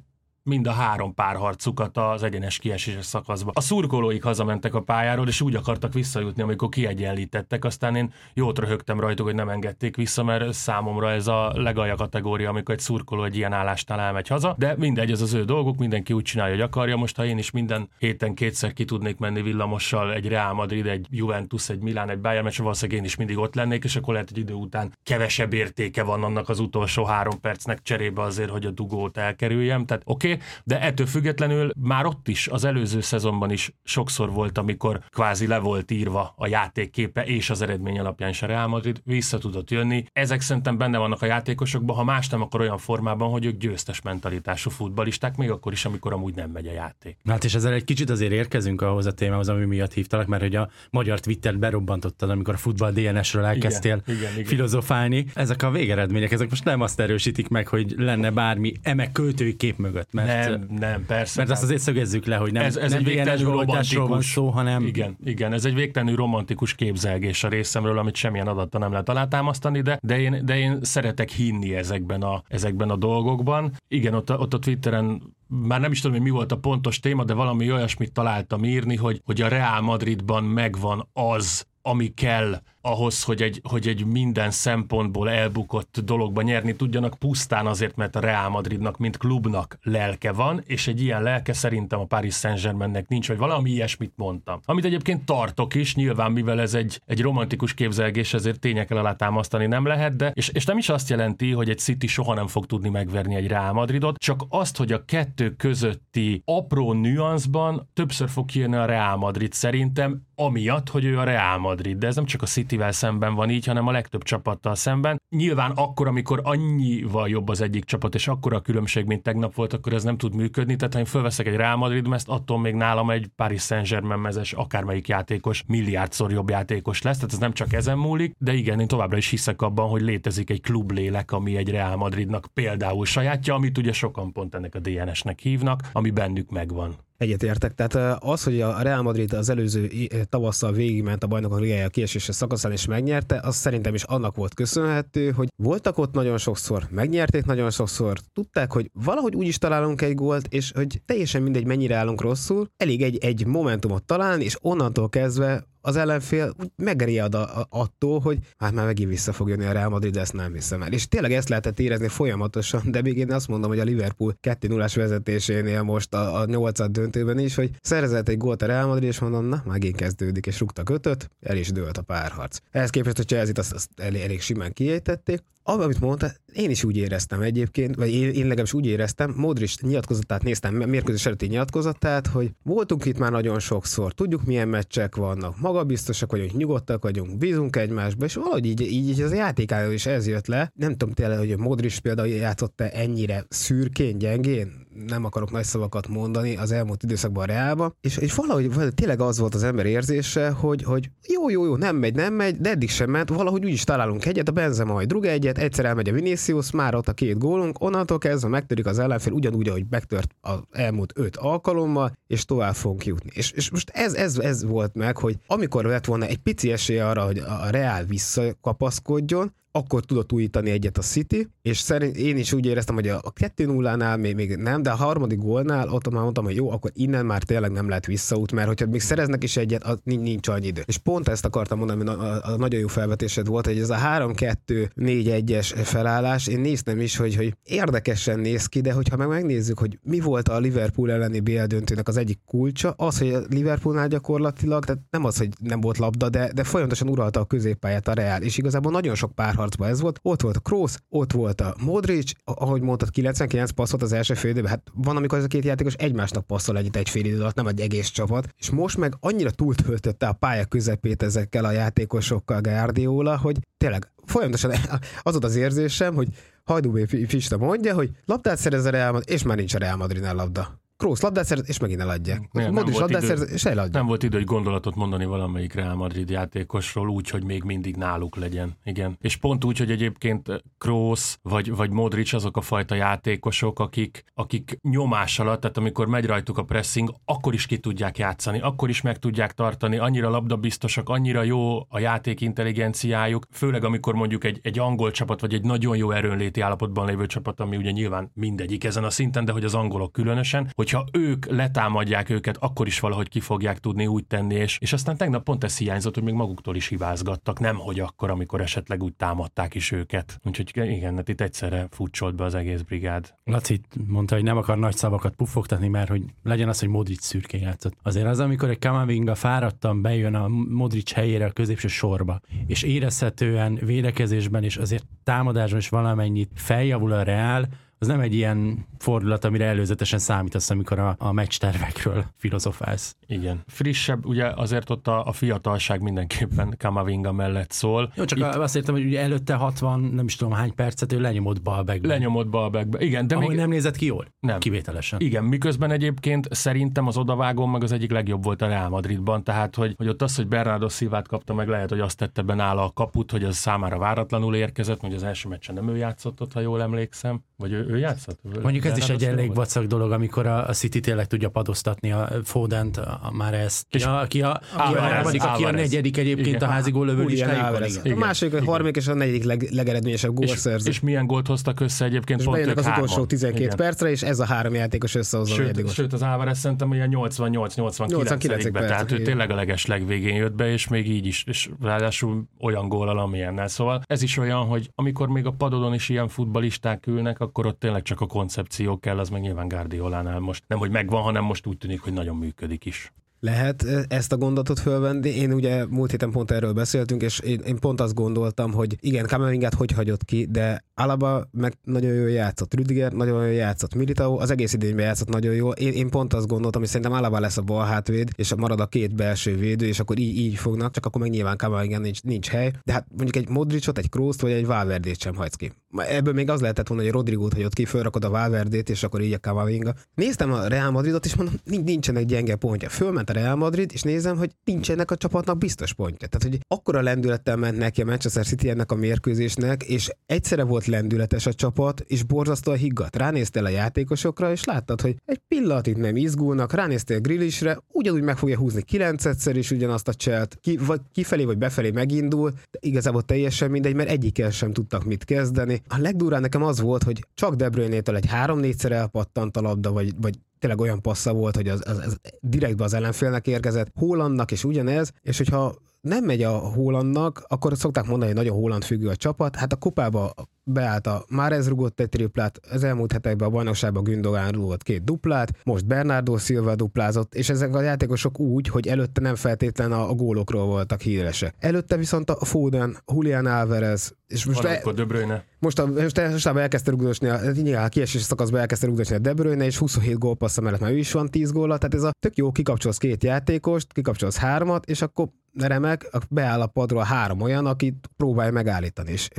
mind 0.47 0.67
a 0.67 0.71
három 0.71 1.13
párharcukat 1.13 1.97
az 1.97 2.23
egyenes 2.23 2.57
kieséses 2.57 3.05
szakaszba. 3.05 3.51
A 3.53 3.61
szurkolóik 3.61 4.23
hazamentek 4.23 4.73
a 4.73 4.81
pályáról, 4.81 5.27
és 5.27 5.41
úgy 5.41 5.55
akartak 5.55 5.93
visszajutni, 5.93 6.41
amikor 6.41 6.69
kiegyenlítettek, 6.69 7.65
aztán 7.65 7.95
én 7.95 8.13
jót 8.33 8.59
röhögtem 8.59 8.99
rajtuk, 8.99 9.25
hogy 9.25 9.35
nem 9.35 9.49
engedték 9.49 9.95
vissza, 9.95 10.23
mert 10.23 10.53
számomra 10.53 11.11
ez 11.11 11.27
a 11.27 11.51
legalja 11.55 11.95
kategória, 11.95 12.49
amikor 12.49 12.75
egy 12.75 12.81
szurkoló 12.81 13.23
egy 13.23 13.35
ilyen 13.35 13.53
állásnál 13.53 13.99
elmegy 13.99 14.27
haza, 14.27 14.55
de 14.57 14.75
mindegy, 14.77 15.11
ez 15.11 15.21
az 15.21 15.33
ő 15.33 15.43
dolguk, 15.43 15.77
mindenki 15.77 16.13
úgy 16.13 16.23
csinálja, 16.23 16.53
hogy 16.53 16.63
akarja. 16.63 16.95
Most 16.95 17.15
ha 17.15 17.25
én 17.25 17.37
is 17.37 17.51
minden 17.51 17.89
héten 17.99 18.33
kétszer 18.33 18.73
ki 18.73 18.85
tudnék 18.85 19.17
menni 19.17 19.41
villamossal, 19.41 20.13
egy 20.13 20.27
Real 20.27 20.53
Madrid, 20.53 20.85
egy 20.85 21.07
Juventus, 21.09 21.69
egy 21.69 21.79
Milán, 21.79 22.09
egy 22.09 22.19
Bayern, 22.19 22.43
mert 22.43 22.57
valószínűleg 22.57 22.99
én 22.99 23.05
is 23.05 23.15
mindig 23.15 23.37
ott 23.37 23.55
lennék, 23.55 23.83
és 23.83 23.95
akkor 23.95 24.13
lehet, 24.13 24.29
hogy 24.29 24.37
idő 24.37 24.53
után 24.53 24.91
kevesebb 25.03 25.53
értéke 25.53 26.03
van 26.03 26.23
annak 26.23 26.49
az 26.49 26.59
utolsó 26.59 27.05
három 27.05 27.39
percnek 27.39 27.81
cserébe 27.81 28.21
azért, 28.21 28.49
hogy 28.49 28.65
a 28.65 28.71
dugót 28.71 29.17
elkerüljem. 29.17 29.85
Tehát 29.85 30.03
oké, 30.05 30.31
okay, 30.31 30.36
de 30.63 30.81
ettől 30.81 31.05
függetlenül 31.05 31.71
már 31.79 32.05
ott 32.05 32.27
is, 32.27 32.47
az 32.47 32.63
előző 32.63 33.01
szezonban 33.01 33.51
is 33.51 33.71
sokszor 33.83 34.31
volt, 34.31 34.57
amikor 34.57 35.01
kvázi 35.09 35.47
le 35.47 35.59
volt 35.59 35.91
írva 35.91 36.33
a 36.37 36.47
játékképe 36.47 37.25
és 37.25 37.49
az 37.49 37.61
eredmény 37.61 37.99
alapján 37.99 38.29
is 38.29 38.41
a 38.41 38.45
Real 38.45 38.67
Madrid 38.67 39.01
vissza 39.03 39.37
tudott 39.37 39.71
jönni. 39.71 40.05
Ezek 40.13 40.41
szerintem 40.41 40.77
benne 40.77 40.97
vannak 40.97 41.21
a 41.21 41.25
játékosokban, 41.25 41.95
ha 41.95 42.03
más 42.03 42.29
nem, 42.29 42.41
akkor 42.41 42.61
olyan 42.61 42.77
formában, 42.77 43.29
hogy 43.29 43.45
ők 43.45 43.57
győztes 43.57 44.01
mentalitású 44.01 44.69
futballisták, 44.69 45.35
még 45.35 45.51
akkor 45.51 45.71
is, 45.71 45.85
amikor 45.85 46.13
amúgy 46.13 46.35
nem 46.35 46.49
megy 46.49 46.67
a 46.67 46.71
játék. 46.71 47.17
Hát 47.25 47.43
és 47.43 47.55
ezzel 47.55 47.73
egy 47.73 47.83
kicsit 47.83 48.09
azért 48.09 48.31
érkezünk 48.31 48.81
ahhoz 48.81 49.05
a 49.05 49.13
témához, 49.13 49.49
ami 49.49 49.65
miatt 49.65 49.93
hívtalak, 49.93 50.27
mert 50.27 50.41
hogy 50.41 50.55
a 50.55 50.69
magyar 50.89 51.19
Twitter 51.19 51.57
berobbantottad, 51.57 52.29
amikor 52.29 52.53
a 52.53 52.57
futball 52.57 52.91
DNS-ről 52.91 53.45
elkezdtél 53.45 54.01
igen, 54.05 54.19
igen, 54.19 54.31
igen. 54.33 54.45
filozofálni. 54.45 55.25
Ezek 55.33 55.63
a 55.63 55.71
végeredmények, 55.71 56.31
ezek 56.31 56.49
most 56.49 56.63
nem 56.63 56.81
azt 56.81 56.99
erősítik 56.99 57.47
meg, 57.47 57.67
hogy 57.67 57.93
lenne 57.97 58.31
bármi 58.31 58.73
eme 58.81 59.11
költői 59.11 59.55
kép 59.55 59.77
mögött. 59.77 60.13
Mert, 60.13 60.26
nem, 60.27 60.65
nem, 60.69 61.05
persze. 61.05 61.39
Mert 61.39 61.51
azt 61.51 61.63
azért 61.63 61.81
szögezzük 61.81 62.25
le, 62.25 62.35
hogy 62.35 62.51
nem, 62.51 62.63
ez, 62.63 62.75
ez 62.75 62.91
nem 62.91 62.99
egy 62.99 63.05
végtelenül 63.05 63.51
romantikus, 63.51 64.07
van 64.07 64.21
szó, 64.21 64.49
hanem... 64.49 64.85
Igen, 64.85 65.17
igen, 65.23 65.53
ez 65.53 65.65
egy 65.65 65.73
végtelenül 65.73 66.15
romantikus 66.15 66.75
képzelgés 66.75 67.43
a 67.43 67.47
részemről, 67.47 67.97
amit 67.97 68.15
semmilyen 68.15 68.47
adattal 68.47 68.79
nem 68.79 68.91
lehet 68.91 69.09
alátámasztani, 69.09 69.81
de, 69.81 69.99
de, 70.01 70.19
én, 70.19 70.41
de 70.45 70.57
én 70.57 70.79
szeretek 70.81 71.29
hinni 71.29 71.75
ezekben 71.75 72.21
a, 72.21 72.43
ezekben 72.47 72.89
a 72.89 72.95
dolgokban. 72.95 73.71
Igen, 73.87 74.13
ott, 74.13 74.31
ott 74.31 74.53
a 74.53 74.59
Twitteren 74.59 75.21
már 75.47 75.79
nem 75.79 75.91
is 75.91 76.01
tudom, 76.01 76.15
hogy 76.17 76.25
mi 76.25 76.31
volt 76.31 76.51
a 76.51 76.57
pontos 76.57 76.99
téma, 76.99 77.23
de 77.23 77.33
valami 77.33 77.71
olyasmit 77.71 78.11
találtam 78.11 78.63
írni, 78.63 78.95
hogy, 78.95 79.21
hogy 79.25 79.41
a 79.41 79.47
Real 79.47 79.81
Madridban 79.81 80.43
megvan 80.43 81.07
az, 81.13 81.65
ami 81.81 82.07
kell 82.07 82.61
ahhoz, 82.87 83.23
hogy 83.23 83.41
egy, 83.41 83.61
hogy 83.63 83.87
egy 83.87 84.05
minden 84.05 84.51
szempontból 84.51 85.29
elbukott 85.29 85.99
dologba 86.03 86.41
nyerni 86.41 86.75
tudjanak, 86.75 87.15
pusztán 87.19 87.65
azért, 87.65 87.95
mert 87.95 88.15
a 88.15 88.19
Real 88.19 88.49
Madridnak, 88.49 88.97
mint 88.97 89.17
klubnak 89.17 89.77
lelke 89.81 90.31
van, 90.31 90.63
és 90.65 90.87
egy 90.87 91.01
ilyen 91.01 91.23
lelke 91.23 91.53
szerintem 91.53 91.99
a 91.99 92.05
Paris 92.05 92.35
Saint-Germainnek 92.35 93.07
nincs, 93.07 93.27
vagy 93.27 93.37
valami 93.37 93.69
ilyesmit 93.69 94.13
mondtam. 94.15 94.59
Amit 94.65 94.85
egyébként 94.85 95.25
tartok 95.25 95.75
is, 95.75 95.95
nyilván 95.95 96.31
mivel 96.31 96.61
ez 96.61 96.73
egy, 96.73 97.01
egy 97.05 97.21
romantikus 97.21 97.73
képzelgés, 97.73 98.33
ezért 98.33 98.59
tényekkel 98.59 98.97
alátámasztani 98.97 99.65
nem 99.65 99.85
lehet, 99.85 100.15
de 100.15 100.31
és, 100.33 100.49
és 100.49 100.65
nem 100.65 100.77
is 100.77 100.89
azt 100.89 101.09
jelenti, 101.09 101.51
hogy 101.51 101.69
egy 101.69 101.79
City 101.79 102.07
soha 102.07 102.33
nem 102.33 102.47
fog 102.47 102.65
tudni 102.65 102.89
megverni 102.89 103.35
egy 103.35 103.47
Real 103.47 103.73
Madridot, 103.73 104.17
csak 104.17 104.43
azt, 104.49 104.77
hogy 104.77 104.91
a 104.91 105.05
kettő 105.05 105.55
közötti 105.55 106.41
apró 106.45 106.93
nüanszban 106.93 107.89
többször 107.93 108.29
fog 108.29 108.45
kijönni 108.45 108.75
a 108.75 108.85
Real 108.85 109.17
Madrid 109.17 109.53
szerintem, 109.53 110.25
amiatt, 110.35 110.89
hogy 110.89 111.05
ő 111.05 111.19
a 111.19 111.23
Real 111.23 111.57
Madrid, 111.57 111.97
de 111.97 112.07
ez 112.07 112.15
nem 112.15 112.25
csak 112.25 112.41
a 112.41 112.45
Cityvel 112.77 112.91
szemben 112.91 113.35
van 113.35 113.49
így, 113.49 113.65
hanem 113.65 113.87
a 113.87 113.91
legtöbb 113.91 114.23
csapattal 114.23 114.75
szemben. 114.75 115.21
Nyilván 115.29 115.71
akkor, 115.71 116.07
amikor 116.07 116.41
annyival 116.43 117.29
jobb 117.29 117.49
az 117.49 117.61
egyik 117.61 117.83
csapat, 117.83 118.15
és 118.15 118.27
akkor 118.27 118.53
a 118.53 118.61
különbség, 118.61 119.05
mint 119.05 119.23
tegnap 119.23 119.55
volt, 119.55 119.73
akkor 119.73 119.93
ez 119.93 120.03
nem 120.03 120.17
tud 120.17 120.35
működni. 120.35 120.75
Tehát 120.75 120.93
ha 120.93 120.99
én 120.99 121.05
fölveszek 121.05 121.47
egy 121.47 121.55
Real 121.55 121.75
Madrid 121.75 122.07
mezt, 122.07 122.29
attól 122.29 122.59
még 122.59 122.73
nálam 122.73 123.09
egy 123.09 123.27
Paris 123.35 123.61
Saint-Germain 123.61 124.19
mezes, 124.19 124.53
akármelyik 124.53 125.07
játékos 125.07 125.63
milliárdszor 125.67 126.31
jobb 126.31 126.49
játékos 126.49 127.01
lesz. 127.01 127.15
Tehát 127.15 127.33
ez 127.33 127.39
nem 127.39 127.53
csak 127.53 127.73
ezen 127.73 127.97
múlik, 127.97 128.35
de 128.37 128.53
igen, 128.53 128.79
én 128.79 128.87
továbbra 128.87 129.17
is 129.17 129.29
hiszek 129.29 129.61
abban, 129.61 129.89
hogy 129.89 130.01
létezik 130.01 130.49
egy 130.49 130.61
klublélek, 130.61 131.31
ami 131.31 131.55
egy 131.55 131.69
Real 131.69 131.95
Madridnak 131.95 132.47
például 132.53 133.05
sajátja, 133.05 133.53
amit 133.53 133.77
ugye 133.77 133.91
sokan 133.91 134.31
pont 134.31 134.55
ennek 134.55 134.75
a 134.75 134.79
DNS-nek 134.79 135.39
hívnak, 135.39 135.89
ami 135.93 136.09
bennük 136.09 136.49
megvan. 136.49 137.06
Egyetértek. 137.17 137.73
Tehát 137.73 138.17
az, 138.23 138.43
hogy 138.43 138.61
a 138.61 138.81
Real 138.81 139.01
Madrid 139.01 139.33
az 139.33 139.49
előző 139.49 139.89
tavasszal 140.29 140.71
végigment 140.71 141.23
a 141.23 141.27
bajnokok 141.27 141.59
ligája 141.59 141.89
kiesése 141.89 142.31
szakaszán 142.31 142.71
és 142.71 142.85
megnyerte, 142.85 143.39
az 143.43 143.55
szerintem 143.55 143.93
is 143.93 144.03
annak 144.03 144.35
volt 144.35 144.53
köszönhető, 144.53 145.31
hogy 145.31 145.47
voltak 145.55 145.97
ott 145.97 146.13
nagyon 146.13 146.37
sokszor, 146.37 146.87
megnyerték 146.89 147.45
nagyon 147.45 147.69
sokszor, 147.69 148.17
tudták, 148.33 148.71
hogy 148.71 148.89
valahogy 148.93 149.35
úgy 149.35 149.47
is 149.47 149.57
találunk 149.57 150.01
egy 150.01 150.15
gólt, 150.15 150.47
és 150.49 150.71
hogy 150.71 151.01
teljesen 151.05 151.41
mindegy, 151.41 151.65
mennyire 151.65 151.95
állunk 151.95 152.21
rosszul, 152.21 152.69
elég 152.77 153.01
egy, 153.01 153.17
egy 153.17 153.45
momentumot 153.45 154.03
találni, 154.03 154.43
és 154.43 154.57
onnantól 154.61 155.09
kezdve 155.09 155.67
az 155.81 155.95
ellenfél 155.95 156.55
megriad 156.75 157.37
attól, 157.69 158.19
hogy 158.19 158.37
hát 158.57 158.73
már 158.73 158.85
megint 158.85 159.09
vissza 159.09 159.33
fog 159.33 159.49
jönni 159.49 159.65
a 159.65 159.71
Real 159.71 159.89
Madrid, 159.89 160.13
de 160.13 160.19
ezt 160.19 160.33
nem 160.33 160.53
hiszem 160.53 160.81
el. 160.81 160.91
És 160.91 161.07
tényleg 161.07 161.33
ezt 161.33 161.49
lehetett 161.49 161.79
érezni 161.79 162.07
folyamatosan, 162.07 162.81
de 162.91 163.01
még 163.01 163.17
én 163.17 163.31
azt 163.31 163.47
mondom, 163.47 163.69
hogy 163.69 163.79
a 163.79 163.83
Liverpool 163.83 164.37
2 164.39 164.67
0 164.67 164.87
vezetésénél 164.95 165.83
most 165.83 166.13
a, 166.13 166.39
a 166.39 166.45
8 166.45 166.89
döntőben 166.89 167.39
is, 167.39 167.55
hogy 167.55 167.71
szerzett 167.81 168.29
egy 168.29 168.37
gólt 168.37 168.61
a 168.61 168.65
Real 168.65 168.87
Madrid, 168.87 169.09
és 169.09 169.19
mondom, 169.19 169.45
na, 169.45 169.63
megint 169.65 169.95
kezdődik, 169.95 170.45
és 170.45 170.59
rúgta 170.59 170.83
kötöt, 170.83 171.29
el 171.41 171.57
is 171.57 171.71
dőlt 171.71 171.97
a 171.97 172.01
párharc. 172.01 172.57
Ehhez 172.71 172.89
képest 172.89 173.19
a 173.19 173.23
Chelsea-t 173.23 173.57
azt, 173.57 173.73
azt 173.73 173.89
elég, 173.95 174.21
elég 174.21 174.41
simán 174.41 174.73
kiejtették, 174.73 175.43
amit 175.75 175.99
mondta, 175.99 176.31
én 176.53 176.69
is 176.69 176.83
úgy 176.83 176.97
éreztem 176.97 177.41
egyébként, 177.41 177.95
vagy 177.95 178.13
én, 178.13 178.29
én 178.29 178.41
legalábbis 178.41 178.73
úgy 178.73 178.85
éreztem, 178.85 179.33
Modric 179.35 179.81
nyilatkozatát 179.81 180.43
néztem, 180.43 180.75
mérkőzés 180.75 181.25
előtti 181.25 181.47
nyilatkozatát, 181.47 182.27
hogy 182.27 182.51
voltunk 182.63 183.05
itt 183.05 183.17
már 183.17 183.31
nagyon 183.31 183.59
sokszor, 183.59 184.13
tudjuk 184.13 184.45
milyen 184.45 184.67
meccsek 184.67 185.15
vannak, 185.15 185.59
magabiztosak 185.59 186.31
vagyunk, 186.31 186.53
nyugodtak 186.53 187.03
vagyunk, 187.03 187.37
bízunk 187.37 187.75
egymásba, 187.75 188.25
és 188.25 188.33
valahogy 188.33 188.65
így, 188.65 188.81
így, 188.81 189.09
így 189.09 189.21
az 189.21 189.33
játékáról 189.33 189.93
is 189.93 190.05
ez 190.05 190.27
jött 190.27 190.47
le. 190.47 190.71
Nem 190.75 190.91
tudom 190.91 191.13
tényleg, 191.13 191.37
hogy 191.37 191.57
Modric 191.57 191.97
például 191.97 192.27
játszott 192.27 192.81
ennyire 192.81 193.45
szürkén, 193.49 194.17
gyengén, 194.17 194.86
nem 195.05 195.25
akarok 195.25 195.51
nagy 195.51 195.63
szavakat 195.63 196.07
mondani 196.07 196.55
az 196.57 196.71
elmúlt 196.71 197.03
időszakban 197.03 197.43
a 197.43 197.45
Reálba, 197.45 197.95
és, 198.01 198.17
és 198.17 198.35
valahogy, 198.35 198.69
valahogy 198.69 198.93
tényleg 198.93 199.21
az 199.21 199.39
volt 199.39 199.55
az 199.55 199.63
ember 199.63 199.85
érzése, 199.85 200.49
hogy, 200.49 200.83
hogy 200.83 201.09
jó, 201.27 201.49
jó, 201.49 201.65
jó, 201.65 201.75
nem 201.75 201.95
megy, 201.95 202.15
nem 202.15 202.33
megy, 202.33 202.57
de 202.57 202.69
eddig 202.69 202.89
sem 202.89 203.09
ment, 203.09 203.29
valahogy 203.29 203.65
úgy 203.65 203.71
is 203.71 203.83
találunk 203.83 204.25
egyet, 204.25 204.47
a 204.47 204.51
Benze 204.51 204.83
majd 204.83 205.11
rúg 205.11 205.25
egyet, 205.25 205.57
egyszer 205.57 205.85
elmegy 205.85 206.09
a 206.09 206.13
Vinicius, 206.13 206.71
már 206.71 206.95
ott 206.95 207.07
a 207.07 207.13
két 207.13 207.37
gólunk, 207.37 207.81
onnantól 207.81 208.17
kezdve 208.17 208.49
megtörik 208.49 208.85
az 208.85 208.99
ellenfél, 208.99 209.33
ugyanúgy, 209.33 209.67
ahogy 209.67 209.85
megtört 209.89 210.35
az 210.41 210.59
elmúlt 210.71 211.13
öt 211.15 211.35
alkalommal, 211.35 212.11
és 212.27 212.45
tovább 212.45 212.75
fogunk 212.75 213.05
jutni. 213.05 213.29
És, 213.33 213.51
és 213.51 213.71
most 213.71 213.89
ez, 213.89 214.13
ez, 214.13 214.37
ez 214.37 214.63
volt 214.63 214.95
meg, 214.95 215.17
hogy 215.17 215.35
amikor 215.47 215.85
lett 215.85 216.05
volna 216.05 216.25
egy 216.25 216.37
pici 216.37 216.71
esély 216.71 216.99
arra, 216.99 217.25
hogy 217.25 217.37
a 217.37 217.69
Real 217.69 218.03
visszakapaszkodjon, 218.03 219.53
akkor 219.77 220.05
tudott 220.05 220.31
újítani 220.31 220.69
egyet 220.69 220.97
a 220.97 221.01
City, 221.01 221.47
és 221.61 221.77
szerint 221.77 222.17
én 222.17 222.37
is 222.37 222.53
úgy 222.53 222.65
éreztem, 222.65 222.95
hogy 222.95 223.07
a 223.07 223.21
2-0-nál 223.21 224.19
még, 224.19 224.35
még 224.35 224.55
nem, 224.55 224.81
de 224.81 224.89
a 224.89 224.95
harmadik 224.95 225.39
gólnál 225.39 225.89
ott 225.89 226.11
már 226.11 226.21
mondtam, 226.21 226.43
hogy 226.43 226.55
jó, 226.55 226.71
akkor 226.71 226.91
innen 226.93 227.25
már 227.25 227.43
tényleg 227.43 227.71
nem 227.71 227.87
lehet 227.89 228.05
visszaút, 228.05 228.51
mert 228.51 228.67
hogyha 228.67 228.85
még 228.85 229.01
szereznek 229.01 229.43
is 229.43 229.57
egyet, 229.57 229.83
az 229.83 229.99
nincs, 230.03 230.47
annyi 230.47 230.67
idő. 230.67 230.83
És 230.85 230.97
pont 230.97 231.27
ezt 231.27 231.45
akartam 231.45 231.77
mondani, 231.77 231.99
hogy 231.99 232.07
a, 232.07 232.21
a, 232.21 232.53
a 232.53 232.57
nagyon 232.57 232.79
jó 232.79 232.87
felvetésed 232.87 233.47
volt, 233.47 233.65
hogy 233.65 233.79
ez 233.79 233.89
a 233.89 233.97
3-2-4-1-es 233.97 235.71
felállás, 235.83 236.47
én 236.47 236.59
néztem 236.59 236.99
is, 236.99 237.17
hogy, 237.17 237.35
hogy 237.35 237.53
érdekesen 237.63 238.39
néz 238.39 238.65
ki, 238.65 238.81
de 238.81 238.91
hogyha 238.91 239.17
meg 239.17 239.27
megnézzük, 239.27 239.79
hogy 239.79 239.99
mi 240.03 240.19
volt 240.19 240.47
a 240.47 240.59
Liverpool 240.59 241.11
elleni 241.11 241.39
BL 241.39 241.63
döntőnek 241.63 242.07
az 242.07 242.17
egyik 242.17 242.39
kulcsa, 242.45 242.93
az, 242.97 243.17
hogy 243.17 243.33
a 243.33 243.41
Liverpoolnál 243.49 244.07
gyakorlatilag, 244.07 244.85
tehát 244.85 245.01
nem 245.09 245.25
az, 245.25 245.37
hogy 245.37 245.49
nem 245.59 245.81
volt 245.81 245.97
labda, 245.97 246.29
de, 246.29 246.51
de 246.53 246.63
folyamatosan 246.63 247.09
uralta 247.09 247.39
a 247.39 247.45
középpályát 247.45 248.07
a 248.07 248.13
Real, 248.13 248.41
és 248.41 248.57
igazából 248.57 248.91
nagyon 248.91 249.15
sok 249.15 249.31
párharc 249.31 249.66
harcban 249.67 249.89
ez 249.89 250.01
volt. 250.01 250.19
Ott 250.21 250.41
volt 250.41 250.55
a 250.55 250.59
Kroos, 250.59 250.95
ott 251.09 251.31
volt 251.31 251.61
a 251.61 251.75
Modric, 251.79 252.31
ahogy 252.43 252.81
mondtad, 252.81 253.09
99 253.09 253.71
passzolt 253.71 254.01
az 254.01 254.11
első 254.11 254.33
fél 254.33 254.51
időben. 254.51 254.69
Hát 254.69 254.81
van, 254.93 255.15
amikor 255.15 255.37
ez 255.37 255.43
a 255.43 255.47
két 255.47 255.65
játékos 255.65 255.93
egymásnak 255.93 256.45
passzol 256.45 256.77
egyet 256.77 256.95
egy 256.95 257.09
fél 257.09 257.25
idő 257.25 257.39
alatt, 257.39 257.55
nem 257.55 257.67
egy 257.67 257.79
egész 257.79 258.07
csapat. 258.07 258.47
És 258.57 258.69
most 258.69 258.97
meg 258.97 259.13
annyira 259.19 259.51
túltöltötte 259.51 260.27
a 260.27 260.33
pálya 260.33 260.65
közepét 260.65 261.23
ezekkel 261.23 261.65
a 261.65 261.71
játékosokkal 261.71 262.61
Guardiola, 262.61 263.37
hogy 263.37 263.57
tényleg 263.77 264.11
folyamatosan 264.25 264.71
az 265.27 265.31
volt 265.31 265.43
az 265.43 265.55
érzésem, 265.55 266.15
hogy 266.15 266.27
Hajdúbé 266.63 267.05
Fista 267.05 267.57
mondja, 267.57 267.93
hogy 267.93 268.11
labdát 268.25 268.57
szerez 268.57 268.85
a 268.85 268.89
Real 268.89 269.11
Madrid, 269.11 269.35
és 269.35 269.43
már 269.43 269.57
nincs 269.57 269.73
a 269.73 269.77
Real 269.77 269.97
Madridnál 269.97 270.35
labda 270.35 270.79
Kroos 270.97 271.21
labdát 271.21 271.45
szerez, 271.45 271.67
és 271.67 271.79
megint 271.79 271.99
eladja. 271.99 272.35
Nem, 272.51 272.63
nem 272.63 272.73
Modric 272.73 273.09
idő. 273.09 273.19
szerez, 273.19 273.51
és 273.51 273.65
eladja. 273.65 273.99
Nem 273.99 274.07
volt 274.07 274.23
idő, 274.23 274.37
hogy 274.37 274.45
gondolatot 274.45 274.95
mondani 274.95 275.25
valamelyik 275.25 275.73
Real 275.73 275.95
Madrid 275.95 276.29
játékosról 276.29 277.09
úgy, 277.09 277.29
hogy 277.29 277.43
még 277.43 277.63
mindig 277.63 277.95
náluk 277.95 278.35
legyen. 278.35 278.77
Igen. 278.83 279.17
És 279.21 279.35
pont 279.35 279.65
úgy, 279.65 279.77
hogy 279.77 279.91
egyébként 279.91 280.63
Kroos 280.77 281.37
vagy, 281.41 281.75
vagy 281.75 281.89
Modric 281.89 282.33
azok 282.33 282.57
a 282.57 282.61
fajta 282.61 282.95
játékosok, 282.95 283.79
akik, 283.79 284.23
akik 284.33 284.79
nyomás 284.81 285.39
alatt, 285.39 285.61
tehát 285.61 285.77
amikor 285.77 286.07
megy 286.07 286.25
rajtuk 286.25 286.57
a 286.57 286.63
pressing, 286.63 287.13
akkor 287.25 287.53
is 287.53 287.65
ki 287.65 287.77
tudják 287.77 288.17
játszani, 288.17 288.59
akkor 288.59 288.89
is 288.89 289.01
meg 289.01 289.19
tudják 289.19 289.53
tartani, 289.53 289.97
annyira 289.97 290.29
labdabiztosak, 290.29 291.09
annyira 291.09 291.43
jó 291.43 291.77
a 291.89 291.99
játék 291.99 292.41
intelligenciájuk, 292.41 293.47
főleg 293.51 293.83
amikor 293.83 294.13
mondjuk 294.13 294.43
egy, 294.43 294.59
egy 294.63 294.79
angol 294.79 295.11
csapat, 295.11 295.41
vagy 295.41 295.53
egy 295.53 295.63
nagyon 295.63 295.97
jó 295.97 296.11
erőnléti 296.11 296.61
állapotban 296.61 297.05
lévő 297.05 297.25
csapat, 297.25 297.59
ami 297.59 297.77
ugye 297.77 297.91
nyilván 297.91 298.31
mindegyik 298.33 298.83
ezen 298.83 299.03
a 299.03 299.09
szinten, 299.09 299.45
de 299.45 299.51
hogy 299.51 299.63
az 299.63 299.73
angolok 299.73 300.11
különösen, 300.11 300.71
hogyha 300.91 301.19
ők 301.19 301.45
letámadják 301.45 302.29
őket, 302.29 302.57
akkor 302.57 302.87
is 302.87 302.99
valahogy 302.99 303.29
ki 303.29 303.39
fogják 303.39 303.79
tudni 303.79 304.07
úgy 304.07 304.25
tenni, 304.25 304.55
és, 304.55 304.77
és 304.81 304.93
aztán 304.93 305.17
tegnap 305.17 305.43
pont 305.43 305.63
ez 305.63 305.77
hiányzott, 305.77 306.13
hogy 306.13 306.23
még 306.23 306.33
maguktól 306.33 306.75
is 306.75 306.87
hibázgattak, 306.87 307.59
nem 307.59 307.75
hogy 307.75 307.99
akkor, 307.99 308.29
amikor 308.29 308.61
esetleg 308.61 309.03
úgy 309.03 309.13
támadták 309.13 309.75
is 309.75 309.91
őket. 309.91 310.39
Úgyhogy 310.43 310.71
igen, 310.75 311.15
hát 311.15 311.29
itt 311.29 311.41
egyszerre 311.41 311.87
futcsolt 311.91 312.35
be 312.35 312.43
az 312.43 312.55
egész 312.55 312.81
brigád. 312.81 313.33
Laci 313.43 313.81
mondta, 314.07 314.35
hogy 314.35 314.43
nem 314.43 314.57
akar 314.57 314.77
nagy 314.77 314.95
szavakat 314.95 315.35
puffogtatni, 315.35 315.87
mert 315.87 316.09
hogy 316.09 316.23
legyen 316.43 316.69
az, 316.69 316.79
hogy 316.79 316.89
Modric 316.89 317.23
szürkén 317.23 317.61
játszott. 317.61 317.93
Azért 318.03 318.27
az, 318.27 318.39
amikor 318.39 318.69
egy 318.69 318.79
Kamavinga 318.79 319.35
fáradtan 319.35 320.01
bejön 320.01 320.35
a 320.35 320.47
Modric 320.69 321.11
helyére 321.11 321.45
a 321.45 321.51
középső 321.51 321.87
sorba, 321.87 322.41
és 322.67 322.83
érezhetően 322.83 323.79
védekezésben 323.81 324.63
és 324.63 324.77
azért 324.77 325.05
támadásban 325.23 325.79
is 325.79 325.89
valamennyit 325.89 326.51
feljavul 326.55 327.11
a 327.11 327.23
Reál, 327.23 327.69
az 327.99 328.07
nem 328.07 328.19
egy 328.19 328.33
ilyen 328.33 328.85
fordulat, 328.97 329.45
amire 329.45 329.65
előzetesen 329.65 330.19
számítasz, 330.19 330.69
amikor 330.69 330.99
a, 330.99 331.15
a 331.19 331.31
meccs 331.31 331.57
tervekről 331.57 332.25
filozofálsz. 332.37 333.15
Igen. 333.27 333.63
Frissebb, 333.67 334.25
ugye 334.25 334.45
azért 334.45 334.89
ott 334.89 335.07
a, 335.07 335.27
a 335.27 335.31
fiatalság 335.31 336.01
mindenképpen 336.01 336.75
Kamavinga 336.77 337.31
mellett 337.31 337.71
szól. 337.71 338.11
Jó, 338.15 338.25
csak 338.25 338.37
Itt... 338.39 338.45
azt 338.45 338.75
értem, 338.75 338.95
hogy 338.95 339.05
ugye 339.05 339.19
előtte 339.19 339.53
60, 339.53 339.99
nem 339.99 340.25
is 340.25 340.35
tudom 340.35 340.53
hány 340.53 340.75
percet, 340.75 341.13
ő 341.13 341.19
lenyomott 341.19 341.61
balbekbe. 341.61 342.07
Lenyomott 342.07 342.49
balbekbe. 342.49 342.99
Igen, 342.99 343.27
de 343.27 343.35
Ahogy 343.35 343.47
még... 343.47 343.57
nem 343.57 343.69
nézett 343.69 343.95
ki 343.95 344.05
jól? 344.05 344.25
Nem. 344.39 344.59
Kivételesen. 344.59 345.19
Igen, 345.19 345.43
miközben 345.43 345.91
egyébként 345.91 346.47
szerintem 346.51 347.07
az 347.07 347.17
odavágón 347.17 347.69
meg 347.69 347.83
az 347.83 347.91
egyik 347.91 348.11
legjobb 348.11 348.43
volt 348.43 348.61
a 348.61 348.67
Real 348.67 348.89
Madridban, 348.89 349.43
tehát 349.43 349.75
hogy, 349.75 349.93
hogy 349.97 350.07
ott 350.07 350.21
az, 350.21 350.35
hogy 350.35 350.47
Bernardo 350.47 350.89
Szilvát 350.89 351.27
kapta 351.27 351.53
meg, 351.53 351.67
lehet, 351.67 351.89
hogy 351.89 351.99
azt 351.99 352.17
tette 352.17 352.41
be 352.41 352.53
nála 352.53 352.83
a 352.83 352.91
kaput, 352.91 353.31
hogy 353.31 353.43
az 353.43 353.55
számára 353.55 353.97
váratlanul 353.97 354.55
érkezett, 354.55 354.99
hogy 354.99 355.13
az 355.13 355.23
első 355.23 355.49
meccsen 355.49 355.75
nem 355.75 355.89
ő 355.89 355.97
játszott 355.97 356.41
ott, 356.41 356.53
ha 356.53 356.59
jól 356.59 356.81
emlékszem. 356.81 357.41
Vagy 357.55 357.71
ő, 357.71 357.86
ő 357.87 357.97
játszott? 357.97 358.39
Mondjuk 358.61 358.85
ez 358.85 358.97
is 358.97 359.09
egy 359.09 359.23
elég 359.23 359.53
vacak 359.53 359.85
dolog, 359.85 360.11
amikor 360.11 360.45
a, 360.45 360.67
a 360.67 360.73
City 360.73 360.99
tényleg 360.99 361.27
tudja 361.27 361.49
padoztatni 361.49 362.11
a 362.11 362.29
Fodent, 362.43 362.97
a, 362.97 363.31
már 363.33 363.53
ezt. 363.53 363.85
És 363.89 364.01
Ja, 364.01 364.19
aki 364.19 364.41
a, 364.41 364.49
aki 364.49 364.61
a 364.75 364.81
Álvarez, 364.81 365.13
harmadik, 365.13 365.43
aki 365.43 365.63
a 365.63 365.65
Álvarez. 365.65 365.89
negyedik 365.89 366.17
egyébként 366.17 366.47
Igen. 366.47 366.61
a 366.61 366.71
házi 366.71 366.91
gólövő 366.91 367.21
Julian 367.21 367.29
listájukon. 367.29 367.65
Álvarez. 367.65 367.99
igen. 368.03 368.17
A 368.17 368.19
második, 368.19 368.61
a 368.61 368.63
harmadik 368.63 368.95
és 368.95 369.07
a 369.07 369.13
negyedik 369.13 369.43
leg, 369.43 369.67
legeredményesebb 369.71 370.31
és, 370.41 370.45
gólszerző. 370.47 370.89
és 370.89 370.99
milyen 370.99 371.25
gólt 371.25 371.47
hoztak 371.47 371.79
össze 371.79 372.05
egyébként 372.05 372.39
És 372.39 372.45
pont 372.45 372.57
ők 372.57 372.77
az 372.77 372.85
utolsó 372.85 373.07
hárman. 373.09 373.27
12 373.27 373.63
Igen. 373.63 373.75
percre, 373.75 374.09
és 374.09 374.21
ez 374.21 374.39
a 374.39 374.45
három 374.45 374.73
játékos 374.73 375.15
összehozza 375.15 375.53
a 375.53 375.57
negyedik 375.57 375.85
Sőt, 375.85 375.93
sőt, 375.95 376.13
az 376.13 376.23
Álvarez 376.23 376.59
szerintem 376.59 376.93
ilyen 376.93 377.09
88-89 377.11 377.75
89 377.75 378.63
be, 378.63 378.79
perc, 378.79 378.87
tehát 378.87 379.11
ő 379.11 379.21
tényleg 379.21 379.51
a 379.51 379.55
leges 379.55 379.85
legvégén 379.85 380.35
jött 380.35 380.55
be, 380.55 380.71
és 380.71 380.87
még 380.87 381.09
így 381.09 381.25
is, 381.25 381.43
és 381.47 381.69
ráadásul 381.81 382.43
olyan 382.59 382.87
góllal, 382.87 383.19
amilyennel. 383.19 383.67
Szóval 383.67 384.01
ez 384.05 384.21
is 384.21 384.37
olyan, 384.37 384.65
hogy 384.65 384.89
amikor 384.95 385.27
még 385.27 385.45
a 385.45 385.51
padodon 385.51 385.93
is 385.93 386.09
ilyen 386.09 386.27
futbalisták 386.27 387.07
ülnek, 387.07 387.39
akkor 387.39 387.65
ott 387.65 387.76
tényleg 387.77 388.01
csak 388.01 388.21
a 388.21 388.25
koncepció 388.25 388.99
kell, 388.99 389.19
az 389.19 389.29
meg 389.29 389.41
nyilván 389.41 389.67
Guardiolánál 389.67 390.39
most 390.39 390.63
nem, 390.67 390.77
hogy 390.77 390.91
megvan, 390.91 391.21
hanem 391.21 391.43
most 391.43 391.65
úgy 391.65 391.77
tűnik, 391.77 392.01
hogy 392.01 392.13
nagyon 392.13 392.35
működik 392.35 392.85
is. 392.85 393.11
Lehet 393.39 393.83
eh, 393.83 394.03
ezt 394.07 394.31
a 394.31 394.37
gondolatot 394.37 394.79
fölvenni. 394.79 395.29
Én 395.29 395.53
ugye 395.53 395.85
múlt 395.85 396.11
héten 396.11 396.31
pont 396.31 396.51
erről 396.51 396.73
beszéltünk, 396.73 397.21
és 397.21 397.39
én, 397.39 397.59
én 397.59 397.79
pont 397.79 398.01
azt 398.01 398.13
gondoltam, 398.13 398.71
hogy 398.73 398.97
igen, 398.99 399.25
Kamevingát 399.27 399.73
hogy 399.73 399.91
hagyott 399.91 400.25
ki, 400.25 400.47
de 400.49 400.85
Alaba 400.93 401.47
meg 401.51 401.73
nagyon 401.83 402.13
jól 402.13 402.29
játszott, 402.29 402.73
Rüdiger 402.73 403.11
nagyon 403.11 403.43
jól 403.43 403.53
játszott, 403.53 403.95
Militao 403.95 404.39
az 404.39 404.51
egész 404.51 404.73
idényben 404.73 405.05
játszott 405.05 405.29
nagyon 405.29 405.53
jól. 405.53 405.73
Én, 405.73 405.93
én 405.93 406.09
pont 406.09 406.33
azt 406.33 406.47
gondoltam, 406.47 406.81
hogy 406.81 406.89
szerintem 406.89 407.17
Alaba 407.17 407.39
lesz 407.39 407.57
a 407.57 407.61
bal 407.61 407.85
hátvéd, 407.85 408.29
és 408.35 408.55
marad 408.55 408.79
a 408.79 408.85
két 408.85 409.15
belső 409.15 409.55
védő, 409.57 409.85
és 409.85 409.99
akkor 409.99 410.19
így, 410.19 410.37
így 410.37 410.55
fognak, 410.55 410.93
csak 410.93 411.05
akkor 411.05 411.21
meg 411.21 411.29
nyilván 411.29 411.57
Kamevingán 411.57 412.01
nincs, 412.01 412.23
nincs 412.23 412.47
hely. 412.47 412.71
De 412.83 412.93
hát 412.93 413.05
mondjuk 413.15 413.35
egy 413.35 413.49
Modricot, 413.49 413.97
egy 413.97 414.09
Krooszt 414.09 414.41
vagy 414.41 414.51
egy 414.51 414.65
Valverdét 414.65 415.19
sem 415.19 415.35
hagysz 415.35 415.55
ki. 415.55 415.71
Ebből 415.97 416.33
még 416.33 416.49
az 416.49 416.61
lehetett 416.61 416.87
volna, 416.87 417.03
hogy 417.03 417.11
Rodrigót 417.11 417.53
hagyott 417.53 417.73
ki, 417.73 417.85
fölrakod 417.85 418.23
a 418.23 418.29
Valverdét, 418.29 418.89
és 418.89 419.03
akkor 419.03 419.21
így 419.21 419.33
a 419.33 419.39
Kamavinga. 419.39 419.93
Néztem 420.15 420.51
a 420.51 420.67
Real 420.67 420.91
Madridot, 420.91 421.25
és 421.25 421.35
mondom, 421.35 421.55
"Nin- 421.63 421.83
nincsenek 421.83 422.25
gyenge 422.25 422.55
pontja. 422.55 422.89
Fölment 422.89 423.26
a 423.29 423.33
Real 423.33 423.55
Madrid, 423.55 423.91
és 423.93 424.01
nézem, 424.01 424.37
hogy 424.37 424.51
nincsenek 424.63 425.11
a 425.11 425.15
csapatnak 425.15 425.57
biztos 425.57 425.93
pontja. 425.93 426.27
Tehát, 426.27 426.55
hogy 426.55 426.65
akkora 426.67 427.01
lendülettel 427.01 427.55
ment 427.55 427.77
neki 427.77 428.01
a 428.01 428.05
Manchester 428.05 428.45
City 428.45 428.69
ennek 428.69 428.91
a 428.91 428.95
mérkőzésnek, 428.95 429.83
és 429.83 430.09
egyszerre 430.25 430.63
volt 430.63 430.85
lendületes 430.85 431.45
a 431.45 431.53
csapat, 431.53 432.03
és 432.07 432.23
borzasztóan 432.23 432.77
higgadt. 432.77 433.15
Ránéztél 433.15 433.65
a 433.65 433.69
játékosokra, 433.69 434.51
és 434.51 434.63
láttad, 434.63 435.01
hogy 435.01 435.15
egy 435.25 435.41
pillanatig 435.47 435.95
nem 435.95 436.15
izgulnak, 436.15 436.73
ránéztél 436.73 437.19
Grillisre, 437.19 437.79
ugyanúgy 437.91 438.21
meg 438.21 438.37
fogja 438.37 438.57
húzni 438.57 438.81
kilencedszer 438.81 439.55
is 439.55 439.71
ugyanazt 439.71 440.07
a 440.07 440.13
cselt, 440.13 440.57
ki, 440.61 440.77
vagy 440.77 441.01
kifelé 441.11 441.43
vagy 441.43 441.57
befelé 441.57 441.91
megindul, 441.91 442.51
de 442.51 442.79
igazából 442.81 443.21
teljesen 443.21 443.71
mindegy, 443.71 443.95
mert 443.95 444.09
egyikkel 444.09 444.51
sem 444.51 444.73
tudtak 444.73 445.03
mit 445.03 445.23
kezdeni. 445.23 445.81
A 445.87 445.97
legdurább 445.97 446.41
nekem 446.41 446.63
az 446.63 446.79
volt, 446.79 447.03
hogy 447.03 447.25
csak 447.33 447.55
De 447.55 447.69
Bruyne-től 447.69 448.15
egy 448.15 448.25
három-négyszer 448.25 448.91
elpattant 448.91 449.57
a 449.57 449.61
labda, 449.61 449.91
vagy, 449.91 450.13
vagy 450.21 450.35
tényleg 450.59 450.79
olyan 450.79 451.01
passza 451.01 451.33
volt, 451.33 451.55
hogy 451.55 451.67
az, 451.67 451.83
az, 451.85 451.97
az 451.97 452.19
direktbe 452.39 452.83
az 452.83 452.93
ellenfélnek 452.93 453.47
érkezett, 453.47 453.91
Hollandnak 453.95 454.51
is 454.51 454.63
ugyanez, 454.63 455.11
és 455.21 455.37
hogyha 455.37 455.75
nem 456.01 456.23
megy 456.23 456.43
a 456.43 456.51
Hollandnak, 456.51 457.43
akkor 457.47 457.77
szokták 457.77 458.05
mondani, 458.05 458.31
hogy 458.31 458.39
nagyon 458.39 458.59
Holland 458.59 458.83
függő 458.83 459.07
a 459.07 459.15
csapat. 459.15 459.55
Hát 459.55 459.73
a 459.73 459.75
kupába 459.75 460.33
beállt 460.63 461.07
a 461.07 461.25
Márez 461.29 461.67
rugott 461.67 461.99
egy 461.99 462.09
triplát, 462.09 462.59
az 462.71 462.83
elmúlt 462.83 463.11
hetekben 463.11 463.47
a 463.47 463.51
bajnokságban 463.51 464.03
Gündogan 464.03 464.49
rugott 464.49 464.83
két 464.83 465.03
duplát, 465.03 465.51
most 465.63 465.85
Bernardo 465.85 466.37
Silva 466.37 466.75
duplázott, 466.75 467.35
és 467.35 467.49
ezek 467.49 467.75
a 467.75 467.81
játékosok 467.81 468.39
úgy, 468.39 468.67
hogy 468.67 468.87
előtte 468.87 469.21
nem 469.21 469.35
feltétlen 469.35 469.91
a, 469.91 470.09
a 470.09 470.13
gólokról 470.13 470.65
voltak 470.65 471.01
híresek. 471.01 471.55
Előtte 471.59 471.97
viszont 471.97 472.29
a 472.29 472.45
Foden, 472.45 472.97
Julian 473.13 473.45
Alvarez, 473.45 474.15
és 474.27 474.45
most, 474.45 474.61
Van 474.61 474.71
e, 474.71 474.75
akkor 474.75 474.93
De 474.93 475.05
Bruyne. 475.05 475.45
most, 475.59 475.79
a, 475.79 475.85
most 475.85 476.17
elkezdte 476.47 476.91
rugdosni, 476.91 477.27
a, 477.27 477.51
nyilván 477.51 477.85
a 477.85 477.89
kiesés 477.89 478.21
szakaszban 478.21 478.59
elkezdte 478.59 478.87
rugdosni 478.87 479.15
a 479.15 479.19
De 479.19 479.33
Bruyne, 479.33 479.65
és 479.65 479.77
27 479.77 480.17
gólpassza 480.17 480.61
mellett 480.61 480.79
már 480.79 480.91
ő 480.91 480.97
is 480.97 481.11
van 481.11 481.29
10 481.29 481.51
góla, 481.51 481.77
tehát 481.77 481.95
ez 481.95 482.03
a 482.03 482.11
tök 482.19 482.37
jó, 482.37 482.51
kikapcsolsz 482.51 482.97
két 482.97 483.23
játékost, 483.23 483.93
kikapcsolsz 483.93 484.37
hármat, 484.37 484.85
és 484.85 485.01
akkor 485.01 485.29
remek, 485.65 486.09
beáll 486.29 486.61
a 486.61 486.67
padról 486.67 487.03
három 487.03 487.41
olyan, 487.41 487.65
akit 487.65 488.09
próbálj 488.17 488.51
megállítani. 488.51 489.11
És 489.11 489.29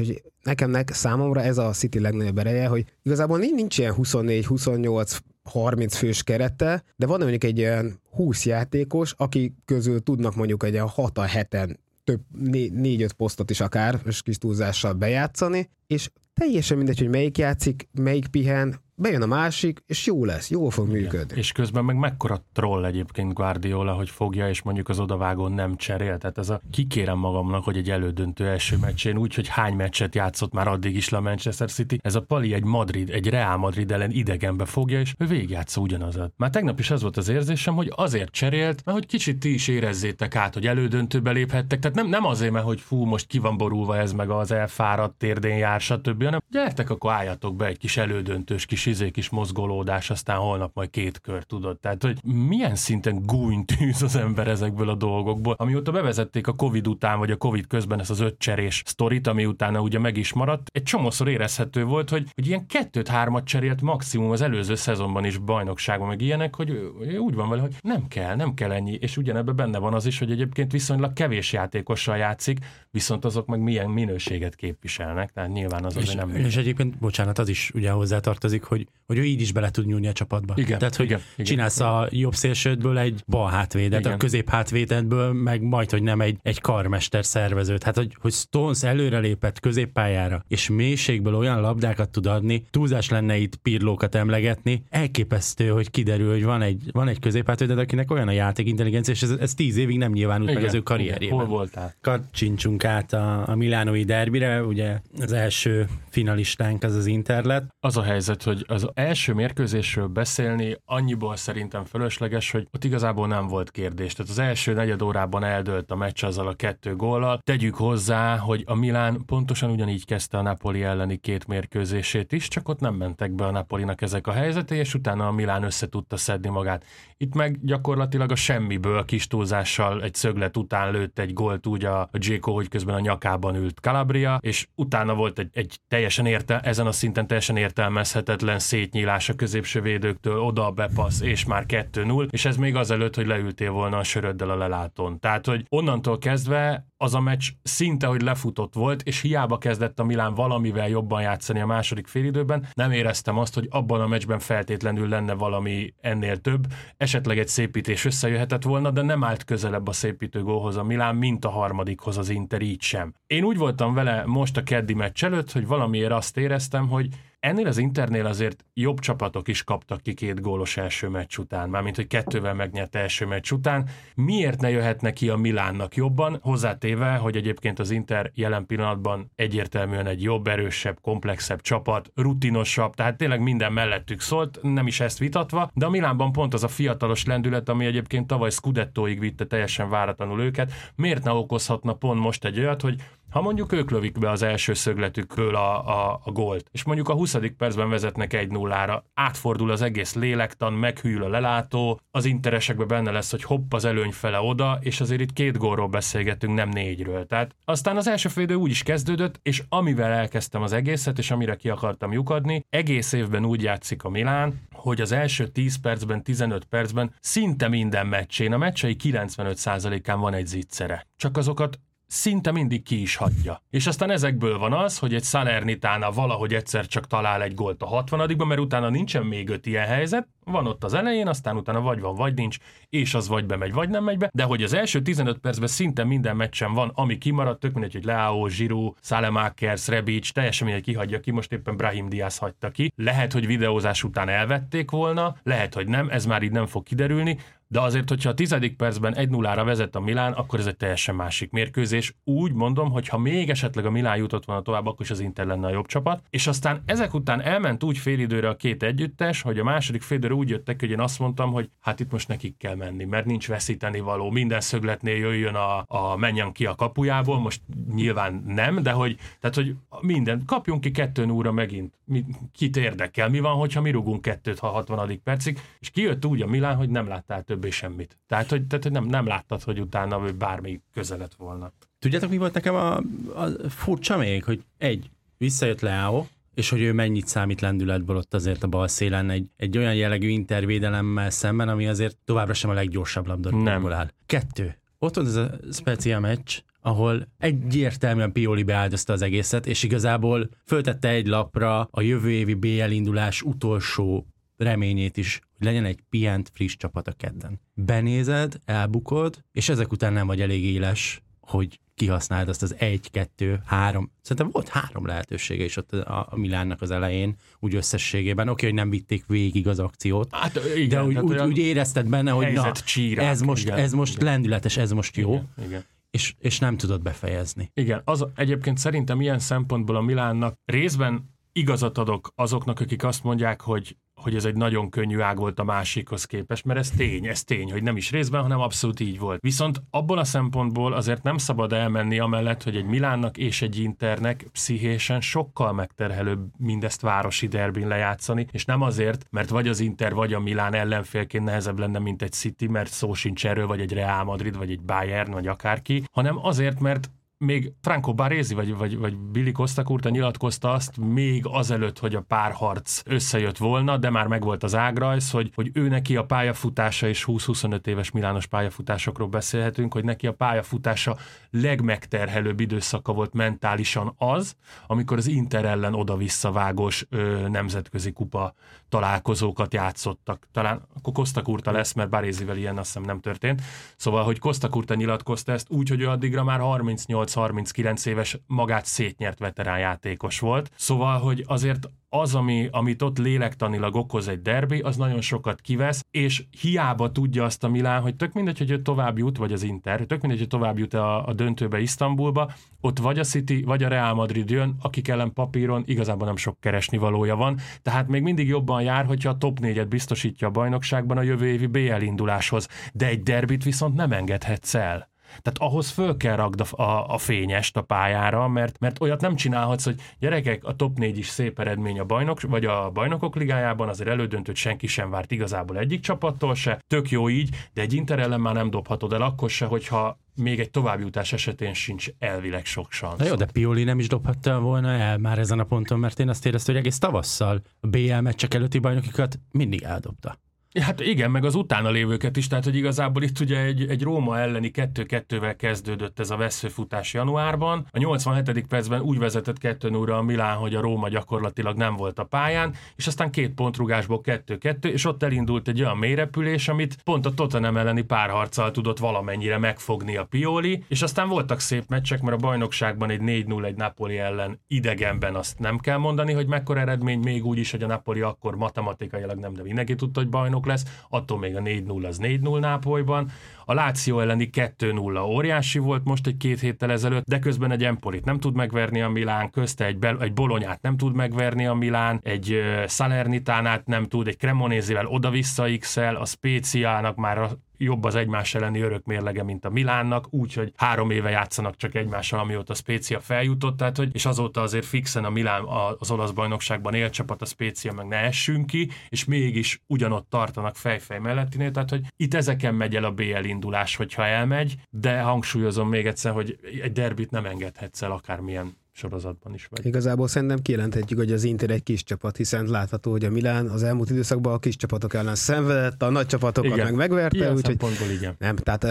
nekem 0.42 0.70
nek, 0.70 0.90
számomra 0.92 1.42
ez 1.42 1.58
a 1.58 1.70
City 1.70 2.00
legnagyobb 2.00 2.38
ereje, 2.38 2.66
hogy 2.66 2.84
igazából 3.02 3.38
nincs, 3.38 3.54
nincs 3.54 3.78
ilyen 3.78 3.94
24, 3.94 4.46
28, 4.46 5.16
30 5.42 5.96
fős 5.96 6.22
kerete, 6.22 6.84
de 6.96 7.06
van 7.06 7.18
mondjuk 7.18 7.44
egy 7.44 7.58
ilyen 7.58 8.00
20 8.10 8.46
játékos, 8.46 9.14
aki 9.16 9.54
közül 9.64 10.02
tudnak 10.02 10.34
mondjuk 10.34 10.62
egy 10.62 10.72
ilyen 10.72 10.88
6 10.88 11.18
heten 11.18 11.78
több, 12.04 12.20
4-5 12.40 13.10
posztot 13.16 13.50
is 13.50 13.60
akár, 13.60 14.00
és 14.06 14.22
kis 14.22 14.38
túlzással 14.38 14.92
bejátszani, 14.92 15.70
és 15.86 16.10
teljesen 16.34 16.76
mindegy, 16.76 16.98
hogy 16.98 17.08
melyik 17.08 17.38
játszik, 17.38 17.88
melyik 17.92 18.26
pihen, 18.26 18.80
bejön 18.98 19.22
a 19.22 19.26
másik, 19.26 19.82
és 19.86 20.06
jó 20.06 20.24
lesz, 20.24 20.50
jól 20.50 20.70
fog 20.70 20.88
működni. 20.88 21.38
És 21.38 21.52
közben 21.52 21.84
meg 21.84 21.96
mekkora 21.96 22.44
troll 22.52 22.84
egyébként 22.84 23.32
Guardiola, 23.32 23.92
hogy 23.92 24.10
fogja, 24.10 24.48
és 24.48 24.62
mondjuk 24.62 24.88
az 24.88 24.98
odavágón 25.00 25.52
nem 25.52 25.76
cserél. 25.76 26.18
Tehát 26.18 26.38
ez 26.38 26.48
a 26.48 26.60
kikérem 26.70 27.18
magamnak, 27.18 27.64
hogy 27.64 27.76
egy 27.76 27.90
elődöntő 27.90 28.46
első 28.46 28.76
meccsén, 28.76 29.16
úgy, 29.16 29.34
hogy 29.34 29.48
hány 29.48 29.74
meccset 29.74 30.14
játszott 30.14 30.52
már 30.52 30.68
addig 30.68 30.96
is 30.96 31.08
le 31.08 31.18
a 31.18 31.20
Manchester 31.20 31.70
City, 31.70 31.98
ez 32.02 32.14
a 32.14 32.20
Pali 32.20 32.54
egy 32.54 32.64
Madrid, 32.64 33.10
egy 33.10 33.28
Real 33.28 33.56
Madrid 33.56 33.92
ellen 33.92 34.10
idegenbe 34.10 34.64
fogja, 34.64 35.00
és 35.00 35.14
ő 35.18 35.26
végigjátsza 35.26 35.80
ugyanazat. 35.80 36.32
Már 36.36 36.50
tegnap 36.50 36.78
is 36.78 36.90
az 36.90 37.02
volt 37.02 37.16
az 37.16 37.28
érzésem, 37.28 37.74
hogy 37.74 37.92
azért 37.96 38.32
cserélt, 38.32 38.84
mert 38.84 38.98
hogy 38.98 39.06
kicsit 39.06 39.38
ti 39.38 39.52
is 39.52 39.68
érezzétek 39.68 40.36
át, 40.36 40.54
hogy 40.54 40.66
elődöntőbe 40.66 41.30
léphettek. 41.30 41.78
Tehát 41.78 41.96
nem, 41.96 42.08
nem 42.08 42.24
azért, 42.24 42.52
mert 42.52 42.64
hogy 42.64 42.80
fú, 42.80 43.04
most 43.04 43.26
ki 43.26 43.38
van 43.38 43.56
borulva 43.56 43.96
ez 43.96 44.12
meg 44.12 44.30
az 44.30 44.50
elfáradt 44.50 45.18
térdén 45.18 45.56
jár, 45.56 45.80
stb., 45.80 46.24
hanem 46.24 46.40
gyertek, 46.50 46.90
akkor 46.90 47.12
álljatok 47.12 47.56
be 47.56 47.66
egy 47.66 47.78
kis 47.78 47.96
elődöntős 47.96 48.66
kis 48.66 48.86
izé, 48.88 49.10
kis 49.10 49.28
mozgolódás, 49.28 50.10
aztán 50.10 50.36
holnap 50.36 50.74
majd 50.74 50.90
két 50.90 51.20
kör, 51.20 51.42
tudod. 51.42 51.78
Tehát, 51.78 52.02
hogy 52.02 52.18
milyen 52.24 52.74
szinten 52.74 53.22
gúnytűz 53.26 54.02
az 54.02 54.16
ember 54.16 54.48
ezekből 54.48 54.88
a 54.88 54.94
dolgokból. 54.94 55.54
Amióta 55.58 55.92
bevezették 55.92 56.46
a 56.46 56.52
Covid 56.52 56.86
után, 56.86 57.18
vagy 57.18 57.30
a 57.30 57.36
Covid 57.36 57.66
közben 57.66 58.00
ezt 58.00 58.10
az 58.10 58.20
öt 58.20 58.38
cserés 58.38 58.82
sztorit, 58.86 59.26
ami 59.26 59.46
utána 59.46 59.80
ugye 59.80 59.98
meg 59.98 60.16
is 60.16 60.32
maradt, 60.32 60.70
egy 60.72 60.82
csomószor 60.82 61.28
érezhető 61.28 61.84
volt, 61.84 62.10
hogy, 62.10 62.26
hogy 62.34 62.46
ilyen 62.46 62.66
kettőt-hármat 62.66 63.44
cserélt 63.44 63.82
maximum 63.82 64.30
az 64.30 64.40
előző 64.40 64.74
szezonban 64.74 65.24
is 65.24 65.38
bajnokságban, 65.38 66.08
meg 66.08 66.20
ilyenek, 66.20 66.54
hogy 66.54 66.70
úgy 67.18 67.34
van 67.34 67.48
vele, 67.48 67.60
hogy 67.60 67.74
nem 67.80 68.06
kell, 68.08 68.36
nem 68.36 68.54
kell 68.54 68.72
ennyi, 68.72 68.98
és 69.00 69.16
ugyanebben 69.16 69.56
benne 69.56 69.78
van 69.78 69.94
az 69.94 70.06
is, 70.06 70.18
hogy 70.18 70.30
egyébként 70.30 70.72
viszonylag 70.72 71.12
kevés 71.12 71.52
játékossal 71.52 72.16
játszik, 72.16 72.58
viszont 72.90 73.24
azok 73.24 73.46
meg 73.46 73.60
milyen 73.60 73.90
minőséget 73.90 74.54
képviselnek, 74.54 75.32
tehát 75.32 75.50
nyilván 75.52 75.84
az 75.84 75.96
azért 75.96 76.08
És, 76.08 76.14
nem 76.14 76.44
és 76.44 76.56
egyébként, 76.56 76.98
bocsánat, 76.98 77.38
az 77.38 77.48
is 77.48 77.70
ugye 77.74 77.90
hozzátartozik, 77.90 78.62
hogy 78.62 78.77
hogy, 78.78 78.88
hogy 79.06 79.18
ő 79.18 79.24
így 79.24 79.40
is 79.40 79.52
bele 79.52 79.70
tud 79.70 79.86
nyúlni 79.86 80.06
a 80.06 80.12
csapatba. 80.12 80.54
Igen, 80.56 80.78
Tehát, 80.78 80.96
hogy 80.96 81.06
igen, 81.06 81.20
igen. 81.32 81.46
csinálsz 81.46 81.80
a 81.80 82.08
jobb 82.10 82.34
szélsődből 82.34 82.98
egy 82.98 83.22
bal 83.26 83.50
hátvédet, 83.50 84.00
Igen. 84.00 84.12
a 84.12 84.16
közép 84.16 84.50
hátvédetből 84.50 85.32
meg 85.32 85.62
majd, 85.62 85.90
hogy 85.90 86.02
nem 86.02 86.20
egy, 86.20 86.38
egy 86.42 86.60
karmester 86.60 87.24
szervezőt. 87.24 87.82
Hát, 87.82 87.96
hogy, 87.96 88.16
hogy 88.20 88.32
Stones 88.32 88.82
előrelépett 88.82 89.60
középpályára, 89.60 90.44
és 90.48 90.68
mélységből 90.68 91.34
olyan 91.34 91.60
labdákat 91.60 92.08
tud 92.10 92.26
adni, 92.26 92.62
túlzás 92.70 93.08
lenne 93.08 93.36
itt 93.36 93.56
pirlókat 93.56 94.14
emlegetni, 94.14 94.82
elképesztő, 94.88 95.68
hogy 95.68 95.90
kiderül, 95.90 96.30
hogy 96.30 96.44
van 96.44 96.62
egy, 96.62 96.82
van 96.92 97.08
egy 97.08 97.18
középhátvédet, 97.18 97.78
akinek 97.78 98.10
olyan 98.10 98.28
a 98.28 98.32
játék 98.32 98.66
intelligencia, 98.66 99.14
és 99.14 99.22
ez, 99.22 99.30
ez 99.30 99.54
tíz 99.54 99.76
évig 99.76 99.98
nem 99.98 100.12
nyilvánult 100.12 100.54
meg 100.54 100.64
az 100.64 100.74
ő 100.74 100.80
karrierjében. 100.80 101.36
Hol 101.36 101.46
voltál? 101.46 101.94
Kacsincsunk 102.00 102.84
át 102.84 103.12
a, 103.12 103.48
a 103.48 103.54
Milánói 103.54 104.04
derbire, 104.04 104.62
ugye 104.62 105.00
az 105.20 105.32
első 105.32 105.88
finalistánk 106.08 106.82
az 106.82 106.94
az 106.94 107.06
Inter 107.06 107.44
lett. 107.44 107.68
Az 107.80 107.96
a 107.96 108.02
helyzet, 108.02 108.42
hogy 108.42 108.64
az 108.70 108.88
első 108.94 109.34
mérkőzésről 109.34 110.06
beszélni 110.06 110.76
annyiból 110.84 111.36
szerintem 111.36 111.84
fölösleges, 111.84 112.50
hogy 112.50 112.68
ott 112.74 112.84
igazából 112.84 113.26
nem 113.26 113.46
volt 113.46 113.70
kérdés. 113.70 114.12
Tehát 114.12 114.30
az 114.30 114.38
első 114.38 114.72
negyed 114.72 115.02
órában 115.02 115.44
eldőlt 115.44 115.90
a 115.90 115.96
meccs 115.96 116.24
azzal 116.24 116.46
a 116.46 116.54
kettő 116.54 116.96
góllal. 116.96 117.40
Tegyük 117.44 117.74
hozzá, 117.74 118.36
hogy 118.36 118.64
a 118.66 118.74
Milán 118.74 119.24
pontosan 119.26 119.70
ugyanígy 119.70 120.04
kezdte 120.04 120.38
a 120.38 120.42
Napoli 120.42 120.82
elleni 120.82 121.16
két 121.16 121.46
mérkőzését 121.46 122.32
is, 122.32 122.48
csak 122.48 122.68
ott 122.68 122.80
nem 122.80 122.94
mentek 122.94 123.32
be 123.32 123.44
a 123.44 123.50
Napolinak 123.50 124.02
ezek 124.02 124.26
a 124.26 124.32
helyzetei, 124.32 124.78
és 124.78 124.94
utána 124.94 125.26
a 125.26 125.32
Milán 125.32 125.62
össze 125.62 125.88
tudta 125.88 126.16
szedni 126.16 126.48
magát. 126.48 126.84
Itt 127.16 127.34
meg 127.34 127.58
gyakorlatilag 127.64 128.30
a 128.30 128.36
semmiből 128.36 129.04
kis 129.04 129.26
túlzással 129.26 130.02
egy 130.02 130.14
szöglet 130.14 130.56
után 130.56 130.90
lőtt 130.90 131.18
egy 131.18 131.32
gólt 131.32 131.66
úgy 131.66 131.84
a, 131.84 132.00
a 132.00 132.18
Dzséko, 132.18 132.52
hogy 132.52 132.68
közben 132.68 132.94
a 132.94 133.00
nyakában 133.00 133.54
ült 133.54 133.78
Calabria, 133.78 134.38
és 134.42 134.66
utána 134.74 135.14
volt 135.14 135.38
egy, 135.38 135.50
egy 135.52 135.78
teljesen 135.88 136.26
érte, 136.26 136.60
ezen 136.60 136.86
a 136.86 136.92
szinten 136.92 137.26
teljesen 137.26 137.56
értelmezhetetlen 137.56 138.57
szétnyílás 138.58 139.28
a 139.28 139.34
középső 139.34 139.80
védőktől, 139.80 140.40
oda 140.40 140.70
bepassz, 140.70 141.20
és 141.20 141.44
már 141.44 141.64
2-0, 141.68 142.28
és 142.30 142.44
ez 142.44 142.56
még 142.56 142.74
azelőtt, 142.74 143.14
hogy 143.14 143.26
leültél 143.26 143.70
volna 143.70 143.98
a 143.98 144.02
söröddel 144.02 144.50
a 144.50 144.56
lelátón. 144.56 145.20
Tehát, 145.20 145.46
hogy 145.46 145.64
onnantól 145.68 146.18
kezdve 146.18 146.86
az 146.96 147.14
a 147.14 147.20
meccs 147.20 147.48
szinte, 147.62 148.06
hogy 148.06 148.22
lefutott 148.22 148.74
volt, 148.74 149.02
és 149.02 149.20
hiába 149.20 149.58
kezdett 149.58 149.98
a 149.98 150.04
Milán 150.04 150.34
valamivel 150.34 150.88
jobban 150.88 151.22
játszani 151.22 151.60
a 151.60 151.66
második 151.66 152.06
félidőben, 152.06 152.66
nem 152.74 152.92
éreztem 152.92 153.38
azt, 153.38 153.54
hogy 153.54 153.66
abban 153.70 154.00
a 154.00 154.06
meccsben 154.06 154.38
feltétlenül 154.38 155.08
lenne 155.08 155.32
valami 155.32 155.94
ennél 156.00 156.36
több, 156.36 156.66
esetleg 156.96 157.38
egy 157.38 157.48
szépítés 157.48 158.04
összejöhetett 158.04 158.62
volna, 158.62 158.90
de 158.90 159.02
nem 159.02 159.24
állt 159.24 159.44
közelebb 159.44 159.88
a 159.88 159.92
szépítő 159.92 160.42
gólhoz 160.42 160.76
a 160.76 160.82
Milán, 160.82 161.16
mint 161.16 161.44
a 161.44 161.50
harmadikhoz 161.50 162.18
az 162.18 162.28
Inter 162.28 162.62
így 162.62 162.82
sem. 162.82 163.14
Én 163.26 163.44
úgy 163.44 163.56
voltam 163.56 163.94
vele 163.94 164.22
most 164.26 164.56
a 164.56 164.62
keddi 164.62 164.94
meccs 164.94 165.24
előtt, 165.24 165.52
hogy 165.52 165.66
valamiért 165.66 166.12
azt 166.12 166.36
éreztem, 166.36 166.88
hogy 166.88 167.08
Ennél 167.40 167.66
az 167.66 167.78
Internél 167.78 168.26
azért 168.26 168.64
jobb 168.74 168.98
csapatok 168.98 169.48
is 169.48 169.64
kaptak 169.64 170.02
ki 170.02 170.14
két 170.14 170.40
gólos 170.40 170.76
első 170.76 171.08
meccs 171.08 171.38
után, 171.38 171.68
mármint 171.68 171.96
hogy 171.96 172.06
kettővel 172.06 172.54
megnyert 172.54 172.96
első 172.96 173.26
meccs 173.26 173.50
után. 173.50 173.88
Miért 174.14 174.60
ne 174.60 174.70
jöhetne 174.70 175.12
ki 175.12 175.28
a 175.28 175.36
Milánnak 175.36 175.96
jobban? 175.96 176.38
Hozzátéve, 176.42 177.16
hogy 177.16 177.36
egyébként 177.36 177.78
az 177.78 177.90
Inter 177.90 178.30
jelen 178.34 178.66
pillanatban 178.66 179.30
egyértelműen 179.34 180.06
egy 180.06 180.22
jobb, 180.22 180.46
erősebb, 180.46 180.98
komplexebb 181.00 181.60
csapat, 181.60 182.12
rutinosabb, 182.14 182.94
tehát 182.94 183.16
tényleg 183.16 183.40
minden 183.40 183.72
mellettük 183.72 184.20
szólt, 184.20 184.58
nem 184.62 184.86
is 184.86 185.00
ezt 185.00 185.18
vitatva, 185.18 185.70
de 185.74 185.86
a 185.86 185.90
Milánban 185.90 186.32
pont 186.32 186.54
az 186.54 186.64
a 186.64 186.68
fiatalos 186.68 187.24
lendület, 187.24 187.68
ami 187.68 187.86
egyébként 187.86 188.26
tavaly 188.26 188.50
Scudettoig 188.50 189.20
vitte 189.20 189.46
teljesen 189.46 189.88
váratlanul 189.88 190.40
őket, 190.40 190.72
miért 190.96 191.24
ne 191.24 191.32
okozhatna 191.32 191.92
pont 191.92 192.20
most 192.20 192.44
egy 192.44 192.58
olyat, 192.58 192.82
hogy 192.82 193.02
ha 193.30 193.40
mondjuk 193.40 193.72
ők 193.72 193.90
lövik 193.90 194.18
be 194.18 194.30
az 194.30 194.42
első 194.42 194.74
szögletükből 194.74 195.54
a, 195.54 195.88
a, 195.88 196.20
a 196.24 196.30
gólt, 196.30 196.68
és 196.72 196.84
mondjuk 196.84 197.08
a 197.08 197.12
20. 197.12 197.36
percben 197.56 197.88
vezetnek 197.88 198.32
egy 198.32 198.50
nullára, 198.50 199.04
átfordul 199.14 199.70
az 199.70 199.82
egész 199.82 200.14
lélektan, 200.14 200.72
meghűl 200.72 201.24
a 201.24 201.28
lelátó, 201.28 202.00
az 202.10 202.24
interesekben 202.24 202.86
benne 202.86 203.10
lesz, 203.10 203.30
hogy 203.30 203.42
hopp 203.42 203.72
az 203.72 203.84
előny 203.84 204.12
fele 204.12 204.40
oda, 204.40 204.78
és 204.80 205.00
azért 205.00 205.20
itt 205.20 205.32
két 205.32 205.56
gólról 205.56 205.88
beszélgetünk, 205.88 206.54
nem 206.54 206.68
négyről. 206.68 207.26
Tehát 207.26 207.54
aztán 207.64 207.96
az 207.96 208.06
első 208.06 208.28
félidő 208.28 208.54
úgy 208.54 208.70
is 208.70 208.82
kezdődött, 208.82 209.40
és 209.42 209.62
amivel 209.68 210.12
elkezdtem 210.12 210.62
az 210.62 210.72
egészet, 210.72 211.18
és 211.18 211.30
amire 211.30 211.54
ki 211.54 211.68
akartam 211.68 212.12
lyukadni, 212.12 212.64
egész 212.70 213.12
évben 213.12 213.44
úgy 213.44 213.62
játszik 213.62 214.04
a 214.04 214.08
Milán, 214.08 214.60
hogy 214.72 215.00
az 215.00 215.12
első 215.12 215.46
10 215.46 215.80
percben, 215.80 216.22
15 216.22 216.64
percben 216.64 217.14
szinte 217.20 217.68
minden 217.68 218.06
meccsén, 218.06 218.52
a 218.52 218.58
meccsei 218.58 218.96
95%-án 219.02 220.20
van 220.20 220.34
egy 220.34 220.46
zicsere. 220.46 221.06
Csak 221.16 221.36
azokat 221.36 221.78
szinte 222.08 222.52
mindig 222.52 222.82
ki 222.82 223.00
is 223.00 223.16
hagyja. 223.16 223.62
És 223.70 223.86
aztán 223.86 224.10
ezekből 224.10 224.58
van 224.58 224.72
az, 224.72 224.98
hogy 224.98 225.14
egy 225.14 225.24
Salernitana 225.24 226.10
valahogy 226.10 226.54
egyszer 226.54 226.86
csak 226.86 227.06
talál 227.06 227.42
egy 227.42 227.54
gólt 227.54 227.82
a 227.82 227.86
60 227.86 228.46
mert 228.46 228.60
utána 228.60 228.88
nincsen 228.88 229.26
még 229.26 229.48
öt 229.48 229.66
ilyen 229.66 229.86
helyzet, 229.86 230.28
van 230.44 230.66
ott 230.66 230.84
az 230.84 230.94
elején, 230.94 231.28
aztán 231.28 231.56
utána 231.56 231.80
vagy 231.80 232.00
van, 232.00 232.14
vagy 232.14 232.34
nincs, 232.34 232.56
és 232.88 233.14
az 233.14 233.28
vagy 233.28 233.46
bemegy, 233.46 233.72
vagy 233.72 233.88
nem 233.88 234.04
megy 234.04 234.18
be, 234.18 234.30
de 234.32 234.42
hogy 234.42 234.62
az 234.62 234.72
első 234.72 235.02
15 235.02 235.38
percben 235.38 235.68
szinte 235.68 236.04
minden 236.04 236.36
meccsen 236.36 236.72
van, 236.72 236.90
ami 236.94 237.18
kimaradt, 237.18 237.60
tök 237.60 237.72
mindegy, 237.72 237.92
hogy 237.92 238.04
Leao, 238.04 238.42
Giroud, 238.42 238.94
Salemakers, 239.00 239.88
Rebic, 239.88 240.30
teljesen 240.30 240.66
mindegy 240.66 240.84
kihagyja 240.84 241.20
ki, 241.20 241.30
most 241.30 241.52
éppen 241.52 241.76
Brahim 241.76 242.08
Diaz 242.08 242.38
hagyta 242.38 242.70
ki. 242.70 242.92
Lehet, 242.96 243.32
hogy 243.32 243.46
videózás 243.46 244.04
után 244.04 244.28
elvették 244.28 244.90
volna, 244.90 245.36
lehet, 245.42 245.74
hogy 245.74 245.86
nem, 245.86 246.08
ez 246.10 246.26
már 246.26 246.42
így 246.42 246.52
nem 246.52 246.66
fog 246.66 246.82
kiderülni, 246.82 247.38
de 247.70 247.80
azért, 247.80 248.08
hogyha 248.08 248.30
a 248.30 248.34
tizedik 248.34 248.76
percben 248.76 249.14
1-0-ra 249.16 249.62
vezet 249.64 249.96
a 249.96 250.00
Milán, 250.00 250.32
akkor 250.32 250.58
ez 250.58 250.66
egy 250.66 250.76
teljesen 250.76 251.14
másik 251.14 251.50
mérkőzés. 251.50 252.14
Úgy 252.24 252.52
mondom, 252.52 252.90
hogy 252.90 253.08
ha 253.08 253.18
még 253.18 253.50
esetleg 253.50 253.86
a 253.86 253.90
Milán 253.90 254.16
jutott 254.16 254.44
volna 254.44 254.62
tovább, 254.62 254.86
akkor 254.86 255.00
is 255.00 255.10
az 255.10 255.20
Inter 255.20 255.46
lenne 255.46 255.66
a 255.66 255.70
jobb 255.70 255.86
csapat. 255.86 256.22
És 256.30 256.46
aztán 256.46 256.82
ezek 256.84 257.14
után 257.14 257.40
elment 257.40 257.82
úgy 257.82 257.98
félidőre 257.98 258.48
a 258.48 258.56
két 258.56 258.82
együttes, 258.82 259.42
hogy 259.42 259.58
a 259.58 259.64
második 259.64 260.02
félidőre 260.02 260.34
úgy 260.34 260.48
jöttek, 260.48 260.80
hogy 260.80 260.90
én 260.90 261.00
azt 261.00 261.18
mondtam, 261.18 261.52
hogy 261.52 261.70
hát 261.80 262.00
itt 262.00 262.10
most 262.10 262.28
nekik 262.28 262.56
kell 262.56 262.74
menni, 262.74 263.04
mert 263.04 263.26
nincs 263.26 263.48
veszíteni 263.48 264.00
való. 264.00 264.30
Minden 264.30 264.60
szögletnél 264.60 265.16
jöjjön 265.16 265.54
a, 265.54 265.84
a 265.86 266.16
menjen 266.16 266.52
ki 266.52 266.66
a 266.66 266.74
kapujából, 266.74 267.38
most 267.38 267.60
nyilván 267.94 268.42
nem, 268.46 268.82
de 268.82 268.90
hogy, 268.90 269.16
tehát, 269.40 269.56
hogy 269.56 269.74
minden, 270.00 270.42
kapjunk 270.46 270.80
ki 270.80 270.90
kettőn 270.90 271.30
óra 271.30 271.52
megint. 271.52 271.94
Mi, 272.04 272.24
kit 272.52 272.76
érdekel? 272.76 273.28
Mi 273.28 273.40
van, 273.40 273.54
hogyha 273.54 273.80
mi 273.80 273.90
rugunk 273.90 274.22
kettőt, 274.22 274.58
ha 274.58 274.68
60. 274.68 275.20
percig? 275.22 275.60
És 275.78 275.90
kijött 275.90 276.24
úgy 276.24 276.42
a 276.42 276.46
Milán, 276.46 276.76
hogy 276.76 276.88
nem 276.88 277.08
láttál 277.08 277.42
többé 277.58 277.70
semmit. 277.70 278.18
Tehát, 278.26 278.50
hogy, 278.50 278.66
tehát, 278.66 278.84
hogy 278.84 278.92
nem, 278.92 279.04
nem 279.04 279.26
láttad, 279.26 279.62
hogy 279.62 279.80
utána 279.80 280.16
hogy 280.16 280.34
bármi 280.34 280.80
közelet 280.94 281.34
volna. 281.34 281.72
Tudjátok, 281.98 282.30
mi 282.30 282.36
volt 282.36 282.54
nekem 282.54 282.74
a, 282.74 282.96
a 283.34 283.68
furcsa 283.68 284.16
még, 284.16 284.44
hogy 284.44 284.62
egy, 284.78 285.10
visszajött 285.38 285.80
Leao, 285.80 286.26
és 286.54 286.68
hogy 286.68 286.80
ő 286.80 286.92
mennyit 286.92 287.26
számít 287.26 287.60
lendületből 287.60 288.16
ott 288.16 288.34
azért 288.34 288.62
a 288.62 288.66
bal 288.66 288.88
szélen 288.88 289.30
egy, 289.30 289.50
egy 289.56 289.78
olyan 289.78 289.94
jellegű 289.94 290.28
intervédelemmel 290.28 291.30
szemben, 291.30 291.68
ami 291.68 291.86
azért 291.86 292.16
továbbra 292.24 292.54
sem 292.54 292.70
a 292.70 292.72
leggyorsabb 292.72 293.26
labdarúgóból 293.26 293.92
áll. 293.92 294.10
Kettő. 294.26 294.78
Ott 294.98 295.14
van 295.14 295.26
ez 295.26 295.36
a 295.36 295.50
speciál 295.72 296.20
meccs, 296.20 296.58
ahol 296.80 297.28
egyértelműen 297.38 298.32
Pioli 298.32 298.62
beáldozta 298.62 299.12
az 299.12 299.22
egészet, 299.22 299.66
és 299.66 299.82
igazából 299.82 300.48
föltette 300.66 301.08
egy 301.08 301.26
lapra 301.26 301.88
a 301.90 302.00
jövő 302.00 302.30
évi 302.30 302.54
BL 302.54 302.90
indulás 302.90 303.42
utolsó 303.42 304.26
reményét 304.56 305.16
is, 305.16 305.40
hogy 305.58 305.66
legyen 305.66 305.84
egy 305.84 306.00
pihent, 306.10 306.50
friss 306.54 306.76
csapat 306.76 307.08
a 307.08 307.12
kedden. 307.12 307.60
Benézed, 307.74 308.58
elbukod, 308.64 309.44
és 309.52 309.68
ezek 309.68 309.92
után 309.92 310.12
nem 310.12 310.26
vagy 310.26 310.40
elég 310.40 310.64
éles, 310.64 311.22
hogy 311.40 311.80
kihasználd 311.94 312.48
azt 312.48 312.62
az 312.62 312.74
egy, 312.78 313.10
kettő, 313.10 313.60
három, 313.64 314.12
szerintem 314.22 314.50
volt 314.52 314.68
három 314.68 315.06
lehetősége 315.06 315.64
is 315.64 315.76
ott 315.76 315.92
a, 315.92 316.26
a 316.30 316.36
Milánnak 316.36 316.82
az 316.82 316.90
elején, 316.90 317.36
úgy 317.58 317.74
összességében. 317.74 318.48
Oké, 318.48 318.66
hogy 318.66 318.74
nem 318.74 318.90
vitték 318.90 319.26
végig 319.26 319.68
az 319.68 319.78
akciót, 319.78 320.34
Hát 320.34 320.60
igen, 320.76 320.88
de 320.88 321.20
úgy, 321.20 321.30
úgy, 321.30 321.40
úgy 321.40 321.58
érezted 321.58 322.08
benne, 322.08 322.30
hogy 322.30 322.52
na, 322.52 322.72
csírák, 322.72 323.26
ez 323.26 323.40
most, 323.40 323.64
igen, 323.64 323.78
ez 323.78 323.92
most 323.92 324.14
igen. 324.14 324.24
lendületes, 324.26 324.76
ez 324.76 324.92
most 324.92 325.16
jó, 325.16 325.32
Igen, 325.32 325.66
igen. 325.66 325.84
és, 326.10 326.34
és 326.38 326.58
nem 326.58 326.76
tudod 326.76 327.02
befejezni. 327.02 327.70
Igen, 327.74 328.02
az 328.04 328.26
egyébként 328.34 328.78
szerintem 328.78 329.20
ilyen 329.20 329.38
szempontból 329.38 329.96
a 329.96 330.00
Milánnak 330.00 330.58
részben 330.64 331.36
igazat 331.58 331.98
adok 331.98 332.32
azoknak, 332.34 332.80
akik 332.80 333.04
azt 333.04 333.22
mondják, 333.22 333.60
hogy 333.60 333.96
hogy 334.22 334.34
ez 334.34 334.44
egy 334.44 334.54
nagyon 334.54 334.90
könnyű 334.90 335.20
ág 335.20 335.36
volt 335.36 335.58
a 335.58 335.64
másikhoz 335.64 336.24
képest, 336.24 336.64
mert 336.64 336.78
ez 336.78 336.90
tény, 336.90 337.26
ez 337.26 337.44
tény, 337.44 337.72
hogy 337.72 337.82
nem 337.82 337.96
is 337.96 338.10
részben, 338.10 338.42
hanem 338.42 338.60
abszolút 338.60 339.00
így 339.00 339.18
volt. 339.18 339.40
Viszont 339.40 339.82
abból 339.90 340.18
a 340.18 340.24
szempontból 340.24 340.92
azért 340.92 341.22
nem 341.22 341.38
szabad 341.38 341.72
elmenni 341.72 342.18
amellett, 342.18 342.62
hogy 342.62 342.76
egy 342.76 342.84
Milánnak 342.84 343.36
és 343.36 343.62
egy 343.62 343.78
Internek 343.78 344.46
pszichésen 344.52 345.20
sokkal 345.20 345.72
megterhelőbb 345.72 346.40
mindezt 346.58 347.00
városi 347.00 347.46
derbin 347.46 347.88
lejátszani, 347.88 348.46
és 348.50 348.64
nem 348.64 348.82
azért, 348.82 349.26
mert 349.30 349.48
vagy 349.48 349.68
az 349.68 349.80
Inter, 349.80 350.14
vagy 350.14 350.32
a 350.32 350.40
Milán 350.40 350.74
ellenfélként 350.74 351.44
nehezebb 351.44 351.78
lenne, 351.78 351.98
mint 351.98 352.22
egy 352.22 352.32
City, 352.32 352.66
mert 352.66 352.90
szó 352.90 353.14
sincs 353.14 353.46
erről, 353.46 353.66
vagy 353.66 353.80
egy 353.80 353.92
Real 353.92 354.24
Madrid, 354.24 354.56
vagy 354.56 354.70
egy 354.70 354.80
Bayern, 354.80 355.30
vagy 355.30 355.46
akárki, 355.46 356.04
hanem 356.12 356.38
azért, 356.46 356.80
mert 356.80 357.10
még 357.38 357.72
Franco 357.80 358.14
Baresi 358.14 358.54
vagy, 358.54 358.76
vagy, 358.76 358.98
vagy 358.98 359.16
Billy 359.16 359.52
Costa 359.52 359.84
nyilatkozta 360.02 360.72
azt 360.72 360.96
még 360.96 361.46
azelőtt, 361.46 361.98
hogy 361.98 362.14
a 362.14 362.20
párharc 362.20 363.02
összejött 363.04 363.56
volna, 363.56 363.96
de 363.96 364.10
már 364.10 364.26
megvolt 364.26 364.62
az 364.62 364.74
ágrajz, 364.74 365.30
hogy, 365.30 365.50
hogy 365.54 365.70
ő 365.72 365.88
neki 365.88 366.16
a 366.16 366.24
pályafutása 366.24 367.08
és 367.08 367.24
20-25 367.26 367.86
éves 367.86 368.10
Milános 368.10 368.46
pályafutásokról 368.46 369.28
beszélhetünk, 369.28 369.92
hogy 369.92 370.04
neki 370.04 370.26
a 370.26 370.32
pályafutása 370.32 371.16
legmegterhelőbb 371.50 372.60
időszaka 372.60 373.12
volt 373.12 373.32
mentálisan 373.32 374.14
az, 374.16 374.56
amikor 374.86 375.16
az 375.16 375.26
Inter 375.26 375.64
ellen 375.64 375.94
oda-visszavágós 375.94 377.06
ö, 377.10 377.48
nemzetközi 377.48 378.12
kupa 378.12 378.54
találkozókat 378.88 379.74
játszottak. 379.74 380.48
Talán 380.52 380.82
akkor 380.96 381.12
Costa 381.12 381.42
Curta 381.42 381.72
lesz, 381.72 381.92
mert 381.92 382.10
Barézivel 382.10 382.56
ilyen 382.56 382.78
azt 382.78 382.86
hiszem 382.86 383.02
nem 383.02 383.20
történt. 383.20 383.62
Szóval, 383.96 384.24
hogy 384.24 384.38
Costa 384.38 384.68
Curta 384.68 384.94
nyilatkozta 384.94 385.52
ezt 385.52 385.70
úgy, 385.70 385.88
hogy 385.88 386.00
ő 386.00 386.08
addigra 386.08 386.44
már 386.44 386.60
38-39 386.62 388.06
éves 388.06 388.38
magát 388.46 388.84
szétnyert 388.84 389.38
veterán 389.38 389.78
játékos 389.78 390.38
volt. 390.40 390.70
Szóval, 390.76 391.18
hogy 391.18 391.44
azért 391.46 391.88
az, 392.08 392.34
ami, 392.34 392.68
amit 392.70 393.02
ott 393.02 393.18
lélektanilag 393.18 393.94
okoz 393.94 394.28
egy 394.28 394.42
derbi, 394.42 394.80
az 394.80 394.96
nagyon 394.96 395.20
sokat 395.20 395.60
kivesz, 395.60 396.04
és 396.10 396.44
hiába 396.60 397.12
tudja 397.12 397.44
azt 397.44 397.64
a 397.64 397.68
Milán, 397.68 398.02
hogy 398.02 398.16
tök 398.16 398.32
mindegy, 398.32 398.58
hogy 398.58 398.70
ő 398.70 398.82
tovább 398.82 399.18
jut, 399.18 399.36
vagy 399.36 399.52
az 399.52 399.62
Inter, 399.62 400.00
tök 400.00 400.20
mindegy, 400.20 400.38
hogy 400.38 400.48
tovább 400.48 400.78
jut 400.78 400.94
a, 400.94 401.26
a 401.26 401.32
döntőbe 401.32 401.80
Isztambulba, 401.80 402.52
ott 402.80 402.98
vagy 402.98 403.18
a 403.18 403.24
City, 403.24 403.62
vagy 403.62 403.82
a 403.82 403.88
Real 403.88 404.14
Madrid 404.14 404.50
jön, 404.50 404.76
akik 404.82 405.08
ellen 405.08 405.32
papíron 405.32 405.82
igazából 405.86 406.26
nem 406.26 406.36
sok 406.36 406.60
keresni 406.60 406.98
valója 406.98 407.36
van, 407.36 407.58
tehát 407.82 408.08
még 408.08 408.22
mindig 408.22 408.48
jobban 408.48 408.82
jár, 408.82 409.04
hogyha 409.04 409.30
a 409.30 409.38
top 409.38 409.58
négyet 409.58 409.88
biztosítja 409.88 410.46
a 410.46 410.50
bajnokságban 410.50 411.16
a 411.16 411.22
jövő 411.22 411.46
évi 411.46 411.66
BL 411.66 412.00
induláshoz, 412.00 412.68
de 412.92 413.06
egy 413.06 413.22
derbit 413.22 413.64
viszont 413.64 413.94
nem 413.94 414.12
engedhetsz 414.12 414.74
el. 414.74 415.08
Tehát 415.28 415.58
ahhoz 415.58 415.90
föl 415.90 416.16
kell 416.16 416.36
ragd 416.36 416.60
a, 416.60 416.82
a, 416.82 417.14
a 417.14 417.18
fényest 417.18 417.76
a 417.76 417.82
pályára, 417.82 418.48
mert, 418.48 418.78
mert 418.78 419.00
olyat 419.00 419.20
nem 419.20 419.34
csinálhatsz, 419.34 419.84
hogy 419.84 420.00
gyerekek, 420.18 420.64
a 420.64 420.76
top 420.76 420.98
4 420.98 421.18
is 421.18 421.28
szép 421.28 421.58
eredmény 421.58 421.98
a 421.98 422.04
bajnok, 422.04 422.40
vagy 422.40 422.64
a 422.64 422.90
bajnokok 422.90 423.36
ligájában, 423.36 423.88
azért 423.88 424.08
elődöntőt 424.08 424.56
senki 424.56 424.86
sem 424.86 425.10
várt 425.10 425.32
igazából 425.32 425.78
egyik 425.78 426.00
csapattól 426.00 426.54
se, 426.54 426.82
tök 426.86 427.10
jó 427.10 427.28
így, 427.28 427.56
de 427.72 427.80
egy 427.80 427.92
Inter 427.92 428.18
ellen 428.18 428.40
már 428.40 428.54
nem 428.54 428.70
dobhatod 428.70 429.12
el 429.12 429.22
akkor 429.22 429.50
se, 429.50 429.66
hogyha 429.66 430.18
még 430.34 430.60
egy 430.60 430.70
továbbjutás 430.70 431.32
esetén 431.32 431.74
sincs 431.74 432.08
elvileg 432.18 432.64
sok 432.64 432.92
szansz. 432.92 433.18
Na 433.18 433.26
jó, 433.26 433.34
de 433.34 433.46
Pioli 433.46 433.84
nem 433.84 433.98
is 433.98 434.08
dobhatta 434.08 434.60
volna 434.60 434.90
el 434.90 435.18
már 435.18 435.38
ezen 435.38 435.58
a 435.58 435.64
ponton, 435.64 435.98
mert 435.98 436.20
én 436.20 436.28
azt 436.28 436.46
éreztem, 436.46 436.74
hogy 436.74 436.84
egész 436.84 436.98
tavasszal 436.98 437.62
a 437.80 437.86
BL 437.86 438.14
meccsek 438.14 438.54
előtti 438.54 438.78
bajnokikat 438.78 439.38
mindig 439.50 439.82
eldobta. 439.82 440.38
Hát 440.80 441.00
igen, 441.00 441.30
meg 441.30 441.44
az 441.44 441.54
utána 441.54 441.90
lévőket 441.90 442.36
is, 442.36 442.46
tehát 442.46 442.64
hogy 442.64 442.76
igazából 442.76 443.22
itt 443.22 443.40
ugye 443.40 443.60
egy, 443.60 443.86
egy 443.88 444.02
Róma 444.02 444.38
elleni 444.38 444.70
2-2-vel 444.74 445.54
kezdődött 445.58 446.18
ez 446.18 446.30
a 446.30 446.36
veszőfutás 446.36 447.14
januárban. 447.14 447.86
A 447.90 447.98
87. 447.98 448.66
percben 448.66 449.00
úgy 449.00 449.18
vezetett 449.18 449.58
2 449.58 449.90
0 449.90 450.16
a 450.16 450.22
Milán, 450.22 450.56
hogy 450.56 450.74
a 450.74 450.80
Róma 450.80 451.08
gyakorlatilag 451.08 451.76
nem 451.76 451.96
volt 451.96 452.18
a 452.18 452.24
pályán, 452.24 452.74
és 452.96 453.06
aztán 453.06 453.30
két 453.30 453.54
pontrugásból 453.54 454.20
2-2, 454.24 454.84
és 454.84 455.04
ott 455.04 455.22
elindult 455.22 455.68
egy 455.68 455.80
olyan 455.80 455.96
mélyrepülés, 455.96 456.68
amit 456.68 457.02
pont 457.04 457.26
a 457.26 457.34
Tottenham 457.34 457.76
elleni 457.76 458.02
párharccal 458.02 458.70
tudott 458.70 458.98
valamennyire 458.98 459.58
megfogni 459.58 460.16
a 460.16 460.24
Pioli, 460.24 460.84
és 460.88 461.02
aztán 461.02 461.28
voltak 461.28 461.60
szép 461.60 461.84
meccsek, 461.88 462.20
mert 462.20 462.36
a 462.36 462.46
bajnokságban 462.46 463.10
egy 463.10 463.20
4-0 463.22 463.64
egy 463.64 463.76
Napoli 463.76 464.18
ellen 464.18 464.60
idegenben 464.66 465.34
azt 465.34 465.58
nem 465.58 465.78
kell 465.78 465.98
mondani, 465.98 466.32
hogy 466.32 466.46
mekkora 466.46 466.80
eredmény, 466.80 467.18
még 467.18 467.44
úgy 467.44 467.58
is, 467.58 467.70
hogy 467.70 467.82
a 467.82 467.86
Napoli 467.86 468.20
akkor 468.20 468.56
matematikailag 468.56 469.38
nem, 469.38 469.52
de 469.52 469.62
mindenki 469.62 469.94
tudta, 469.94 470.20
hogy 470.20 470.28
bajnok 470.28 470.66
lesz, 470.68 470.84
attól 471.08 471.38
még 471.38 471.56
a 471.56 471.60
4-0 471.60 472.06
az 472.06 472.18
4-0 472.22 472.60
Nápolyban. 472.60 473.30
A 473.70 473.74
Láció 473.74 474.20
elleni 474.20 474.50
2-0 474.52 475.26
óriási 475.26 475.78
volt 475.78 476.04
most 476.04 476.26
egy 476.26 476.36
két 476.36 476.60
héttel 476.60 476.90
ezelőtt, 476.90 477.24
de 477.24 477.38
közben 477.38 477.70
egy 477.70 477.84
Empolit 477.84 478.24
nem 478.24 478.38
tud 478.40 478.54
megverni 478.54 479.02
a 479.02 479.08
Milán, 479.08 479.50
közte 479.50 479.84
egy, 479.84 479.98
Bel- 479.98 480.22
egy 480.22 480.32
Bolonyát 480.32 480.82
nem 480.82 480.96
tud 480.96 481.14
megverni 481.14 481.66
a 481.66 481.74
Milán, 481.74 482.20
egy 482.22 482.52
uh, 482.52 482.86
Salernitánát 482.86 483.86
nem 483.86 484.04
tud, 484.04 484.26
egy 484.26 484.36
Cremonézivel 484.36 485.06
oda-vissza 485.06 485.66
x 485.78 485.96
a 485.96 486.24
Spéciának 486.24 487.16
már 487.16 487.38
a 487.38 487.50
jobb 487.78 488.04
az 488.04 488.14
egymás 488.14 488.54
elleni 488.54 488.80
örök 488.80 489.04
mérlege, 489.04 489.42
mint 489.42 489.64
a 489.64 489.70
Milánnak, 489.70 490.26
úgyhogy 490.30 490.72
három 490.76 491.10
éve 491.10 491.30
játszanak 491.30 491.76
csak 491.76 491.94
egymással, 491.94 492.40
amióta 492.40 492.72
a 492.72 492.76
Spécia 492.76 493.20
feljutott, 493.20 493.76
tehát 493.76 493.96
hogy, 493.96 494.10
és 494.12 494.26
azóta 494.26 494.60
azért 494.60 494.84
fixen 494.84 495.24
a 495.24 495.30
Milán 495.30 495.64
az 495.98 496.10
olasz 496.10 496.30
bajnokságban 496.30 496.94
élcsapat, 496.94 497.42
a 497.42 497.44
Spécia 497.44 497.92
meg 497.92 498.06
ne 498.06 498.16
essünk 498.16 498.66
ki, 498.66 498.90
és 499.08 499.24
mégis 499.24 499.80
ugyanott 499.86 500.30
tartanak 500.30 500.76
fejfej 500.76 501.18
mellettinél, 501.18 501.70
tehát 501.70 501.90
hogy 501.90 502.02
itt 502.16 502.34
ezeken 502.34 502.74
megy 502.74 502.96
el 502.96 503.04
a 503.04 503.12
BL 503.12 503.46
indulás, 503.58 503.96
hogyha 503.96 504.26
elmegy, 504.26 504.74
de 504.90 505.20
hangsúlyozom 505.20 505.88
még 505.88 506.06
egyszer, 506.06 506.32
hogy 506.32 506.58
egy 506.82 506.92
derbit 506.92 507.30
nem 507.30 507.44
engedhetsz 507.44 508.02
el 508.02 508.10
akármilyen 508.10 508.76
sorozatban 508.92 509.54
is 509.54 509.66
vagy. 509.70 509.86
Igazából 509.86 510.28
szerintem 510.28 510.58
kijelenthetjük, 510.62 511.18
hogy 511.18 511.32
az 511.32 511.44
Inter 511.44 511.70
egy 511.70 511.82
kis 511.82 512.04
csapat, 512.04 512.36
hiszen 512.36 512.66
látható, 512.66 513.10
hogy 513.10 513.24
a 513.24 513.30
Milán 513.30 513.66
az 513.66 513.82
elmúlt 513.82 514.10
időszakban 514.10 514.52
a 514.52 514.58
kis 514.58 514.76
csapatok 514.76 515.14
ellen 515.14 515.34
szenvedett, 515.34 516.02
a 516.02 516.10
nagy 516.10 516.26
csapatokat 516.26 516.72
igen. 516.72 516.84
meg 516.84 516.94
megverte, 516.94 517.52
úgyhogy 517.52 517.76
igen. 518.10 518.34
nem, 518.38 518.56
tehát 518.56 518.84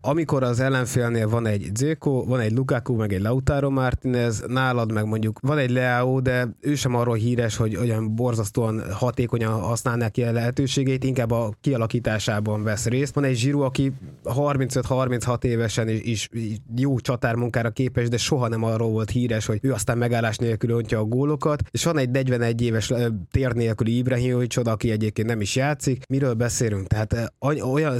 amikor 0.00 0.42
az 0.42 0.60
ellenfélnél 0.60 1.28
van 1.28 1.46
egy 1.46 1.70
Zéko, 1.74 2.24
van 2.24 2.40
egy 2.40 2.52
Lukaku, 2.52 2.94
meg 2.94 3.12
egy 3.12 3.20
Lautaro 3.20 3.70
Martinez, 3.70 4.44
nálad 4.46 4.92
meg 4.92 5.04
mondjuk 5.04 5.38
van 5.40 5.58
egy 5.58 5.70
Leao, 5.70 6.20
de 6.20 6.48
ő 6.60 6.74
sem 6.74 6.94
arról 6.94 7.14
híres, 7.14 7.56
hogy 7.56 7.76
olyan 7.76 8.14
borzasztóan 8.14 8.92
hatékonyan 8.92 9.60
használná 9.60 10.08
ki 10.08 10.22
a 10.22 10.32
lehetőségét, 10.32 11.04
inkább 11.04 11.30
a 11.30 11.52
kialakításában 11.60 12.62
vesz 12.62 12.86
részt. 12.86 13.14
Van 13.14 13.24
egy 13.24 13.36
Zsiru, 13.36 13.60
aki 13.60 13.92
35-36 14.24 15.44
évesen 15.44 15.88
is, 15.88 16.00
is 16.02 16.28
jó 16.76 16.98
csatármunkára 16.98 17.70
képes, 17.70 18.08
de 18.08 18.16
soha 18.16 18.48
nem 18.48 18.62
arról 18.62 18.90
volt 18.90 19.10
híres, 19.10 19.46
hogy 19.46 19.58
ő 19.62 19.72
aztán 19.72 19.98
megállás 19.98 20.36
nélkül 20.36 20.70
öntje 20.70 20.98
a 20.98 21.04
gólokat, 21.04 21.62
és 21.70 21.84
van 21.84 21.98
egy 21.98 22.10
41 22.10 22.62
éves 22.62 22.92
tér 23.30 23.52
nélküli 23.52 23.96
Ibrahimovic, 23.96 24.56
aki 24.56 24.90
egyébként 24.90 25.28
nem 25.28 25.40
is 25.40 25.56
játszik. 25.56 26.02
Miről 26.08 26.34
beszélünk? 26.34 26.86
Tehát 26.86 27.32
olyan, 27.72 27.96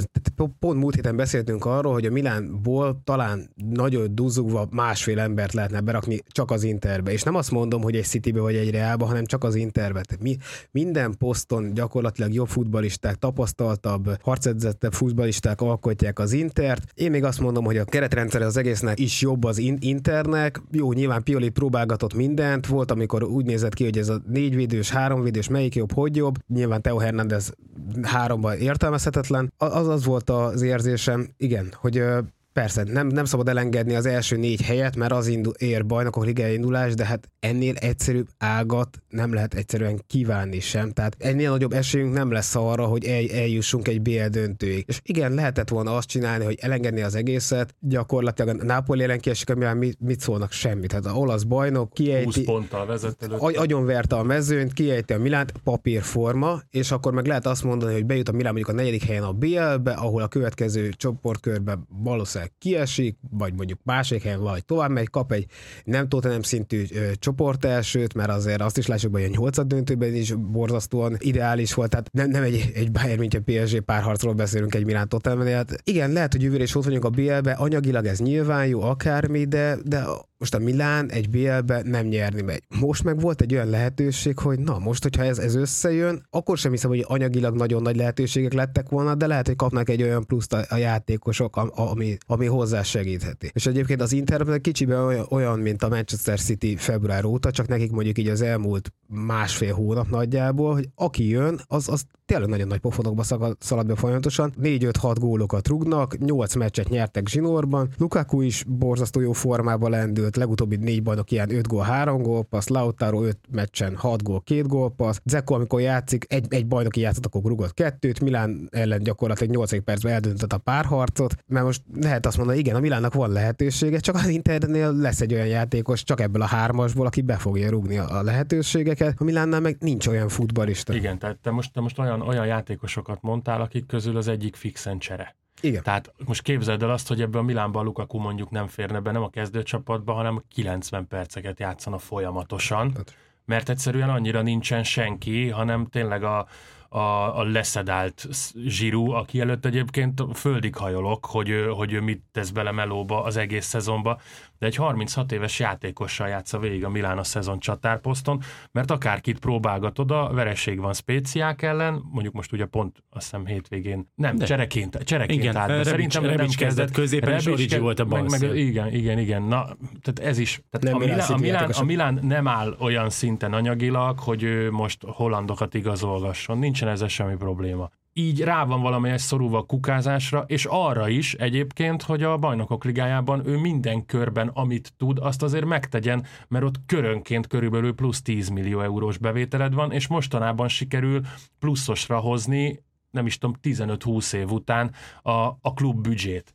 pont 0.59 0.79
múlt 0.79 0.95
héten 0.95 1.15
beszéltünk 1.15 1.65
arról, 1.65 1.88
arról, 1.89 2.01
hogy 2.01 2.09
a 2.09 2.11
Milánból 2.11 3.01
talán 3.03 3.49
nagyon 3.69 4.15
duzzugva 4.15 4.67
másfél 4.71 5.19
embert 5.19 5.53
lehetne 5.53 5.81
berakni 5.81 6.19
csak 6.27 6.51
az 6.51 6.63
Interbe. 6.63 7.11
És 7.11 7.23
nem 7.23 7.35
azt 7.35 7.51
mondom, 7.51 7.81
hogy 7.81 7.95
egy 7.95 8.05
Citybe 8.05 8.39
vagy 8.39 8.55
egy 8.55 8.71
Realba, 8.71 9.05
hanem 9.05 9.25
csak 9.25 9.43
az 9.43 9.55
Interbe. 9.55 10.01
Tehát 10.01 10.23
mi, 10.23 10.37
minden 10.71 11.17
poszton 11.17 11.73
gyakorlatilag 11.73 12.33
jobb 12.33 12.47
futbalisták, 12.47 13.15
tapasztaltabb, 13.15 14.21
harcedzettebb 14.21 14.93
futbalisták 14.93 15.61
alkotják 15.61 16.19
az 16.19 16.31
Intert. 16.31 16.83
Én 16.93 17.11
még 17.11 17.23
azt 17.23 17.39
mondom, 17.39 17.65
hogy 17.65 17.77
a 17.77 17.85
keretrendszer 17.85 18.41
az 18.41 18.57
egésznek 18.57 18.99
is 18.99 19.21
jobb 19.21 19.43
az 19.43 19.57
Internek. 19.79 20.61
Jó, 20.71 20.93
nyilván 20.93 21.23
Pioli 21.23 21.49
próbálgatott 21.49 22.13
mindent. 22.13 22.67
Volt, 22.67 22.91
amikor 22.91 23.23
úgy 23.23 23.45
nézett 23.45 23.73
ki, 23.73 23.83
hogy 23.83 23.97
ez 23.97 24.09
a 24.09 24.21
négyvédős, 24.27 24.89
háromvédős, 24.89 25.47
melyik 25.47 25.75
jobb, 25.75 25.91
hogy 25.91 26.15
jobb. 26.15 26.35
Nyilván 26.47 26.81
Teo 26.81 26.97
Hernández 26.97 27.53
háromban 28.01 28.57
értelmezhetetlen. 28.57 29.53
Az 29.57 29.87
az 29.87 30.05
volt 30.05 30.29
az 30.29 30.61
érzésem, 30.61 31.29
igen, 31.37 31.73
hogy 31.75 32.03
Persze, 32.53 32.83
nem, 32.83 33.07
nem 33.07 33.25
szabad 33.25 33.47
elengedni 33.47 33.95
az 33.95 34.05
első 34.05 34.37
négy 34.37 34.61
helyet, 34.61 34.95
mert 34.95 35.11
az 35.11 35.27
indul, 35.27 35.53
ér 35.57 35.85
bajnokok 35.85 36.25
ligai 36.25 36.53
indulás, 36.53 36.93
de 36.93 37.05
hát 37.05 37.29
ennél 37.39 37.75
egyszerűbb 37.75 38.27
ágat 38.37 39.01
nem 39.09 39.33
lehet 39.33 39.53
egyszerűen 39.53 40.01
kívánni 40.07 40.59
sem. 40.59 40.91
Tehát 40.91 41.15
ennél 41.19 41.49
nagyobb 41.49 41.73
esélyünk 41.73 42.13
nem 42.13 42.31
lesz 42.31 42.55
arra, 42.55 42.85
hogy 42.85 43.05
el, 43.05 43.25
eljussunk 43.39 43.87
egy 43.87 44.01
BL 44.01 44.25
döntőig. 44.29 44.83
És 44.87 44.99
igen, 45.03 45.33
lehetett 45.33 45.69
volna 45.69 45.95
azt 45.95 46.07
csinálni, 46.07 46.45
hogy 46.45 46.57
elengedni 46.61 47.01
az 47.01 47.15
egészet, 47.15 47.75
gyakorlatilag 47.79 48.59
a 48.59 48.63
Napoli 48.63 49.03
ellen 49.03 49.19
kiesik, 49.19 49.49
amivel 49.49 49.75
mit, 49.75 49.97
mit 49.99 50.19
szólnak 50.19 50.51
semmit. 50.51 50.89
Tehát 50.89 51.05
a 51.05 51.13
olasz 51.13 51.43
bajnok 51.43 51.93
kiejti, 51.93 52.25
20 52.25 52.45
ponttal 52.45 52.85
vezet 52.85 53.23
agyonverte 53.39 54.15
a 54.15 54.23
mezőnyt, 54.23 54.73
kiejti 54.73 55.13
a 55.13 55.19
Milánt, 55.19 55.51
papírforma, 55.63 56.61
és 56.69 56.91
akkor 56.91 57.13
meg 57.13 57.25
lehet 57.25 57.45
azt 57.45 57.63
mondani, 57.63 57.93
hogy 57.93 58.05
bejut 58.05 58.29
a 58.29 58.31
Milán 58.31 58.53
mondjuk 58.53 58.75
a 58.75 58.79
negyedik 58.79 59.03
helyen 59.03 59.23
a 59.23 59.31
BL-be, 59.31 59.91
ahol 59.91 60.21
a 60.21 60.27
következő 60.27 60.89
csoportkörbe 60.89 61.79
valószínűleg 61.87 62.48
kiesik, 62.57 63.17
vagy 63.29 63.53
mondjuk 63.53 63.79
másik 63.83 64.23
helyen 64.23 64.41
vagy 64.41 64.65
tovább 64.65 64.89
megy, 64.89 65.09
kap 65.09 65.31
egy 65.31 65.45
nem 65.83 66.07
nem 66.21 66.41
szintű 66.41 66.85
ö, 66.93 67.11
csoport 67.19 67.65
elsőt, 67.65 68.13
mert 68.13 68.29
azért 68.29 68.61
azt 68.61 68.77
is 68.77 68.87
lássuk, 68.87 69.13
hogy 69.13 69.23
a 69.23 69.27
nyolcad 69.27 69.67
döntőben 69.67 70.15
is 70.15 70.33
borzasztóan 70.33 71.15
ideális 71.19 71.73
volt, 71.73 71.89
tehát 71.89 72.09
nem, 72.11 72.29
nem 72.29 72.43
egy, 72.43 72.71
egy 72.75 72.91
Bayern, 72.91 73.19
mint 73.19 73.33
a 73.33 73.41
PSG 73.45 73.79
párharcról 73.79 74.33
beszélünk 74.33 74.75
egy 74.75 74.85
Milán 74.85 75.09
Tottenham, 75.09 75.47
hát 75.47 75.81
igen, 75.83 76.11
lehet, 76.11 76.31
hogy 76.31 76.41
jövőre 76.41 76.63
is 76.63 76.75
ott 76.75 76.83
vagyunk 76.83 77.05
a 77.05 77.09
BL-be, 77.09 77.51
anyagilag 77.51 78.05
ez 78.05 78.19
nyilván 78.19 78.67
jó, 78.67 78.81
akármi, 78.81 79.45
de, 79.45 79.77
de 79.83 80.03
most 80.39 80.53
a 80.53 80.59
Milán 80.59 81.11
egy 81.11 81.29
BL-be 81.29 81.81
nem 81.85 82.05
nyerni 82.05 82.41
megy. 82.41 82.63
Most 82.79 83.03
meg 83.03 83.19
volt 83.19 83.41
egy 83.41 83.53
olyan 83.53 83.69
lehetőség, 83.69 84.39
hogy 84.39 84.59
na 84.59 84.79
most, 84.79 85.03
hogyha 85.03 85.23
ez, 85.23 85.37
ez 85.37 85.55
összejön, 85.55 86.25
akkor 86.29 86.57
sem 86.57 86.71
hiszem, 86.71 86.89
hogy 86.89 87.05
anyagilag 87.07 87.55
nagyon 87.55 87.81
nagy 87.81 87.95
lehetőségek 87.95 88.53
lettek 88.53 88.89
volna, 88.89 89.15
de 89.15 89.27
lehet, 89.27 89.47
hogy 89.47 89.55
kapnak 89.55 89.89
egy 89.89 90.03
olyan 90.03 90.25
pluszt 90.25 90.53
a, 90.53 90.65
a 90.69 90.75
játékosok, 90.75 91.55
ami, 91.75 92.17
ami 92.25 92.45
hozzá 92.45 92.81
segítheti. 92.83 93.51
És 93.53 93.65
egyébként 93.65 94.01
az 94.01 94.11
Inter 94.11 94.61
kicsiben 94.61 94.99
olyan, 94.99 95.25
olyan, 95.29 95.59
mint 95.59 95.83
a 95.83 95.89
Manchester 95.89 96.39
City 96.39 96.75
február 96.75 97.25
óta, 97.25 97.51
csak 97.51 97.67
nekik 97.67 97.91
mondjuk 97.91 98.17
így 98.17 98.27
az 98.27 98.41
elmúlt 98.41 98.93
másfél 99.07 99.73
hónap 99.73 100.09
nagyjából, 100.09 100.73
hogy 100.73 100.89
aki 100.95 101.29
jön, 101.29 101.59
az, 101.67 101.89
az 101.89 102.03
tényleg 102.25 102.49
nagyon 102.49 102.67
nagy 102.67 102.79
pofonokba 102.79 103.23
szalad 103.59 103.85
be 103.87 103.95
folyamatosan. 103.95 104.53
4-5-6 104.61 105.15
gólokat 105.19 105.67
rugnak, 105.67 106.17
8 106.17 106.55
meccset 106.55 106.89
nyertek 106.89 107.27
zsinórban. 107.27 107.89
Lukaku 107.97 108.41
is 108.41 108.63
borzasztó 108.67 109.19
jó 109.19 109.31
formában 109.31 109.89
lendült, 110.35 110.35
legutóbbi 110.35 110.75
négy 110.75 111.03
bajnok 111.03 111.31
ilyen 111.31 111.55
5 111.55 111.67
gól, 111.67 111.83
3 111.83 112.21
gól, 112.21 112.43
passz, 112.43 112.67
Lautaro 112.67 113.23
5 113.23 113.37
meccsen 113.51 113.95
6 113.95 114.23
gól, 114.23 114.41
2 114.43 114.61
gól, 114.61 114.91
passz. 114.91 115.19
Zeko, 115.25 115.53
amikor 115.53 115.81
játszik, 115.81 116.25
egy, 116.27 116.45
egy 116.49 116.67
bajnoki 116.67 116.99
játszott, 116.99 117.25
akkor 117.25 117.41
rugott 117.43 117.73
kettőt, 117.73 118.19
Milán 118.19 118.67
ellen 118.71 119.03
gyakorlatilag 119.03 119.55
8 119.55 119.83
percben 119.83 120.13
eldöntött 120.13 120.53
a 120.53 120.57
párharcot, 120.57 121.35
mert 121.47 121.65
most 121.65 121.81
lehet 121.93 122.25
azt 122.25 122.37
mondani, 122.37 122.57
igen, 122.59 122.75
a 122.75 122.79
Milánnak 122.79 123.13
van 123.13 123.31
lehetősége, 123.31 123.99
csak 123.99 124.15
az 124.15 124.27
Internél 124.27 124.93
lesz 124.93 125.21
egy 125.21 125.33
olyan 125.33 125.47
játékos, 125.47 126.03
csak 126.03 126.21
ebből 126.21 126.41
a 126.41 126.45
hármasból, 126.45 127.05
aki 127.05 127.21
be 127.21 127.35
fogja 127.35 127.69
rugni 127.69 127.97
a 127.97 128.21
lehetőségeket. 128.21 129.15
A 129.17 129.23
Milánnál 129.23 129.59
meg 129.59 129.77
nincs 129.79 130.07
olyan 130.07 130.27
futballista. 130.27 130.93
Igen, 130.93 131.19
tehát 131.19 131.37
te 131.37 131.51
most, 131.51 131.73
te 131.73 131.81
most 131.81 131.99
olyan, 131.99 132.21
olyan 132.21 132.45
játékosokat 132.45 133.21
mondtál, 133.21 133.61
akik 133.61 133.85
közül 133.85 134.17
az 134.17 134.27
egyik 134.27 134.55
fixen 134.55 134.99
csere. 134.99 135.37
Igen. 135.61 135.83
Tehát 135.83 136.13
most 136.25 136.41
képzeld 136.41 136.83
el 136.83 136.89
azt, 136.89 137.07
hogy 137.07 137.21
ebben 137.21 137.41
a 137.41 137.43
Milánban 137.43 137.83
Lukaku 137.83 138.17
mondjuk 138.17 138.49
nem 138.49 138.67
férne 138.67 138.99
be, 138.99 139.11
nem 139.11 139.23
a 139.23 139.29
kezdőcsapatba, 139.29 140.13
hanem 140.13 140.43
90 140.53 141.07
perceket 141.07 141.59
játszana 141.59 141.97
folyamatosan, 141.97 142.97
mert 143.45 143.69
egyszerűen 143.69 144.09
annyira 144.09 144.41
nincsen 144.41 144.83
senki, 144.83 145.49
hanem 145.49 145.85
tényleg 145.85 146.23
a, 146.23 146.47
a, 146.89 146.99
a 147.39 147.43
leszedált 147.43 148.27
zsirú, 148.65 149.11
aki 149.11 149.39
előtt 149.39 149.65
egyébként 149.65 150.23
földig 150.33 150.75
hajolok, 150.75 151.25
hogy, 151.25 151.65
hogy 151.75 151.93
ő 151.93 152.01
mit 152.01 152.23
tesz 152.31 152.49
bele 152.49 152.71
melóba 152.71 153.23
az 153.23 153.37
egész 153.37 153.65
szezonba, 153.65 154.19
de 154.59 154.65
egy 154.65 154.75
36 154.75 155.31
éves 155.31 155.59
játékossal 155.59 156.27
játsza 156.27 156.59
végig 156.59 156.85
a 156.85 156.89
Milán 156.89 157.17
a 157.17 157.23
szezon 157.23 157.59
csatárposzton, 157.59 158.41
mert 158.71 158.91
akárkit 158.91 159.39
próbálgatod, 159.39 160.11
a 160.11 160.29
vereség 160.33 160.79
van 160.79 160.93
spéciák 160.93 161.61
ellen, 161.61 162.03
mondjuk 162.11 162.33
most 162.33 162.51
ugye 162.51 162.65
pont 162.65 163.03
azt 163.09 163.23
hiszem 163.23 163.45
hétvégén, 163.45 164.11
nem, 164.15 164.35
de. 164.35 164.45
csereként, 164.45 165.03
csereként 165.03 165.41
igen, 165.41 165.55
állt, 165.55 165.69
Rebic, 165.69 165.87
szerintem 165.87 166.23
Rebic 166.23 166.57
nem 166.57 166.67
kezdett 166.67 166.91
középen, 166.91 167.33
és 167.33 167.45
Origi 167.45 167.77
volt 167.77 167.99
a 167.99 168.05
meg, 168.05 168.29
meg, 168.29 168.55
Igen, 168.55 168.93
igen, 168.93 169.19
igen, 169.19 169.41
na, 169.41 169.65
tehát 170.01 170.19
ez 170.31 170.37
is, 170.37 170.61
tehát 170.69 170.95
a, 170.95 170.99
Milán, 170.99 171.19
a, 171.19 171.37
Milán, 171.37 171.69
a 171.69 171.83
Milán 171.83 172.19
nem 172.21 172.47
áll 172.47 172.75
olyan 172.79 173.09
szinten 173.09 173.53
anyagilag, 173.53 174.19
hogy 174.19 174.43
ő 174.43 174.71
most 174.71 175.03
hollandokat 175.05 175.73
igazolgasson, 175.73 176.57
nincsen 176.57 176.87
ezzel 176.87 177.07
semmi 177.07 177.35
probléma 177.35 177.89
így 178.19 178.41
rá 178.41 178.65
van 178.65 178.81
valamelyes 178.81 179.21
szorulva 179.21 179.57
a 179.57 179.63
kukázásra, 179.63 180.43
és 180.47 180.65
arra 180.69 181.09
is 181.09 181.33
egyébként, 181.33 182.01
hogy 182.01 182.23
a 182.23 182.37
bajnokok 182.37 182.83
ligájában 182.83 183.47
ő 183.47 183.57
minden 183.57 184.05
körben, 184.05 184.47
amit 184.47 184.93
tud, 184.97 185.17
azt 185.21 185.43
azért 185.43 185.65
megtegyen, 185.65 186.25
mert 186.47 186.65
ott 186.65 186.75
körönként 186.85 187.47
körülbelül 187.47 187.95
plusz 187.95 188.21
10 188.21 188.49
millió 188.49 188.81
eurós 188.81 189.17
bevételed 189.17 189.73
van, 189.73 189.91
és 189.91 190.07
mostanában 190.07 190.67
sikerül 190.67 191.21
pluszosra 191.59 192.19
hozni, 192.19 192.83
nem 193.11 193.25
is 193.25 193.37
tudom, 193.37 193.55
15-20 193.63 194.33
év 194.33 194.51
után 194.51 194.91
a, 195.21 195.31
a 195.61 195.73
klub 195.75 196.01
büdzsét 196.01 196.53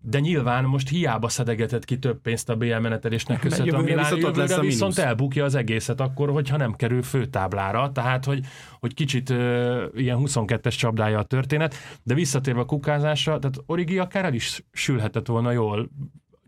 de 0.00 0.18
nyilván 0.18 0.64
most 0.64 0.88
hiába 0.88 1.28
szedegetett 1.28 1.84
ki 1.84 1.98
több 1.98 2.20
pénzt 2.20 2.48
a 2.48 2.56
BL 2.56 2.74
menetelésnek 2.74 3.40
köszönhetően 3.40 3.80
a 3.80 3.84
Milán, 3.84 4.16
jövőre 4.16 4.36
lesz 4.36 4.56
a 4.56 4.60
viszont 4.60 4.94
mínusz. 4.94 5.08
elbukja 5.08 5.44
az 5.44 5.54
egészet 5.54 6.00
akkor, 6.00 6.30
hogyha 6.30 6.56
nem 6.56 6.76
kerül 6.76 7.02
főtáblára, 7.02 7.92
tehát 7.92 8.24
hogy, 8.24 8.44
hogy 8.80 8.94
kicsit 8.94 9.30
uh, 9.30 9.82
ilyen 9.94 10.18
22-es 10.20 10.76
csapdája 10.76 11.18
a 11.18 11.22
történet, 11.22 11.74
de 12.02 12.14
visszatérve 12.14 12.60
a 12.60 12.64
kukázásra, 12.64 13.38
tehát 13.38 13.56
Origi 13.66 13.98
akár 13.98 14.24
el 14.24 14.34
is 14.34 14.64
sülhetett 14.72 15.26
volna 15.26 15.50
jól, 15.50 15.90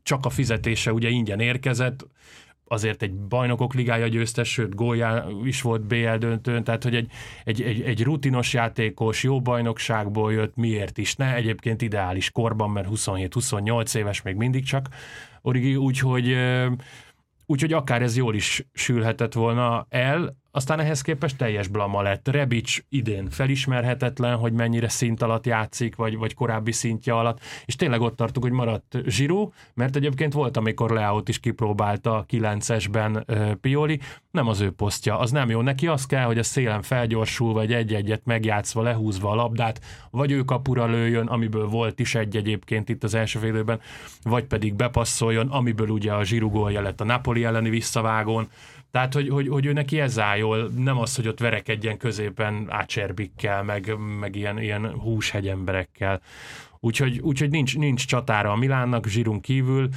csak 0.03 0.25
a 0.25 0.31
fizetése 0.31 0.93
ugye 0.93 1.09
ingyen 1.09 1.41
érkezett, 1.41 2.07
azért 2.73 3.03
egy 3.03 3.15
bajnokok 3.15 3.75
ligája 3.75 4.07
győztes, 4.07 4.53
sőt 4.53 4.75
gólja 4.75 5.27
is 5.45 5.63
volt 5.63 5.83
BL 5.83 6.15
döntőn, 6.19 6.65
tehát 6.65 6.83
hogy 6.83 6.95
egy, 6.95 7.11
egy, 7.45 7.63
egy, 7.63 7.81
egy 7.81 8.03
rutinos 8.03 8.53
játékos, 8.53 9.23
jó 9.23 9.41
bajnokságból 9.41 10.33
jött, 10.33 10.57
miért 10.57 10.99
is 10.99 11.17
ne, 11.17 11.35
egyébként 11.35 11.83
ideális 11.83 12.31
korban, 12.31 12.71
mert 12.71 12.89
27-28 12.91 13.95
éves 13.95 14.23
még 14.23 14.35
mindig 14.35 14.65
csak 14.65 14.89
Origi, 15.43 15.77
úgyhogy 15.77 16.37
úgyhogy 17.47 17.73
akár 17.73 18.03
ez 18.03 18.17
jól 18.17 18.35
is 18.35 18.67
sülhetett 18.73 19.33
volna 19.33 19.87
el, 19.89 20.37
aztán 20.51 20.81
ehhez 20.81 21.01
képest 21.01 21.37
teljes 21.37 21.69
blama 21.69 22.03
lett. 22.03 22.29
Rebic 22.29 22.77
idén 22.89 23.31
felismerhetetlen, 23.31 24.37
hogy 24.37 24.53
mennyire 24.53 24.89
szint 24.89 25.23
alatt 25.23 25.47
játszik, 25.47 25.97
vagy, 25.97 26.17
vagy 26.17 26.35
korábbi 26.35 26.73
szintje 26.73 27.15
alatt, 27.15 27.41
és 27.65 27.77
tényleg 27.77 28.01
ott 28.01 28.17
tartunk, 28.17 28.45
hogy 28.45 28.55
maradt 28.55 28.99
Zsirú, 29.07 29.53
mert 29.75 29.97
egyébként 29.97 30.33
volt, 30.33 30.57
amikor 30.57 30.91
Leaut 30.91 31.29
is 31.29 31.41
kipróbálta 31.41 32.17
a 32.17 32.27
9-esben 32.27 33.23
uh, 33.29 33.53
Pioli, 33.53 34.01
nem 34.31 34.49
az 34.49 34.61
ő 34.61 34.71
posztja, 34.71 35.19
az 35.19 35.31
nem 35.31 35.51
jó. 35.51 35.61
Neki 35.61 35.87
az 35.87 36.07
kell, 36.07 36.25
hogy 36.25 36.39
a 36.39 36.43
szélen 36.43 36.83
felgyorsul, 36.83 37.53
vagy 37.53 37.73
egy-egyet 37.73 38.25
megjátszva, 38.25 38.83
lehúzva 38.83 39.31
a 39.31 39.35
labdát, 39.35 39.81
vagy 40.11 40.31
ő 40.31 40.43
kapura 40.43 40.87
lőjön, 40.87 41.27
amiből 41.27 41.67
volt 41.67 42.01
is 42.01 42.15
egy 42.15 42.37
egyébként 42.37 42.89
itt 42.89 43.05
az 43.05 43.15
első 43.15 43.39
félőben, 43.39 43.81
vagy 44.23 44.45
pedig 44.45 44.75
bepasszoljon, 44.75 45.49
amiből 45.49 45.89
ugye 45.89 46.13
a 46.13 46.25
Zsirú 46.25 46.51
gólja 46.51 46.81
lett 46.81 47.01
a 47.01 47.05
Napoli 47.05 47.45
elleni 47.45 47.71
visszavágón, 47.71 48.49
tehát, 48.91 49.15
hogy, 49.15 49.29
hogy, 49.29 49.49
hogy 49.49 49.67
ő 49.67 49.73
neki 49.73 50.01
ez 50.01 50.19
áll 50.19 50.37
jól, 50.37 50.71
nem 50.77 50.99
az, 50.99 51.17
hogy 51.17 51.29
ott 51.29 51.39
verekedjen 51.39 51.97
középen 51.97 52.67
ácserbikkel, 52.69 53.63
meg, 53.63 53.97
meg 54.21 54.37
ilyen, 54.37 54.59
ilyen 54.59 54.91
húshegyemberekkel. 54.91 56.21
Úgyhogy, 56.81 57.19
úgyhogy 57.19 57.51
nincs, 57.51 57.77
nincs 57.79 58.07
csatára 58.07 58.51
a 58.53 58.57
Milánnak, 58.57 59.07
zsírunk 59.07 59.43
kívül, 59.43 59.89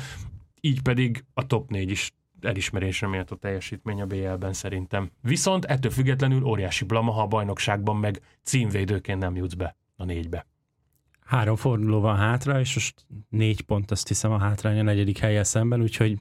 így 0.62 0.82
pedig 0.82 1.26
a 1.34 1.48
top 1.48 1.70
4 1.70 1.90
is 1.90 2.12
elismerésre 2.42 3.08
méltó 3.08 3.36
teljesítmény 3.36 4.02
a 4.02 4.06
BL-ben 4.06 4.54
szerintem. 4.54 5.10
Viszont 5.22 5.66
ettől 5.66 5.92
függetlenül 5.92 6.44
óriási 6.44 6.86
blama, 6.86 7.12
ha 7.12 7.22
a 7.22 7.28
bajnokságban 7.28 7.98
meg 7.98 8.22
címvédőként 8.44 9.20
nem 9.20 9.36
jutsz 9.36 9.54
be 9.54 9.76
a 9.96 10.04
négybe. 10.04 10.46
Három 11.26 11.56
forduló 11.56 12.00
van 12.00 12.18
hátra, 12.18 12.60
és 12.60 12.74
most 12.74 13.06
négy 13.30 13.62
pont 13.62 13.92
azt 13.92 14.08
hiszem 14.08 14.32
a 14.32 14.40
hátrány 14.40 14.80
a 14.80 14.84
negyedik 14.84 15.18
helye 15.18 15.44
szemben, 15.44 15.82
úgyhogy 15.82 16.18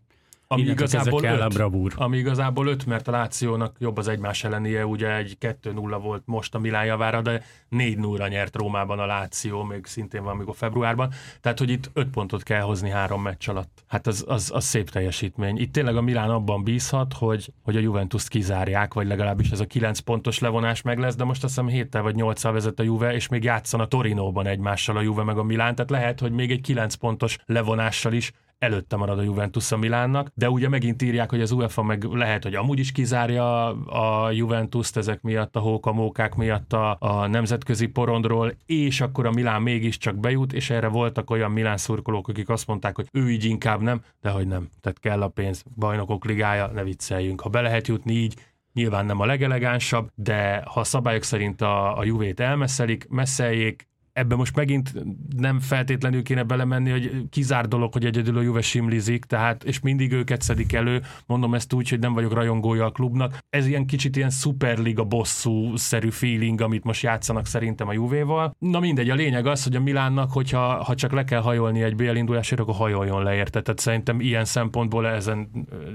ami 0.53 0.63
igazából, 0.63 1.25
öt, 1.25 1.41
a 1.41 1.49
bravúr. 1.49 1.93
ami 1.97 2.17
igazából 2.17 2.67
öt, 2.67 2.87
mert 2.87 3.09
a 3.09 3.11
Lációnak 3.11 3.77
jobb 3.79 3.97
az 3.97 4.09
egymás 4.09 4.45
ellenie, 4.45 4.87
ugye 4.87 5.17
egy 5.17 5.37
2-0 5.41 5.99
volt 6.03 6.23
most 6.25 6.55
a 6.55 6.59
Milán 6.59 6.85
javára, 6.85 7.23
de 7.23 7.43
4-0-ra 7.71 8.29
nyert 8.29 8.57
Rómában 8.57 8.99
a 8.99 9.07
Láció, 9.07 9.63
még 9.63 9.87
szintén 9.87 10.23
van 10.23 10.43
a 10.47 10.53
februárban. 10.53 11.13
Tehát, 11.41 11.59
hogy 11.59 11.71
itt 11.71 11.91
öt 11.93 12.09
pontot 12.09 12.43
kell 12.43 12.61
hozni 12.61 12.91
három 12.91 13.23
meccs 13.23 13.49
alatt. 13.49 13.85
Hát 13.89 14.07
az, 14.07 14.25
az, 14.29 14.51
az 14.55 14.65
szép 14.65 14.91
teljesítmény. 14.91 15.59
Itt 15.59 15.73
tényleg 15.73 15.97
a 15.97 16.01
Milán 16.01 16.31
abban 16.31 16.63
bízhat, 16.63 17.13
hogy, 17.13 17.53
hogy 17.63 17.77
a 17.77 17.81
Juventus 17.81 18.29
kizárják, 18.29 18.95
vagy 18.95 19.07
legalábbis 19.07 19.51
ez 19.51 19.61
a 19.61 19.67
9 19.67 19.99
pontos 19.99 20.39
levonás 20.39 20.83
meg 20.83 20.99
lesz, 20.99 21.17
de 21.17 21.25
most 21.25 21.45
azt 21.45 21.55
hiszem 21.55 21.71
7 21.71 21.99
vagy 21.99 22.15
8 22.15 22.43
vezet 22.43 22.79
a 22.79 22.83
Juve, 22.83 23.15
és 23.15 23.29
még 23.29 23.45
játszanak 23.45 23.89
Torinóban 23.89 24.47
egymással 24.47 24.97
a 24.97 25.01
Juve 25.01 25.23
meg 25.23 25.39
a 25.39 25.43
Milán, 25.43 25.75
tehát 25.75 25.91
lehet, 25.91 26.21
hogy 26.21 26.33
még 26.33 26.51
egy 26.51 26.61
9 26.61 26.95
pontos 26.95 27.39
levonással 27.47 28.13
is 28.13 28.33
előtte 28.63 28.97
marad 28.97 29.19
a 29.19 29.23
Juventus 29.23 29.73
a 29.73 29.77
Milánnak, 29.77 30.31
de 30.35 30.51
ugye 30.51 30.69
megint 30.69 31.03
írják, 31.03 31.31
hogy 31.31 31.41
az 31.41 31.51
UEFA 31.51 31.83
meg 31.83 32.05
lehet, 32.05 32.43
hogy 32.43 32.55
amúgy 32.55 32.79
is 32.79 32.93
kizárja 32.93 33.67
a 33.85 34.31
Juventus-t 34.31 34.97
ezek 34.97 35.23
miatt, 35.23 35.57
a 35.57 35.61
hókamókák 35.61 36.35
miatt 36.35 36.73
a, 36.73 36.97
a 37.01 37.27
nemzetközi 37.27 37.87
porondról, 37.87 38.55
és 38.67 39.01
akkor 39.01 39.27
a 39.27 39.31
Milán 39.31 39.63
mégiscsak 39.63 40.17
bejut, 40.17 40.53
és 40.53 40.71
erre 40.71 40.89
voltak 40.89 41.31
olyan 41.31 41.51
Milán 41.51 41.77
szurkolók, 41.77 42.29
akik 42.29 42.49
azt 42.49 42.67
mondták, 42.67 42.97
hogy 42.97 43.09
ő 43.13 43.31
így 43.31 43.45
inkább 43.45 43.81
nem, 43.81 44.03
de 44.21 44.31
hogy 44.31 44.47
nem. 44.47 44.69
Tehát 44.81 45.01
kell 45.01 45.23
a 45.23 45.29
pénz, 45.29 45.65
bajnokok 45.77 46.25
ligája, 46.25 46.67
ne 46.67 46.83
vicceljünk. 46.83 47.41
Ha 47.41 47.49
be 47.49 47.61
lehet 47.61 47.87
jutni 47.87 48.13
így, 48.13 48.35
nyilván 48.73 49.07
nem 49.07 49.21
a 49.21 49.27
legelegánsabb, 49.27 50.11
de 50.15 50.63
ha 50.67 50.81
a 50.81 50.85
szabályok 50.85 51.23
szerint 51.23 51.61
a, 51.61 51.99
a 51.99 52.05
Juvét 52.05 52.41
elmeszelik, 52.41 53.07
messzeljék, 53.09 53.91
ebbe 54.13 54.35
most 54.35 54.57
megint 54.57 54.93
nem 55.37 55.61
feltétlenül 55.61 56.23
kéne 56.23 56.43
belemenni, 56.43 56.91
hogy 56.91 57.29
kizár 57.31 57.69
dolog, 57.69 57.93
hogy 57.93 58.05
egyedül 58.05 58.39
a 58.39 58.41
Juve 58.41 58.61
simlizik, 58.61 59.25
tehát, 59.25 59.65
és 59.65 59.81
mindig 59.81 60.13
őket 60.13 60.43
szedik 60.43 60.73
elő, 60.73 61.03
mondom 61.27 61.55
ezt 61.55 61.73
úgy, 61.73 61.89
hogy 61.89 61.99
nem 61.99 62.13
vagyok 62.13 62.33
rajongója 62.33 62.85
a 62.85 62.91
klubnak. 62.91 63.39
Ez 63.49 63.67
ilyen 63.67 63.87
kicsit 63.87 64.17
ilyen 64.17 64.31
szuperliga 64.31 65.05
bosszú-szerű 65.05 66.11
feeling, 66.11 66.61
amit 66.61 66.85
most 66.85 67.03
játszanak 67.03 67.47
szerintem 67.47 67.89
a 67.89 67.93
Juvéval. 67.93 68.55
Na 68.59 68.81
mindegy, 68.81 69.11
a 69.11 69.15
lényeg 69.15 69.47
az, 69.47 69.65
hogy 69.65 69.77
a 69.77 69.81
Milánnak, 69.81 70.33
hogyha 70.33 70.85
ha 70.85 70.95
csak 70.95 71.13
le 71.13 71.25
kell 71.25 71.41
hajolni 71.41 71.83
egy 71.83 71.97
BL 71.97 72.15
indulásért, 72.15 72.61
akkor 72.61 72.75
hajoljon 72.75 73.23
le 73.23 73.35
érte. 73.35 73.63
Tehát 73.63 73.81
szerintem 73.81 74.21
ilyen 74.21 74.45
szempontból 74.45 75.09
ezen 75.09 75.51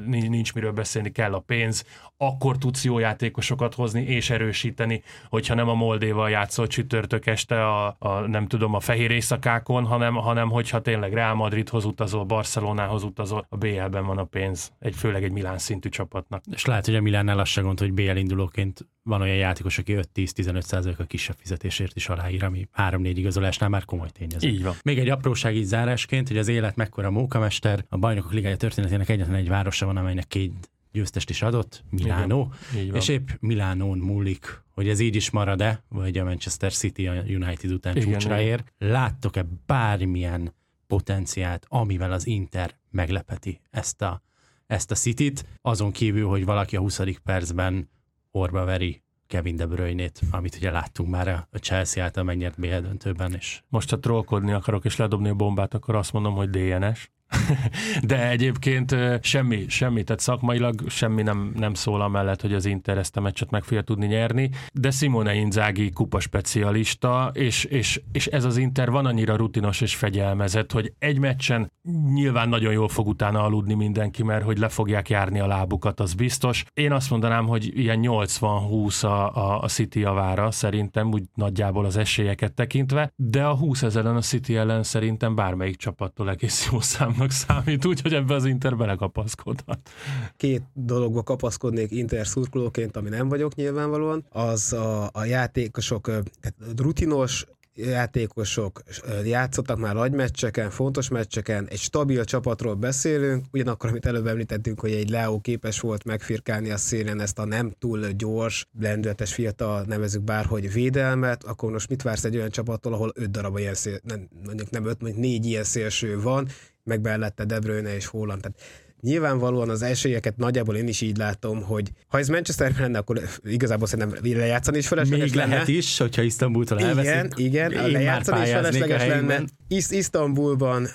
nincs 0.06 0.54
miről 0.54 0.72
beszélni, 0.72 1.12
kell 1.12 1.34
a 1.34 1.40
pénz, 1.40 1.86
akkor 2.18 2.58
tudsz 2.58 2.86
jó 2.86 3.00
játékosokat 3.00 3.74
hozni 3.74 4.02
és 4.02 4.30
erősíteni, 4.30 5.02
hogyha 5.30 5.56
nem 5.56 5.70
a 5.70 5.74
Moldéval 5.74 6.30
játszol 6.30 6.68
csütörtök 6.68 7.26
este 7.26 7.66
a, 7.66 7.96
a, 8.00 8.07
nem 8.28 8.48
tudom, 8.48 8.74
a 8.74 8.80
fehér 8.80 9.12
éjszakákon, 9.12 9.86
hanem, 9.86 10.14
hanem 10.14 10.50
hogyha 10.50 10.82
tényleg 10.82 11.14
Real 11.14 11.34
Madridhoz 11.34 11.86
utazol, 11.86 12.24
Barcelonához 12.24 13.04
utazol, 13.04 13.46
a 13.50 13.58
BL-ben 13.58 14.06
van 14.06 14.18
a 14.18 14.24
pénz, 14.24 14.72
egy 14.80 14.96
főleg 14.96 15.24
egy 15.24 15.32
Milán 15.32 15.58
szintű 15.58 15.90
csapatnak. 15.90 16.44
És 16.52 16.66
lehet, 16.66 16.86
hogy 16.86 16.96
a 16.96 17.02
Milánnál 17.02 17.40
az 17.40 17.48
se 17.48 17.62
gond, 17.62 17.80
hogy 17.80 17.94
BL 17.94 18.16
indulóként 18.16 18.88
van 19.04 19.22
olyan 19.22 19.36
játékos, 19.36 19.78
aki 19.78 19.96
5-10-15 20.16 20.98
a 20.98 21.04
kisebb 21.04 21.36
fizetésért 21.40 21.96
is 21.96 22.10
aláír, 22.10 22.44
ami 22.44 22.68
3-4 22.78 23.12
igazolásnál 23.16 23.70
már 23.70 23.86
komoly 23.86 24.10
tényező. 24.10 24.48
Így 24.48 24.64
van. 24.64 24.74
Még 24.84 25.00
egy 25.00 25.10
apróság 25.10 25.56
így 25.56 25.64
zárásként, 25.64 26.28
hogy 26.28 26.38
az 26.38 26.48
élet 26.48 26.76
mekkora 26.76 27.12
mókamester, 27.12 27.86
a 27.90 27.98
bajnokok 27.98 28.34
ligája 28.34 28.58
történetének 28.58 29.10
egyetlen 29.10 29.36
egy 29.36 29.50
városa 29.50 29.86
van, 29.86 29.98
amelynek 29.98 30.28
két 30.28 30.70
győztest 30.92 31.30
is 31.30 31.42
adott, 31.42 31.84
Milánó, 31.90 32.54
és 32.94 33.08
épp 33.08 33.28
Milánón 33.40 33.98
múlik, 33.98 34.66
hogy 34.78 34.90
ez 34.90 35.00
így 35.00 35.16
is 35.16 35.30
marad-e, 35.30 35.84
vagy 35.90 36.18
a 36.18 36.24
Manchester 36.24 36.74
City 36.74 37.08
a 37.08 37.14
United 37.14 37.72
után 37.72 37.96
Igen, 37.96 38.12
csúcsra 38.12 38.40
ér. 38.40 38.64
Láttok-e 38.78 39.46
bármilyen 39.66 40.54
potenciált, 40.88 41.66
amivel 41.70 42.12
az 42.12 42.28
Inter 42.28 42.76
meglepeti 42.90 43.62
ezt 43.70 44.02
a, 44.02 44.22
ezt 44.68 44.92
a 44.92 44.96
City-t, 44.96 45.46
azon 45.62 45.92
kívül, 45.92 46.28
hogy 46.28 46.46
valaki 46.46 46.76
a 46.76 46.80
20. 46.80 47.02
percben 47.24 47.90
orba 48.32 48.64
veri 48.64 49.02
Kevin 49.28 49.56
De 49.56 49.66
Bruyne-t, 49.66 50.20
amit 50.32 50.56
ugye 50.56 50.72
láttunk 50.72 51.10
már 51.10 51.28
a 51.28 51.58
Chelsea 51.58 52.04
által 52.04 52.24
megnyert 52.24 52.60
BL 52.60 52.78
döntőben, 52.78 53.34
és 53.34 53.62
Most 53.68 53.90
ha 53.90 54.00
trollkodni 54.00 54.52
akarok 54.52 54.86
és 54.86 54.96
ledobni 54.96 55.30
a 55.30 55.34
bombát, 55.34 55.74
akkor 55.74 55.96
azt 55.96 56.14
mondom, 56.14 56.34
hogy 56.34 56.50
DNS. 56.50 57.10
De 58.04 58.30
egyébként 58.30 58.96
semmi, 59.22 59.66
semmi, 59.70 60.04
tehát 60.04 60.22
szakmailag 60.22 60.90
semmi 60.90 61.22
nem, 61.22 61.54
nem 61.56 61.74
szól 61.74 62.02
amellett, 62.02 62.42
hogy 62.42 62.54
az 62.54 62.66
Inter 62.66 62.98
ezt 62.98 63.18
a 63.18 63.22
meccset 63.22 63.52
meg 63.52 63.64
fogja 63.64 63.82
tudni 63.82 64.06
nyerni, 64.06 64.50
de 64.74 64.92
Simone 64.92 65.36
Inzaghi 65.36 65.90
kupa 65.90 66.20
specialista, 66.20 67.32
és, 67.34 67.64
és, 67.64 68.02
és 68.12 68.28
ez 68.28 68.44
az 68.44 68.58
Inter 68.58 68.90
van 68.90 69.06
annyira 69.06 69.36
rutinos 69.36 69.82
és 69.82 69.96
fegyelmezett, 69.96 70.72
hogy 70.72 70.94
egy 71.00 71.20
meccsen 71.20 71.72
nyilván 72.14 72.50
nagyon 72.50 72.72
jól 72.72 72.88
fog 72.88 73.08
utána 73.08 73.44
aludni 73.44 73.74
mindenki, 73.74 74.24
mert 74.24 74.44
hogy 74.44 74.58
le 74.58 74.70
fogják 74.70 75.10
járni 75.10 75.40
a 75.40 75.48
lábukat, 75.48 76.00
az 76.00 76.14
biztos. 76.14 76.66
Én 76.74 76.92
azt 76.92 77.10
mondanám, 77.10 77.46
hogy 77.46 77.78
ilyen 77.78 78.00
80-20 78.02 79.04
a, 79.04 79.36
a, 79.36 79.62
a 79.62 79.68
City 79.68 80.00
javára 80.00 80.52
szerintem, 80.52 81.12
úgy 81.12 81.24
nagyjából 81.34 81.86
az 81.86 81.98
esélyeket 81.98 82.54
tekintve, 82.54 83.12
de 83.16 83.46
a 83.46 83.56
20 83.56 83.84
ezeren 83.84 84.16
a 84.16 84.22
City 84.22 84.56
ellen 84.56 84.84
szerintem 84.84 85.36
bármelyik 85.36 85.76
csapattól 85.76 86.30
egész 86.30 86.70
jó 86.72 86.80
számnak 87.18 87.32
számít, 87.32 87.86
úgyhogy 87.86 88.14
ebbe 88.14 88.34
az 88.34 88.46
Inter 88.46 88.78
belekapaszkodhat. 88.78 89.90
Két 90.38 90.62
dologba 90.74 91.24
kapaszkodnék 91.24 91.92
Inter 91.92 92.28
szurkolóként, 92.28 92.98
ami 92.98 93.10
nem 93.10 93.30
vagyok 93.30 93.56
nyilvánvalóan, 93.56 94.26
az 94.30 94.74
a, 94.74 95.10
a 95.14 95.24
játékosok, 95.24 96.06
tehát 96.06 96.56
rutinos 96.78 97.46
játékosok 97.78 98.82
játszottak 99.24 99.78
már 99.78 99.96
nagy 99.96 100.12
meccseken, 100.12 100.70
fontos 100.70 101.10
meccseken, 101.10 101.68
egy 101.70 101.80
stabil 101.80 102.24
csapatról 102.24 102.76
beszélünk, 102.76 103.46
ugyanakkor, 103.52 103.90
amit 103.90 104.06
előbb 104.06 104.28
említettünk, 104.28 104.80
hogy 104.80 104.92
egy 104.92 105.10
Leo 105.10 105.40
képes 105.40 105.80
volt 105.80 106.04
megfirkálni 106.04 106.70
a 106.70 106.78
szélen 106.78 107.22
ezt 107.22 107.40
a 107.40 107.46
nem 107.46 107.74
túl 107.80 108.08
gyors, 108.08 108.68
lendületes 108.80 109.34
fiatal, 109.34 109.84
nevezük 109.88 110.24
bárhogy 110.24 110.74
védelmet, 110.74 111.44
akkor 111.44 111.72
most 111.72 111.90
mit 111.90 112.02
vársz 112.02 112.24
egy 112.24 112.36
olyan 112.36 112.50
csapattól, 112.50 112.94
ahol 112.94 113.12
öt 113.16 113.32
darab 113.32 113.58
ilyen 113.58 113.74
szél, 113.74 114.00
nem, 114.04 114.28
mondjuk 114.46 114.70
nem 114.70 114.86
öt, 114.86 115.02
mondjuk 115.02 115.24
négy 115.24 115.46
ilyen 115.46 115.64
szélső 115.64 116.22
van, 116.22 116.48
meg 116.84 117.02
mellette 117.02 117.46
De 117.46 117.60
Bruyne 117.60 117.96
és 117.96 118.06
Holland. 118.06 118.42
Tehát 118.42 118.60
nyilvánvalóan 119.02 119.70
az 119.70 119.82
esélyeket 119.82 120.38
nagyjából 120.38 120.76
én 120.76 120.88
is 120.88 121.02
így 121.02 121.18
látom, 121.18 121.62
hogy 121.64 121.92
ha 122.08 122.18
ez 122.18 122.28
Manchesterben 122.28 122.82
lenne, 122.82 122.98
akkor 122.98 123.22
igazából 123.44 123.88
szerintem 123.88 124.20
lejátszani 124.38 124.78
is 124.78 124.88
felesleges 124.88 125.26
még 125.26 125.36
lenne. 125.36 125.52
lehet 125.52 125.68
is, 125.68 125.98
hogyha 125.98 126.22
Isztambultól 126.22 126.80
elveszik. 126.80 127.34
Igen, 127.38 127.72
igen, 127.72 127.86
Én 127.86 127.92
lejátszani 127.92 128.42
is 128.44 128.50
felesleges 128.52 129.06
lenne. 129.08 129.44
Is- 129.68 129.92
Isztambulban 129.92 130.88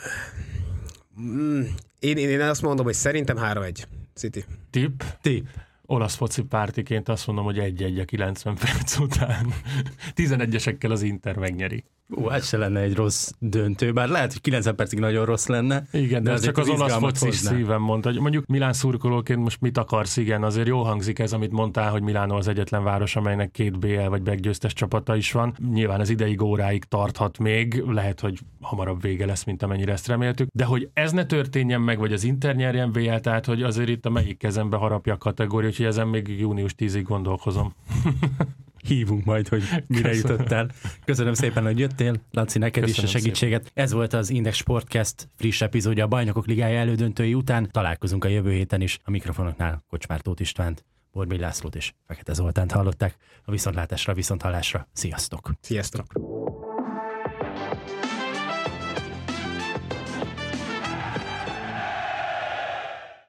mm, 1.21 1.63
én, 1.99 2.17
én, 2.17 2.29
én 2.29 2.41
azt 2.41 2.63
mondom, 2.63 2.85
hogy 2.85 2.95
szerintem 2.95 3.37
3-1 3.41 3.83
City. 4.15 4.45
Tipp, 4.71 5.03
Ti. 5.23 5.45
olasz 5.87 6.15
foci 6.15 6.43
pártiként 6.43 7.09
azt 7.09 7.27
mondom, 7.27 7.45
hogy 7.45 7.59
egy-egy 7.59 7.99
a 7.99 8.05
90 8.05 8.55
perc 8.55 8.99
után. 8.99 9.47
11-esekkel 10.17 10.91
az 10.91 11.03
Inter 11.03 11.37
megnyeri. 11.37 11.85
Ó, 12.17 12.33
ez 12.33 12.47
se 12.47 12.57
lenne 12.57 12.81
egy 12.81 12.95
rossz 12.95 13.31
döntő, 13.39 13.93
bár 13.93 14.09
lehet, 14.09 14.33
hogy 14.33 14.41
90 14.41 14.77
percig 14.77 14.99
nagyon 14.99 15.25
rossz 15.25 15.47
lenne. 15.47 15.87
Igen, 15.93 16.23
de, 16.23 16.31
de 16.31 16.37
ez 16.37 16.45
csak 16.45 16.59
az 16.59 16.69
olasz 16.69 16.81
izgalmat 16.81 17.19
foci 17.19 17.25
hozná. 17.25 17.51
szívem 17.51 17.81
mondta, 17.81 18.09
hogy 18.09 18.21
mondjuk 18.21 18.47
Milán 18.47 18.73
szurkolóként 18.73 19.41
most 19.41 19.61
mit 19.61 19.79
akarsz, 19.79 20.17
igen, 20.17 20.43
azért 20.43 20.67
jó 20.67 20.83
hangzik 20.83 21.19
ez, 21.19 21.33
amit 21.33 21.53
mondtál, 21.53 21.91
hogy 21.91 22.03
Milánó 22.03 22.37
az 22.37 22.49
egyetlen 22.49 22.83
város, 22.85 23.17
amelynek 23.17 23.51
két 23.51 23.79
BL 23.79 24.09
vagy 24.09 24.23
meggyőztes 24.23 24.73
csapata 24.73 25.17
is 25.17 25.33
van. 25.33 25.57
Nyilván 25.73 26.01
ez 26.01 26.11
ideig 26.11 26.43
óráig 26.43 26.85
tarthat 26.85 27.39
még, 27.39 27.83
lehet, 27.87 28.21
hogy 28.21 28.39
hamarabb 28.61 29.03
vége 29.03 29.27
lesz, 29.27 29.45
mint 29.45 29.63
amennyire 29.63 29.93
ezt 29.93 30.07
reméltük, 30.07 30.49
de 30.55 30.65
hogy 30.65 30.89
ez 30.93 31.13
ne 31.13 31.27
történjen 31.27 31.81
meg, 31.81 31.99
vagy 31.99 32.13
az 32.13 32.25
Inter 32.25 32.57
nyerjen 32.57 32.93
BL, 32.93 33.15
tehát 33.15 33.47
hogy 33.47 33.63
azért 33.63 33.89
itt 33.89 34.07
a 34.07 34.11
melyik 34.11 34.39
kezembe 34.39 34.77
harapja 34.77 35.15
a 35.15 35.19
kategória, 35.19 35.69
úgyhogy 35.69 35.87
ezen 35.87 36.09
még 36.09 36.41
június 36.41 36.75
10-ig 36.79 37.05
gondolkozom. 37.07 37.75
Hívunk 38.83 39.25
majd, 39.25 39.49
hogy 39.49 39.63
mire 39.87 40.09
Köszönöm. 40.09 40.31
jutottál. 40.31 40.71
Köszönöm 41.05 41.35
szépen, 41.35 41.65
hogy 41.65 41.79
jöttél. 41.79 42.15
Laci, 42.31 42.59
neked 42.59 42.83
is 42.83 42.99
a 42.99 43.01
Köszönöm 43.01 43.11
segítséget. 43.11 43.71
Ez 43.75 43.93
volt 43.93 44.13
az 44.13 44.31
Index 44.31 44.57
Sportcast 44.57 45.29
friss 45.37 45.61
epizódja 45.61 46.05
a 46.05 46.09
Bajnokok 46.09 46.47
Ligája 46.47 46.79
elődöntői 46.79 47.35
után. 47.35 47.69
Találkozunk 47.71 48.25
a 48.25 48.29
jövő 48.29 48.51
héten 48.51 48.81
is. 48.81 48.99
A 49.05 49.11
mikrofonoknál 49.11 49.85
Kocsmár 49.89 50.21
Tóth 50.21 50.41
Istvánt, 50.41 50.85
Borbély 51.13 51.39
Lászlót 51.39 51.75
és 51.75 51.93
Fekete 52.07 52.33
Zoltánt 52.33 52.73
hallották. 52.73 53.17
A 53.45 53.51
viszontlátásra, 53.51 54.15
viszonthallásra. 54.15 54.89
Sziasztok! 54.93 55.51
Sziasztok! 55.61 56.07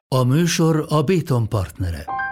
A 0.07 0.23
műsor 0.23 0.85
a 0.89 1.01
Béton 1.03 1.49
partnere. 1.49 2.22